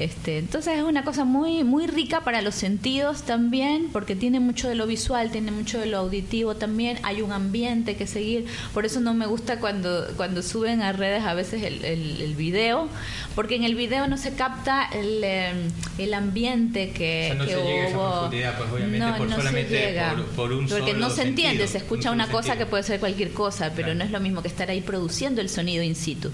Este, 0.00 0.38
entonces 0.38 0.78
es 0.78 0.82
una 0.82 1.04
cosa 1.04 1.24
muy 1.24 1.62
muy 1.62 1.86
rica 1.86 2.22
para 2.22 2.40
los 2.40 2.54
sentidos 2.54 3.22
también, 3.24 3.88
porque 3.92 4.16
tiene 4.16 4.40
mucho 4.40 4.66
de 4.68 4.74
lo 4.74 4.86
visual, 4.86 5.30
tiene 5.30 5.50
mucho 5.50 5.78
de 5.78 5.84
lo 5.86 5.98
auditivo 5.98 6.54
también, 6.56 6.98
hay 7.02 7.20
un 7.20 7.32
ambiente 7.32 7.96
que 7.96 8.06
seguir, 8.06 8.46
por 8.72 8.86
eso 8.86 9.00
no 9.00 9.12
me 9.12 9.26
gusta 9.26 9.60
cuando, 9.60 10.06
cuando 10.16 10.42
suben 10.42 10.80
a 10.80 10.92
redes 10.92 11.22
a 11.24 11.34
veces 11.34 11.62
el, 11.62 11.84
el- 11.84 12.20
el 12.22 12.34
video, 12.34 12.88
porque 13.34 13.56
en 13.56 13.64
el 13.64 13.74
video 13.74 14.06
no 14.08 14.16
se 14.16 14.32
capta 14.34 14.88
el, 14.92 15.20
eh, 15.22 15.52
el 15.98 16.14
ambiente 16.14 16.92
que, 16.92 17.24
O 17.32 17.34
sea, 17.34 17.34
no 17.34 17.44
que 17.44 17.50
se 17.54 17.62
llega 17.62 17.82
a 17.84 17.88
esa 17.88 17.98
hubo. 17.98 18.10
profundidad, 18.12 18.56
pues, 18.58 18.70
obviamente, 18.72 18.98
no, 19.06 19.16
por 19.18 19.28
no 19.28 19.36
solamente 19.36 19.68
se 19.80 19.86
llega, 19.86 20.14
por- 20.14 20.24
por 20.26 20.52
un 20.52 20.66
porque 20.66 20.94
no 20.94 21.10
se 21.10 21.22
entiende, 21.22 21.66
se 21.68 21.76
escucha 21.78 22.08
un 22.10 22.14
una 22.14 22.26
cosa 22.28 22.48
sentido. 22.48 22.64
que 22.64 22.70
puede 22.70 22.82
ser 22.84 23.00
cualquier 23.00 23.32
cosa, 23.32 23.66
pero 23.76 23.88
Claro. 23.88 23.98
no 23.98 24.04
es 24.04 24.10
lo 24.10 24.20
mismo 24.20 24.40
que 24.40 24.48
estar 24.48 24.70
ahí 24.70 24.80
produciendo 24.80 25.40
el 25.42 25.48
sonido 25.50 25.82
in 25.82 25.94
situ. 25.94 26.30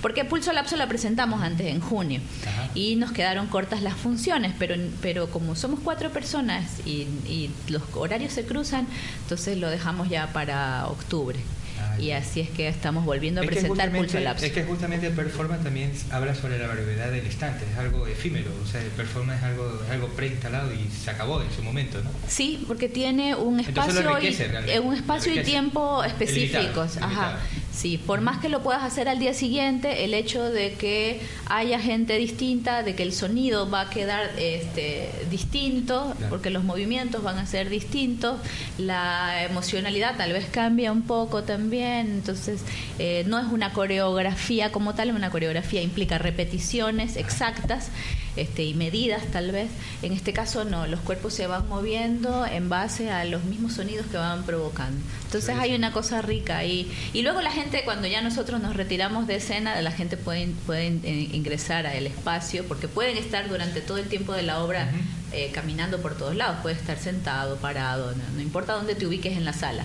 Porque 0.00 0.24
Pulso 0.24 0.52
Lapso 0.52 0.76
la 0.76 0.88
presentamos 0.88 1.42
antes, 1.42 1.66
en 1.66 1.80
junio, 1.80 2.20
Ajá. 2.46 2.70
y 2.74 2.96
nos 2.96 3.09
quedaron 3.12 3.46
cortas 3.46 3.82
las 3.82 3.94
funciones, 3.94 4.52
pero, 4.58 4.74
pero 5.02 5.28
como 5.30 5.56
somos 5.56 5.80
cuatro 5.80 6.10
personas 6.10 6.80
y, 6.86 7.06
y 7.26 7.50
los 7.68 7.82
horarios 7.94 8.32
se 8.32 8.44
cruzan, 8.44 8.86
entonces 9.22 9.58
lo 9.58 9.68
dejamos 9.70 10.08
ya 10.08 10.32
para 10.32 10.86
octubre. 10.86 11.38
Ah, 11.82 11.98
y 11.98 12.10
así 12.10 12.40
es 12.40 12.50
que 12.50 12.68
estamos 12.68 13.06
volviendo 13.06 13.40
a 13.40 13.44
Es 13.44 13.50
presentar 13.50 13.90
Pulso 13.90 14.20
Lapso. 14.20 14.44
Es 14.44 14.52
que 14.52 14.64
justamente 14.64 15.06
el 15.06 15.14
performance 15.14 15.62
también 15.64 15.90
habla 16.10 16.34
sobre 16.34 16.58
la 16.58 16.66
variedad 16.66 17.10
del 17.10 17.24
instante, 17.24 17.64
es 17.72 17.78
algo 17.78 18.06
efímero, 18.06 18.50
o 18.62 18.66
sea, 18.66 18.82
el 18.82 18.88
performance 18.88 19.38
es 19.38 19.44
algo, 19.44 19.80
es 19.86 19.90
algo 19.90 20.08
preinstalado 20.08 20.74
y 20.74 20.90
se 20.90 21.10
acabó 21.10 21.40
en 21.40 21.50
su 21.50 21.62
momento, 21.62 22.02
¿no? 22.02 22.10
Sí, 22.28 22.64
porque 22.68 22.90
tiene 22.90 23.34
un 23.34 23.60
espacio, 23.60 24.18
y, 24.20 24.26
eh, 24.68 24.80
un 24.80 24.94
espacio 24.94 25.34
y 25.34 25.42
tiempo 25.42 26.04
Es 26.04 26.12
específicos. 26.12 26.96
limitado, 26.96 27.06
Ajá. 27.06 27.28
limitado. 27.30 27.38
Sí, 27.80 27.96
por 27.96 28.20
más 28.20 28.40
que 28.40 28.50
lo 28.50 28.62
puedas 28.62 28.82
hacer 28.82 29.08
al 29.08 29.18
día 29.18 29.32
siguiente, 29.32 30.04
el 30.04 30.12
hecho 30.12 30.42
de 30.50 30.74
que 30.74 31.22
haya 31.46 31.80
gente 31.80 32.18
distinta, 32.18 32.82
de 32.82 32.94
que 32.94 33.02
el 33.02 33.14
sonido 33.14 33.70
va 33.70 33.80
a 33.80 33.88
quedar 33.88 34.32
este, 34.38 35.08
distinto, 35.30 36.12
Claro. 36.18 36.28
porque 36.28 36.50
los 36.50 36.62
movimientos 36.62 37.22
van 37.22 37.38
a 37.38 37.46
ser 37.46 37.70
distintos, 37.70 38.38
la 38.76 39.44
emocionalidad 39.44 40.18
tal 40.18 40.34
vez 40.34 40.44
cambia 40.50 40.92
un 40.92 41.04
poco 41.04 41.42
también, 41.44 42.08
entonces 42.12 42.60
eh, 42.98 43.24
no 43.26 43.38
es 43.38 43.46
una 43.46 43.72
coreografía 43.72 44.72
como 44.72 44.94
tal, 44.94 45.12
una 45.12 45.30
coreografía 45.30 45.80
implica 45.80 46.18
repeticiones 46.18 47.16
exactas 47.16 47.88
este, 48.36 48.64
y 48.64 48.74
medidas 48.74 49.22
tal 49.32 49.50
vez. 49.52 49.68
En 50.02 50.12
este 50.12 50.32
caso 50.32 50.64
no, 50.64 50.86
los 50.86 51.00
cuerpos 51.00 51.34
se 51.34 51.46
van 51.46 51.68
moviendo 51.68 52.46
en 52.46 52.68
base 52.68 53.10
a 53.10 53.24
los 53.24 53.44
mismos 53.44 53.74
sonidos 53.74 54.06
que 54.06 54.16
van 54.16 54.44
provocando. 54.44 55.00
Entonces 55.24 55.56
hay 55.58 55.74
una 55.74 55.92
cosa 55.92 56.22
rica 56.22 56.58
ahí. 56.58 56.90
Y 57.12 57.22
luego 57.22 57.40
la 57.40 57.50
gente, 57.52 57.82
cuando 57.84 58.06
ya 58.06 58.20
nosotros 58.22 58.60
nos 58.60 58.76
retiramos 58.76 59.26
de 59.26 59.36
escena, 59.36 59.80
la 59.82 59.92
gente 59.92 60.16
puede, 60.16 60.48
puede 60.66 60.86
eh, 61.04 61.28
ingresar 61.32 61.86
al 61.86 62.06
espacio, 62.06 62.64
porque 62.66 62.88
pueden 62.88 63.16
estar 63.16 63.48
durante 63.48 63.80
todo 63.80 63.98
el 63.98 64.06
tiempo 64.08 64.32
de 64.32 64.42
la 64.42 64.62
obra 64.62 64.90
eh, 65.32 65.50
caminando 65.54 66.00
por 66.02 66.16
todos 66.16 66.34
lados. 66.36 66.58
Puede 66.62 66.74
estar 66.76 66.98
sentado, 66.98 67.56
parado, 67.56 68.12
no, 68.16 68.22
no 68.34 68.40
importa 68.40 68.72
dónde 68.74 68.94
te 68.94 69.06
ubiques 69.06 69.36
en 69.36 69.44
la 69.44 69.52
sala. 69.52 69.84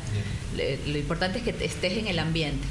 Le- 0.55 0.79
lo 0.87 0.97
importante 0.97 1.39
es 1.39 1.43
que 1.43 1.53
te- 1.53 1.65
estés 1.65 1.97
en 1.97 2.07
el 2.07 2.17
ambiente. 2.19 2.65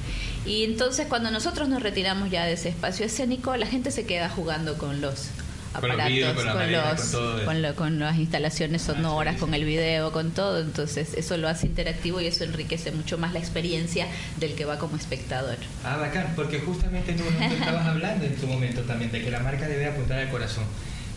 Y 0.47 0.65
entonces 0.65 1.07
cuando 1.07 1.31
nosotros 1.31 1.69
nos 1.69 1.83
retiramos 1.83 2.31
ya 2.31 2.45
de 2.45 2.53
ese 2.55 2.69
espacio 2.69 3.07
escénico, 3.07 3.57
la 3.57 3.67
gente 3.67 3.91
se 3.91 4.05
queda 4.05 4.29
jugando 4.29 4.77
Con 4.77 5.01
los 5.01 5.29
aparatos, 5.75 6.35
con 6.35 6.45
los- 6.47 7.01
con 7.01 7.11
todo 7.13 7.37
eso. 7.39 7.45
con 7.45 7.63
lo- 7.63 7.75
con 7.75 7.99
las 7.99 8.17
instalaciones 8.19 8.83
sonoras, 8.83 9.37
con 9.39 9.53
el 9.55 9.65
video, 9.65 10.13
con 10.13 10.31
todo. 10.31 10.61
Entonces 10.61 11.15
eso 11.15 11.37
lo 11.37 11.49
hace 11.49 11.67
interactivo 11.67 12.21
y 12.21 12.27
eso 12.27 12.45
enriquece 12.45 12.93
mucho 12.93 13.19
más 13.19 13.33
la 13.33 13.39
experiencia 13.41 14.07
del 14.39 14.55
que 14.55 14.65
va 14.65 14.79
como 14.79 14.97
espectador. 14.97 15.57
Ah, 15.85 15.97
bacán, 15.97 16.33
porque 16.37 16.61
justamente 16.61 17.13
tú, 17.15 17.23
tú 17.25 17.55
estabas 17.55 17.87
hablando 17.87 18.25
en 18.25 18.35
tu 18.37 18.47
momento 18.47 18.83
también 18.83 19.11
de 19.13 19.23
que 19.23 19.31
la 19.31 19.41
marca 19.41 19.67
debe 19.69 19.87
apuntar 19.87 20.19
al 20.19 20.31
corazón, 20.31 20.65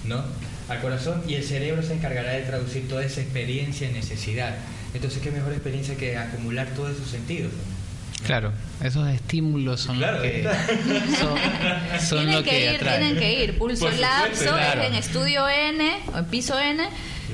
¿no? 0.06 0.24
Al 0.70 0.82
corazón 0.82 1.24
y 1.28 1.36
el 1.36 1.44
cerebro 1.44 1.82
se 1.82 1.94
encargará 1.94 2.32
de 2.32 2.42
traducir 2.42 2.88
toda 2.90 3.04
esa 3.06 3.22
experiencia 3.22 3.88
en 3.88 3.94
necesidad. 3.94 4.56
Entonces, 4.94 5.22
¿qué 5.22 5.32
mejor 5.32 5.54
experiencia 5.54 5.96
que 5.96 6.18
acumular 6.18 6.68
todos 6.76 6.96
esos 6.96 7.10
sentidos? 7.10 7.52
Claro, 8.26 8.52
esos 8.84 9.08
estímulos 9.10 9.80
son 9.82 9.98
Claro, 9.98 10.18
los 10.18 10.24
que 10.24 10.44
son, 10.44 11.38
son 12.00 12.18
tienen 12.20 12.36
lo 12.36 12.44
que, 12.44 12.50
que, 12.50 12.64
ir, 12.64 12.70
atraen. 12.76 13.00
tienen 13.02 13.18
que 13.20 13.44
ir. 13.44 13.58
Pulso 13.58 13.90
Lapso 13.90 14.44
claro. 14.44 14.82
es 14.82 14.88
en 14.88 14.96
Estudio 14.96 15.48
N, 15.48 15.92
o 16.14 16.18
en 16.18 16.26
piso 16.26 16.60
N. 16.60 16.84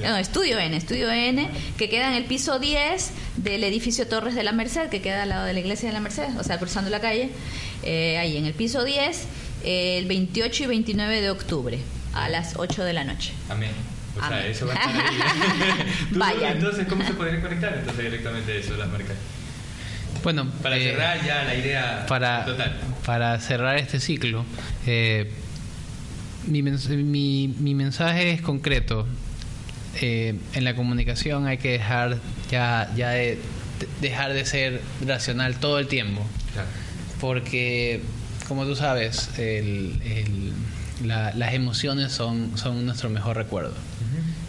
No, 0.01 0.17
Estudio 0.17 0.59
N, 0.59 0.75
Estudio 0.75 1.09
N, 1.11 1.49
que 1.77 1.89
queda 1.89 2.07
en 2.09 2.13
el 2.15 2.25
piso 2.25 2.59
10 2.59 3.11
del 3.37 3.63
edificio 3.63 4.07
Torres 4.07 4.35
de 4.35 4.43
la 4.43 4.51
Merced, 4.51 4.89
que 4.89 5.01
queda 5.01 5.23
al 5.23 5.29
lado 5.29 5.45
de 5.45 5.53
la 5.53 5.59
iglesia 5.59 5.87
de 5.89 5.93
la 5.93 5.99
Merced, 5.99 6.37
o 6.37 6.43
sea, 6.43 6.57
cruzando 6.59 6.89
la 6.89 6.99
calle, 6.99 7.29
eh, 7.83 8.17
ahí 8.17 8.37
en 8.37 8.45
el 8.45 8.53
piso 8.53 8.83
10, 8.83 9.25
eh, 9.63 9.97
el 9.99 10.05
28 10.05 10.63
y 10.63 10.67
29 10.67 11.21
de 11.21 11.29
octubre, 11.29 11.79
a 12.13 12.27
las 12.29 12.55
8 12.57 12.83
de 12.83 12.93
la 12.93 13.03
noche. 13.03 13.33
Amén. 13.49 13.71
O 14.15 14.19
sea, 14.19 14.27
Amén. 14.27 14.45
eso 14.51 14.67
va 14.67 14.73
a 14.73 14.75
estar 14.75 14.95
ahí. 14.95 15.17
Vayan. 16.11 16.57
Entonces, 16.57 16.87
¿cómo 16.87 17.05
se 17.05 17.13
podría 17.13 17.41
conectar 17.41 17.73
entonces 17.73 18.03
directamente 18.03 18.59
eso, 18.59 18.75
las 18.75 18.89
marcas? 18.89 19.15
Bueno, 20.23 20.49
Para 20.61 20.77
eh, 20.77 20.83
cerrar 20.91 21.25
ya 21.25 21.43
la 21.43 21.55
idea 21.55 22.05
para, 22.07 22.45
total. 22.45 22.73
para 23.05 23.39
cerrar 23.39 23.77
este 23.77 23.99
ciclo, 23.99 24.45
eh, 24.85 25.31
mi, 26.47 26.61
mi, 26.63 27.47
mi 27.59 27.75
mensaje 27.75 28.31
es 28.31 28.41
concreto. 28.41 29.05
Eh, 30.01 30.35
en 30.53 30.63
la 30.63 30.75
comunicación 30.75 31.45
hay 31.45 31.57
que 31.59 31.71
dejar 31.73 32.17
ya, 32.49 32.91
ya 32.95 33.09
de, 33.11 33.37
de- 33.79 33.87
dejar 34.01 34.33
de 34.33 34.43
ser 34.45 34.81
racional 35.05 35.55
todo 35.59 35.77
el 35.79 35.87
tiempo. 35.87 36.25
Claro. 36.53 36.67
Porque, 37.21 38.01
como 38.47 38.65
tú 38.65 38.75
sabes, 38.75 39.29
el- 39.37 39.99
el- 40.03 40.53
la- 41.07 41.33
las 41.35 41.53
emociones 41.53 42.11
son, 42.11 42.57
son 42.57 42.85
nuestro 42.85 43.09
mejor 43.09 43.37
recuerdo. 43.37 43.73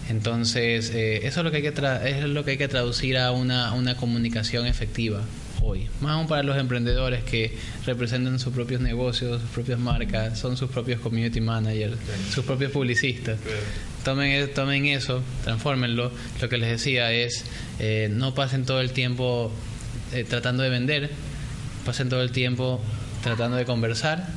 Entonces, 0.08 0.90
eh, 0.94 1.20
eso 1.26 1.40
es 1.40 1.44
lo 1.44 1.50
que 1.50 1.58
hay 1.58 1.62
que 1.62 1.74
tra- 1.74 2.02
es 2.04 2.24
lo 2.24 2.44
que 2.44 2.52
hay 2.52 2.58
que 2.58 2.68
traducir 2.68 3.16
a 3.18 3.30
una, 3.32 3.72
una 3.72 3.96
comunicación 3.96 4.66
efectiva 4.66 5.22
hoy. 5.64 5.88
Más 6.00 6.12
aún 6.12 6.26
para 6.26 6.42
los 6.42 6.56
emprendedores 6.56 7.24
que 7.24 7.56
representan 7.86 8.38
sus 8.38 8.52
propios 8.52 8.80
negocios, 8.80 9.40
sus 9.40 9.50
propias 9.50 9.78
marcas, 9.78 10.38
son 10.38 10.56
sus 10.56 10.70
propios 10.70 11.00
community 11.00 11.40
managers, 11.40 11.96
sus 12.32 12.44
propios 12.44 12.70
publicistas. 12.70 13.38
Tomen, 14.04 14.30
e- 14.30 14.46
tomen 14.48 14.86
eso, 14.86 15.22
transfórmenlo. 15.44 16.12
Lo 16.40 16.48
que 16.48 16.58
les 16.58 16.70
decía 16.70 17.10
es, 17.12 17.44
eh, 17.78 18.08
no 18.10 18.34
pasen 18.34 18.64
todo 18.66 18.80
el 18.80 18.92
tiempo 18.92 19.50
eh, 20.12 20.24
tratando 20.24 20.62
de 20.62 20.68
vender, 20.70 21.10
pasen 21.84 22.08
todo 22.08 22.22
el 22.22 22.30
tiempo 22.30 22.80
tratando 23.22 23.56
de 23.56 23.64
conversar 23.64 24.28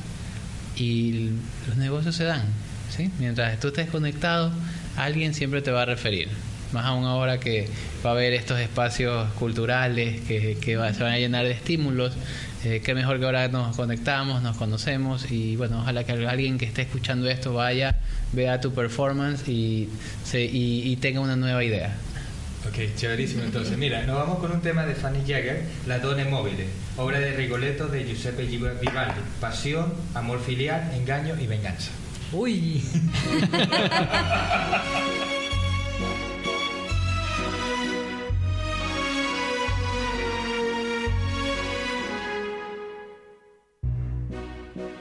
y 0.76 1.30
los 1.66 1.76
negocios 1.76 2.16
se 2.16 2.24
dan. 2.24 2.44
¿sí? 2.96 3.10
Mientras 3.18 3.60
tú 3.60 3.68
estés 3.68 3.90
conectado, 3.90 4.50
alguien 4.96 5.34
siempre 5.34 5.60
te 5.60 5.70
va 5.70 5.82
a 5.82 5.86
referir. 5.86 6.28
Más 6.72 6.84
aún 6.84 7.04
ahora 7.04 7.38
que 7.40 7.68
va 8.04 8.10
a 8.10 8.12
haber 8.12 8.34
estos 8.34 8.58
espacios 8.60 9.30
culturales 9.34 10.20
que, 10.22 10.56
que 10.60 10.76
va- 10.76 10.92
se 10.92 11.02
van 11.02 11.12
a 11.12 11.18
llenar 11.18 11.44
de 11.44 11.52
estímulos. 11.52 12.14
Eh, 12.64 12.82
qué 12.84 12.94
mejor 12.94 13.18
que 13.20 13.24
ahora 13.24 13.48
nos 13.48 13.76
conectamos, 13.76 14.42
nos 14.42 14.56
conocemos 14.56 15.30
y 15.30 15.54
bueno, 15.56 15.80
ojalá 15.80 16.04
que 16.04 16.12
alguien 16.12 16.58
que 16.58 16.66
esté 16.66 16.82
escuchando 16.82 17.28
esto 17.30 17.54
vaya, 17.54 17.96
vea 18.32 18.60
tu 18.60 18.72
performance 18.74 19.48
y, 19.48 19.88
se, 20.24 20.44
y, 20.44 20.82
y 20.90 20.96
tenga 20.96 21.20
una 21.20 21.36
nueva 21.36 21.62
idea. 21.64 21.94
Ok, 22.68 22.96
chéverísimo. 22.96 23.44
Entonces, 23.44 23.78
mira, 23.78 24.02
nos 24.04 24.16
vamos 24.16 24.40
con 24.40 24.50
un 24.50 24.60
tema 24.60 24.84
de 24.84 24.94
Fanny 24.96 25.20
Jagger, 25.20 25.62
La 25.86 26.00
Donne 26.00 26.24
Mobile, 26.24 26.66
obra 26.96 27.20
de 27.20 27.32
Rigoletto 27.34 27.86
de 27.86 28.04
Giuseppe 28.04 28.42
Vivaldi. 28.44 29.20
Pasión, 29.40 29.94
amor 30.14 30.42
filial, 30.44 30.90
engaño 30.94 31.36
y 31.40 31.46
venganza. 31.46 31.90
Uy. 32.32 32.82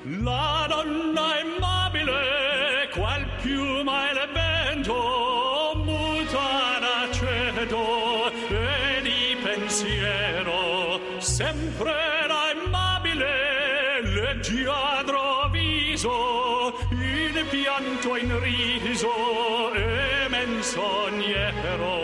La 0.10 0.66
donna 0.70 1.38
immobile, 1.42 2.88
qual 2.94 3.26
piuma 3.42 4.10
il 4.12 4.30
vento, 4.32 5.74
muta 5.84 6.80
d'aceto 6.80 8.32
e 8.32 9.02
di 9.02 9.36
pensiero, 9.44 11.02
sempre 11.18 11.92
era 12.24 12.52
immobile, 12.56 14.02
leggiadro 14.02 15.50
viso, 15.52 16.74
in 16.92 17.46
pianto 17.50 18.16
in 18.16 18.40
riso 18.40 19.74
e 19.74 20.28
menzognero. 20.30 21.96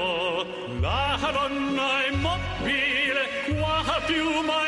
La 0.81 1.17
donna 1.31 2.05
immobile, 2.11 3.29
qua 3.47 3.81
piuma 4.05 4.62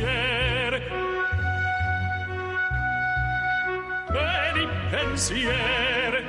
pensieri 0.00 0.80
per 4.06 4.56
i 4.56 4.68
pensieri 4.90 6.24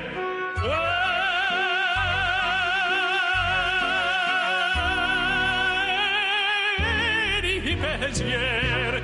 per 7.36 7.44
i 7.44 7.76
pensieri 7.78 9.02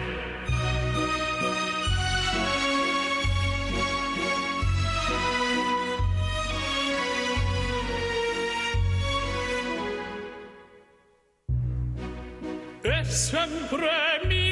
sempre 13.30 14.09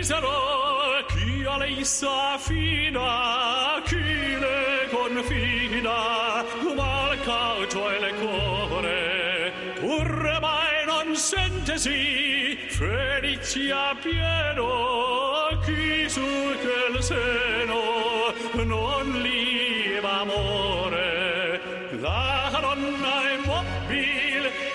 misero 0.08 1.03
chi 1.08 1.43
a 1.45 1.58
lei 1.58 1.84
s'affida 1.84 3.82
chi 3.84 4.39
le 4.39 4.88
confida 4.89 6.45
ma 6.76 7.12
il 7.12 7.20
cauto 7.26 7.89
e 7.89 7.99
le 7.99 8.14
cuore 8.14 9.51
pur 9.80 10.39
mai 10.39 10.86
non 10.86 11.14
sentesi. 11.16 12.58
Felicia 12.70 13.95
pieno 14.01 15.49
chi 15.66 16.08
su 16.08 16.22
quel 16.64 17.03
seno. 17.03 18.34
Non 18.64 19.22
liva 19.22 20.22
amore. 20.22 21.62
La 21.99 22.49
donna 22.62 23.32
immobile 23.36 24.66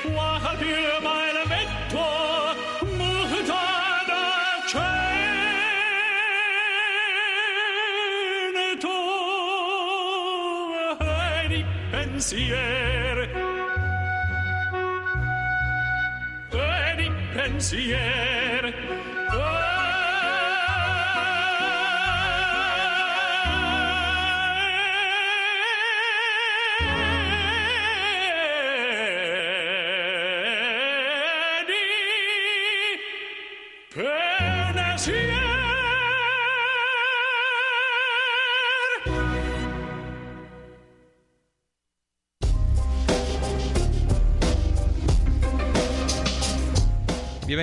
pensier. 12.33 13.28
Veni 16.51 17.11
pensier. 17.35 19.11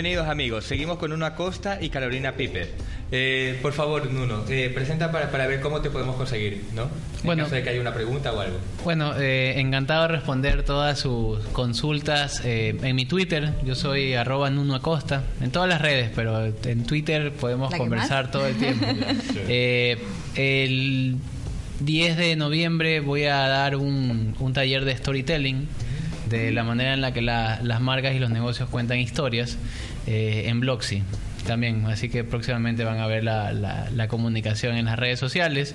Bienvenidos 0.02 0.30
amigos, 0.30 0.64
seguimos 0.64 0.98
con 0.98 1.10
Nuno 1.12 1.26
Acosta 1.26 1.78
y 1.82 1.90
Carolina 1.90 2.32
Piper. 2.32 2.70
Eh, 3.12 3.60
por 3.62 3.74
favor, 3.74 4.10
Nuno, 4.10 4.46
eh, 4.48 4.72
presenta 4.74 5.12
para, 5.12 5.30
para 5.30 5.46
ver 5.46 5.60
cómo 5.60 5.82
te 5.82 5.90
podemos 5.90 6.16
conseguir, 6.16 6.64
¿no? 6.74 6.84
En 6.84 6.90
Bueno. 7.26 7.44
caso 7.44 7.56
de 7.56 7.64
que 7.64 7.72
haya 7.72 7.82
una 7.82 7.94
pregunta 7.94 8.32
o 8.32 8.40
algo. 8.40 8.56
Bueno, 8.86 9.12
eh, 9.20 9.56
encantado 9.60 10.04
de 10.04 10.08
responder 10.08 10.64
todas 10.64 11.00
sus 11.00 11.40
consultas 11.48 12.42
eh, 12.46 12.78
en 12.82 12.96
mi 12.96 13.08
Twitter. 13.08 13.52
Yo 13.66 13.76
soy 13.76 14.14
arroba 14.14 14.50
Nuno 14.50 14.74
Acosta, 14.76 15.24
en 15.42 15.52
todas 15.52 15.68
las 15.68 15.82
redes, 15.82 16.12
pero 16.16 16.46
en 16.46 16.86
Twitter 16.86 17.34
podemos 17.34 17.70
¿La 17.70 17.76
que 17.78 17.84
conversar 17.84 18.24
más? 18.24 18.32
todo 18.32 18.48
el 18.48 18.56
tiempo. 18.56 18.86
Eh, 19.50 19.98
el 20.38 21.18
10 21.82 22.16
de 22.16 22.36
noviembre 22.38 23.02
voy 23.02 23.26
a 23.26 23.36
dar 23.50 23.76
un, 23.76 24.34
un 24.40 24.54
taller 24.54 24.86
de 24.86 24.96
storytelling, 24.96 25.68
de 26.30 26.52
la 26.52 26.64
manera 26.64 26.94
en 26.94 27.02
la 27.02 27.12
que 27.12 27.24
la- 27.24 27.60
las 27.64 27.82
marcas 27.82 28.14
y 28.14 28.20
los 28.20 28.30
negocios 28.30 28.70
cuentan 28.70 29.00
historias 29.00 29.58
eh, 30.10 30.50
en 30.50 30.60
Bloxy 30.60 31.04
también, 31.48 31.86
así 31.86 32.10
que 32.10 32.24
próximamente 32.26 32.84
van 32.84 33.00
a 33.00 33.08
ver 33.08 33.24
la, 33.24 33.54
la- 33.54 33.90
la 33.92 34.08
comunicación 34.10 34.76
en 34.76 34.86
las 34.86 35.00
redes 35.00 35.20
sociales. 35.20 35.74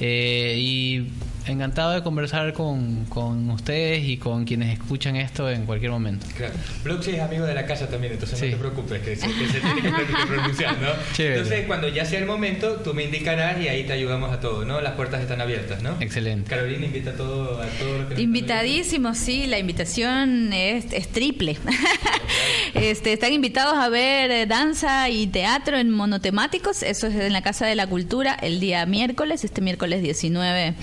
Eh, 0.00 0.56
y 0.58 1.06
encantado 1.46 1.92
de 1.92 2.02
conversar 2.02 2.52
con, 2.52 3.04
con 3.06 3.50
ustedes 3.50 4.04
y 4.04 4.16
con 4.16 4.44
quienes 4.44 4.72
escuchan 4.78 5.16
esto 5.16 5.50
en 5.50 5.66
cualquier 5.66 5.90
momento. 5.90 6.26
Claro. 6.36 6.54
Bloxy 6.82 7.12
es 7.12 7.20
amigo 7.20 7.44
de 7.46 7.54
la 7.54 7.66
casa 7.66 7.88
también, 7.88 8.12
entonces 8.14 8.38
Sí. 8.38 8.46
no 8.46 8.52
te 8.52 8.56
preocupes, 8.58 9.02
que 9.02 9.16
se, 9.16 9.26
que 9.26 9.48
se 9.48 9.60
tiene 9.60 9.82
que 9.82 9.90
pr- 9.90 10.26
pronunciar, 10.26 10.78
¿no? 10.80 10.88
Chévere. 11.14 11.36
Entonces, 11.36 11.66
cuando 11.66 11.88
ya 11.88 12.04
sea 12.04 12.18
el 12.18 12.26
momento, 12.26 12.76
tú 12.76 12.94
me 12.94 13.04
indicarás 13.04 13.60
y 13.60 13.68
ahí 13.68 13.84
te 13.84 13.92
ayudamos 13.92 14.32
a 14.32 14.40
todo, 14.40 14.64
¿no? 14.64 14.80
Las 14.80 14.92
puertas 14.94 15.20
están 15.22 15.40
abiertas, 15.40 15.82
¿no? 15.82 15.96
Excelente. 16.00 16.48
Carolina 16.50 16.86
invita 16.86 17.10
a 17.10 17.14
todo, 17.14 17.60
a 17.60 17.66
todo 17.66 17.98
lo 17.98 18.08
que 18.08 18.14
nos 18.14 18.22
Invitadísimos, 18.22 19.18
sí, 19.18 19.46
la 19.46 19.58
invitación 19.58 20.52
es, 20.52 20.86
es 20.92 21.08
triple. 21.08 21.56
este, 22.74 23.12
están 23.12 23.32
invitados 23.32 23.74
a 23.76 23.88
ver 23.88 24.30
eh, 24.30 24.46
danza 24.46 25.08
y 25.10 25.26
teatro 25.26 25.78
en 25.78 25.90
monotemáticos, 25.90 26.82
eso 26.82 27.06
es 27.06 27.14
en 27.14 27.32
la 27.32 27.42
Casa 27.42 27.66
de 27.66 27.74
la 27.74 27.86
Cultura 27.86 28.34
el 28.40 28.60
día 28.60 28.84
miércoles, 28.86 29.44
este 29.44 29.60
miércoles 29.60 30.02
19 30.02 30.74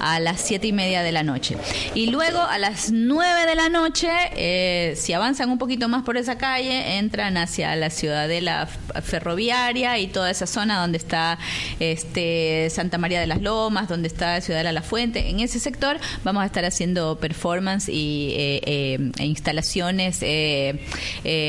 a 0.00 0.09
las 0.18 0.40
7 0.40 0.66
y 0.66 0.72
media 0.72 1.02
de 1.02 1.12
la 1.12 1.22
noche. 1.22 1.56
Y 1.94 2.06
luego 2.06 2.40
a 2.40 2.58
las 2.58 2.90
9 2.90 3.46
de 3.46 3.54
la 3.54 3.68
noche, 3.68 4.08
eh, 4.34 4.94
si 4.96 5.12
avanzan 5.12 5.50
un 5.50 5.58
poquito 5.58 5.88
más 5.88 6.02
por 6.02 6.16
esa 6.16 6.38
calle, 6.38 6.98
entran 6.98 7.36
hacia 7.36 7.76
la 7.76 7.90
ciudadela 7.90 8.66
ferroviaria 9.02 9.98
y 9.98 10.08
toda 10.08 10.30
esa 10.30 10.46
zona 10.46 10.80
donde 10.80 10.98
está 10.98 11.38
este 11.78 12.68
Santa 12.70 12.98
María 12.98 13.20
de 13.20 13.26
las 13.26 13.40
Lomas, 13.40 13.88
donde 13.88 14.08
está 14.08 14.40
Ciudadela 14.40 14.72
La 14.72 14.82
Fuente. 14.82 15.28
En 15.28 15.40
ese 15.40 15.60
sector 15.60 15.98
vamos 16.24 16.42
a 16.42 16.46
estar 16.46 16.64
haciendo 16.64 17.18
performance 17.18 17.88
y 17.88 18.34
eh, 18.36 18.60
eh, 18.64 19.12
e 19.18 19.24
instalaciones 19.26 20.24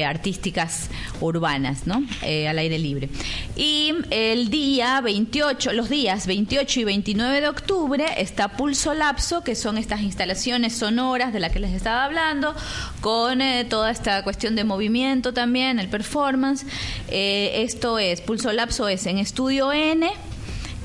artísticas 0.05 0.89
urbanas, 1.19 1.87
¿no? 1.87 2.03
Al 2.21 2.59
aire 2.59 2.77
libre. 2.77 3.09
Y 3.55 3.93
el 4.09 4.49
día 4.49 5.01
28, 5.01 5.73
los 5.73 5.89
días 5.89 6.27
28 6.27 6.79
y 6.81 6.83
29 6.83 7.41
de 7.41 7.47
octubre 7.47 8.05
está 8.17 8.50
Pulso 8.57 8.93
Lapso, 8.93 9.43
que 9.43 9.55
son 9.55 9.77
estas 9.77 10.01
instalaciones 10.01 10.75
sonoras 10.75 11.33
de 11.33 11.39
las 11.39 11.51
que 11.51 11.59
les 11.59 11.73
estaba 11.73 12.05
hablando, 12.05 12.55
con 13.01 13.41
eh, 13.41 13.65
toda 13.69 13.91
esta 13.91 14.23
cuestión 14.23 14.55
de 14.55 14.63
movimiento 14.63 15.33
también, 15.33 15.79
el 15.79 15.87
performance. 15.89 16.65
Eh, 17.09 17.63
esto 17.63 17.99
es, 17.99 18.21
Pulso 18.21 18.51
Lapso 18.51 18.87
es 18.87 19.05
en 19.05 19.17
Estudio 19.17 19.71
N, 19.73 20.09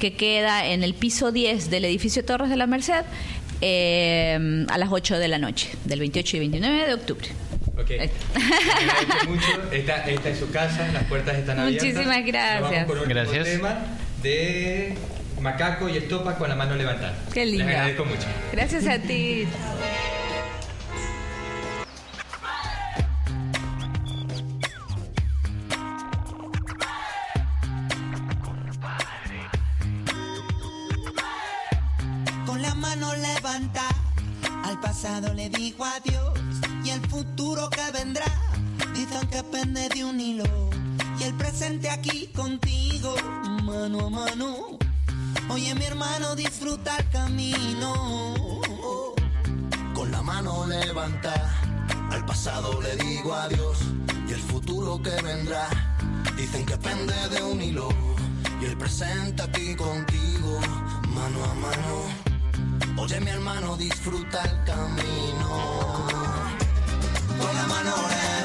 que 0.00 0.14
queda 0.14 0.66
en 0.66 0.82
el 0.82 0.94
piso 0.94 1.32
10 1.32 1.70
del 1.70 1.84
edificio 1.84 2.24
Torres 2.24 2.50
de 2.50 2.56
la 2.56 2.66
Merced, 2.66 3.04
eh, 3.60 4.66
a 4.68 4.78
las 4.78 4.88
8 4.90 5.18
de 5.18 5.28
la 5.28 5.38
noche, 5.38 5.70
del 5.84 6.00
28 6.00 6.36
y 6.36 6.40
29 6.40 6.86
de 6.86 6.94
octubre. 6.94 7.28
Ok. 7.78 7.90
Le 7.90 7.96
agradezco 8.02 9.30
mucho. 9.30 9.72
Esta, 9.72 9.96
esta 10.06 10.28
es 10.30 10.38
su 10.38 10.50
casa, 10.50 10.88
las 10.92 11.04
puertas 11.04 11.36
están 11.36 11.58
abiertas. 11.58 11.86
Muchísimas 11.86 12.16
Nos 12.18 12.26
gracias. 12.26 12.86
vamos 12.86 12.86
por 12.98 13.08
Gracias. 13.08 13.44
tema 13.44 13.76
de 14.22 14.94
Macaco 15.46 15.88
y 15.88 15.96
Estopa 15.96 16.34
con 16.34 16.48
la 16.48 16.56
mano 16.56 16.74
levantada. 16.74 17.14
Qué 17.32 17.46
lindo. 17.46 17.64
Les 17.66 17.76
agradezco 17.76 18.04
mucho. 18.04 18.26
Gracias 18.50 18.84
a 18.88 18.98
ti. 18.98 19.46
Con 32.44 32.60
la 32.60 32.74
mano 32.74 33.14
levanta, 33.14 33.86
al 34.64 34.80
pasado 34.80 35.32
le 35.32 35.48
digo 35.48 35.84
adiós 35.84 36.40
y 36.82 36.90
el 36.90 37.00
futuro 37.02 37.70
que 37.70 37.88
vendrá. 37.96 38.26
Dicen 38.94 39.28
que 39.28 39.44
pende 39.44 39.88
de 39.90 40.04
un 40.04 40.18
hilo 40.20 40.70
y 41.20 41.22
el 41.22 41.34
presente 41.34 41.88
aquí 41.88 42.32
contigo, 42.34 43.14
mano 43.62 44.06
a 44.08 44.10
mano. 44.10 44.85
Oye 45.48 45.74
mi 45.74 45.84
hermano, 45.84 46.34
disfruta 46.34 46.96
el 46.96 47.08
camino. 47.10 48.60
Con 49.94 50.10
la 50.10 50.22
mano 50.22 50.66
levanta, 50.66 51.34
al 52.10 52.24
pasado 52.26 52.80
le 52.82 52.96
digo 52.96 53.32
adiós 53.34 53.78
y 54.28 54.32
el 54.32 54.40
futuro 54.40 55.00
que 55.00 55.22
vendrá. 55.22 55.68
Dicen 56.36 56.66
que 56.66 56.76
pende 56.76 57.14
de 57.30 57.42
un 57.42 57.62
hilo 57.62 57.88
y 58.60 58.64
el 58.64 58.76
presente 58.76 59.42
aquí 59.42 59.74
contigo, 59.76 60.60
mano 61.14 61.44
a 61.44 61.54
mano. 61.54 63.02
Oye 63.02 63.20
mi 63.20 63.30
hermano, 63.30 63.76
disfruta 63.76 64.42
el 64.42 64.64
camino. 64.64 66.06
Con 67.38 67.54
la 67.54 67.66
mano 67.68 67.94
levanta, 68.10 68.35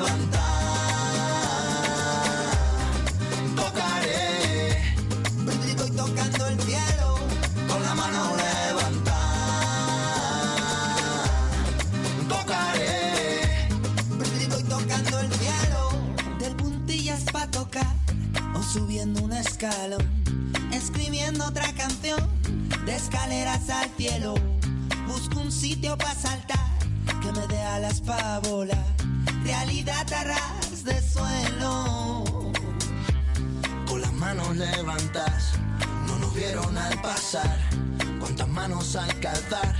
Del 16.39 16.55
puntillas 16.55 17.23
pa' 17.31 17.45
tocar 17.51 17.95
o 18.55 18.63
subiendo 18.63 19.21
un 19.21 19.33
escalón. 19.33 20.03
Escribiendo 20.71 21.45
otra 21.45 21.71
canción 21.73 22.19
de 22.85 22.95
escaleras 22.95 23.69
al 23.69 23.89
cielo. 23.97 24.33
Busco 25.07 25.39
un 25.39 25.51
sitio 25.51 25.95
para 25.95 26.15
saltar 26.15 26.59
que 27.21 27.31
me 27.33 27.45
dé 27.47 27.61
alas 27.61 28.01
pa' 28.01 28.39
volar. 28.39 28.83
Realidad 29.43 30.11
a 30.11 30.23
ras 30.23 30.83
de 30.83 30.99
suelo. 31.01 32.23
Con 33.87 34.01
las 34.01 34.13
manos 34.13 34.55
levantas, 34.55 35.53
no 36.07 36.17
nos 36.17 36.33
vieron 36.33 36.75
al 36.77 36.99
pasar. 37.01 37.59
Cuántas 38.19 38.47
manos 38.47 38.95
hay 38.95 39.13
que 39.19 39.27
alzar 39.27 39.75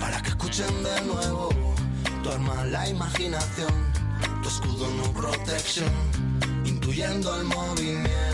para 0.00 0.20
que 0.20 0.30
escuchen 0.30 0.82
de 0.82 1.00
nuevo. 1.02 1.50
Tu 2.24 2.30
arma 2.30 2.64
la 2.64 2.88
imaginación, 2.88 3.89
escudo 4.50 4.88
no 4.96 5.04
protección, 5.12 5.92
intuyendo 6.64 7.36
el 7.36 7.44
movimiento. 7.44 8.29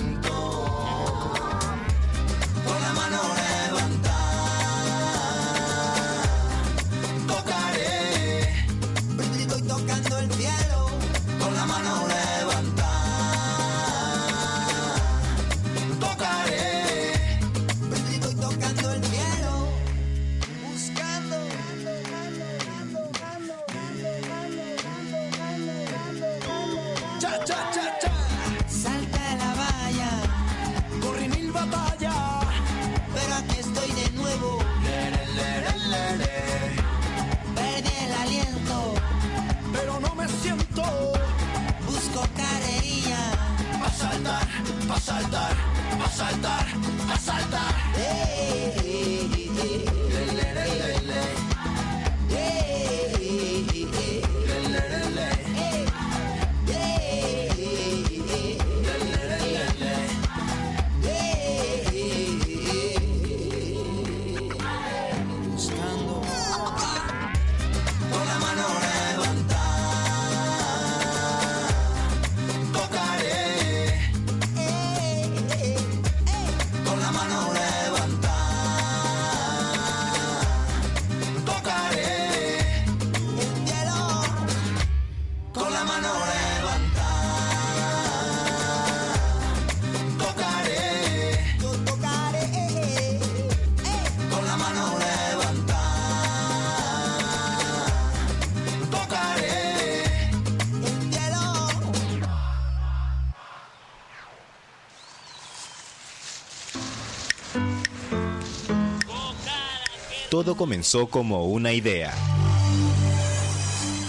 Todo 110.46 110.56
comenzó 110.56 111.08
como 111.08 111.46
una 111.46 111.72
idea. 111.72 112.14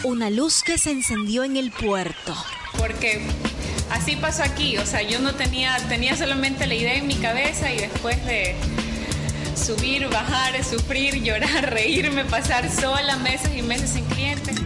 Una 0.03 0.29
luz 0.29 0.61
que 0.61 0.77
se 0.77 0.91
encendió 0.91 1.43
en 1.43 1.57
el 1.57 1.71
puerto. 1.71 2.35
Porque 2.77 3.25
así 3.89 4.15
pasó 4.17 4.43
aquí, 4.43 4.77
o 4.77 4.85
sea, 4.85 5.01
yo 5.01 5.19
no 5.19 5.33
tenía, 5.33 5.75
tenía 5.89 6.15
solamente 6.15 6.67
la 6.67 6.75
idea 6.75 6.93
en 6.93 7.07
mi 7.07 7.15
cabeza 7.15 7.73
y 7.73 7.79
después 7.79 8.23
de 8.27 8.55
subir, 9.55 10.07
bajar, 10.09 10.63
sufrir, 10.63 11.15
llorar, 11.23 11.73
reírme, 11.73 12.23
pasar 12.23 12.69
sola 12.69 13.17
meses 13.17 13.49
y 13.57 13.63
meses 13.63 13.89
sin 13.89 14.05
clientes. 14.05 14.61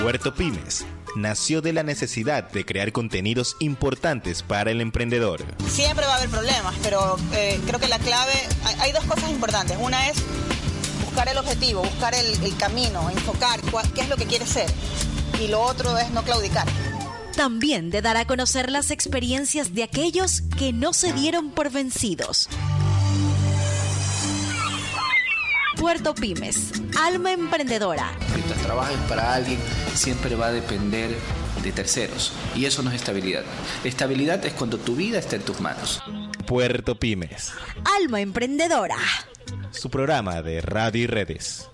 Puerto 0.00 0.34
Pymes 0.34 0.86
nació 1.16 1.60
de 1.62 1.72
la 1.72 1.82
necesidad 1.82 2.50
de 2.50 2.64
crear 2.64 2.92
contenidos 2.92 3.56
importantes 3.60 4.42
para 4.42 4.70
el 4.70 4.80
emprendedor. 4.80 5.44
Siempre 5.68 6.06
va 6.06 6.14
a 6.14 6.16
haber 6.18 6.28
problemas, 6.28 6.74
pero 6.82 7.16
eh, 7.32 7.58
creo 7.66 7.80
que 7.80 7.88
la 7.88 7.98
clave, 7.98 8.32
hay, 8.64 8.74
hay 8.80 8.92
dos 8.92 9.04
cosas 9.04 9.30
importantes. 9.30 9.76
Una 9.80 10.08
es 10.08 10.18
buscar 11.04 11.28
el 11.28 11.38
objetivo, 11.38 11.82
buscar 11.82 12.14
el, 12.14 12.26
el 12.44 12.56
camino, 12.56 13.08
enfocar 13.10 13.60
cuál- 13.70 13.90
qué 13.92 14.02
es 14.02 14.08
lo 14.08 14.16
que 14.16 14.26
quieres 14.26 14.48
ser. 14.50 14.70
Y 15.42 15.48
lo 15.48 15.60
otro 15.62 15.96
es 15.98 16.10
no 16.10 16.22
claudicar. 16.22 16.66
También 17.36 17.90
de 17.90 18.00
dar 18.00 18.16
a 18.16 18.24
conocer 18.24 18.70
las 18.70 18.90
experiencias 18.90 19.74
de 19.74 19.82
aquellos 19.82 20.42
que 20.58 20.72
no 20.72 20.94
se 20.94 21.12
dieron 21.12 21.50
por 21.50 21.70
vencidos. 21.70 22.48
Puerto 25.86 26.16
Pymes, 26.16 26.72
alma 27.00 27.30
emprendedora. 27.30 28.10
Mientras 28.34 28.60
trabajes 28.60 28.98
para 29.08 29.34
alguien, 29.34 29.56
siempre 29.94 30.34
va 30.34 30.48
a 30.48 30.50
depender 30.50 31.16
de 31.62 31.70
terceros. 31.70 32.32
Y 32.56 32.64
eso 32.64 32.82
no 32.82 32.90
es 32.90 32.96
estabilidad. 32.96 33.44
Estabilidad 33.84 34.44
es 34.44 34.52
cuando 34.54 34.78
tu 34.78 34.96
vida 34.96 35.20
está 35.20 35.36
en 35.36 35.42
tus 35.42 35.60
manos. 35.60 36.02
Puerto 36.44 36.98
Pymes, 36.98 37.52
Alma 38.00 38.20
emprendedora. 38.20 38.96
su 39.70 39.88
programa 39.88 40.42
de 40.42 40.60
radio 40.60 41.04
y 41.04 41.06
redes. 41.06 41.68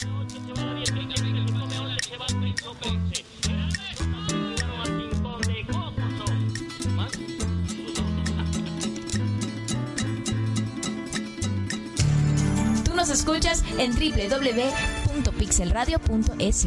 Nos 13.02 13.10
escuchas 13.10 13.64
en 13.78 13.92
www.pixelradio.es. 13.96 16.66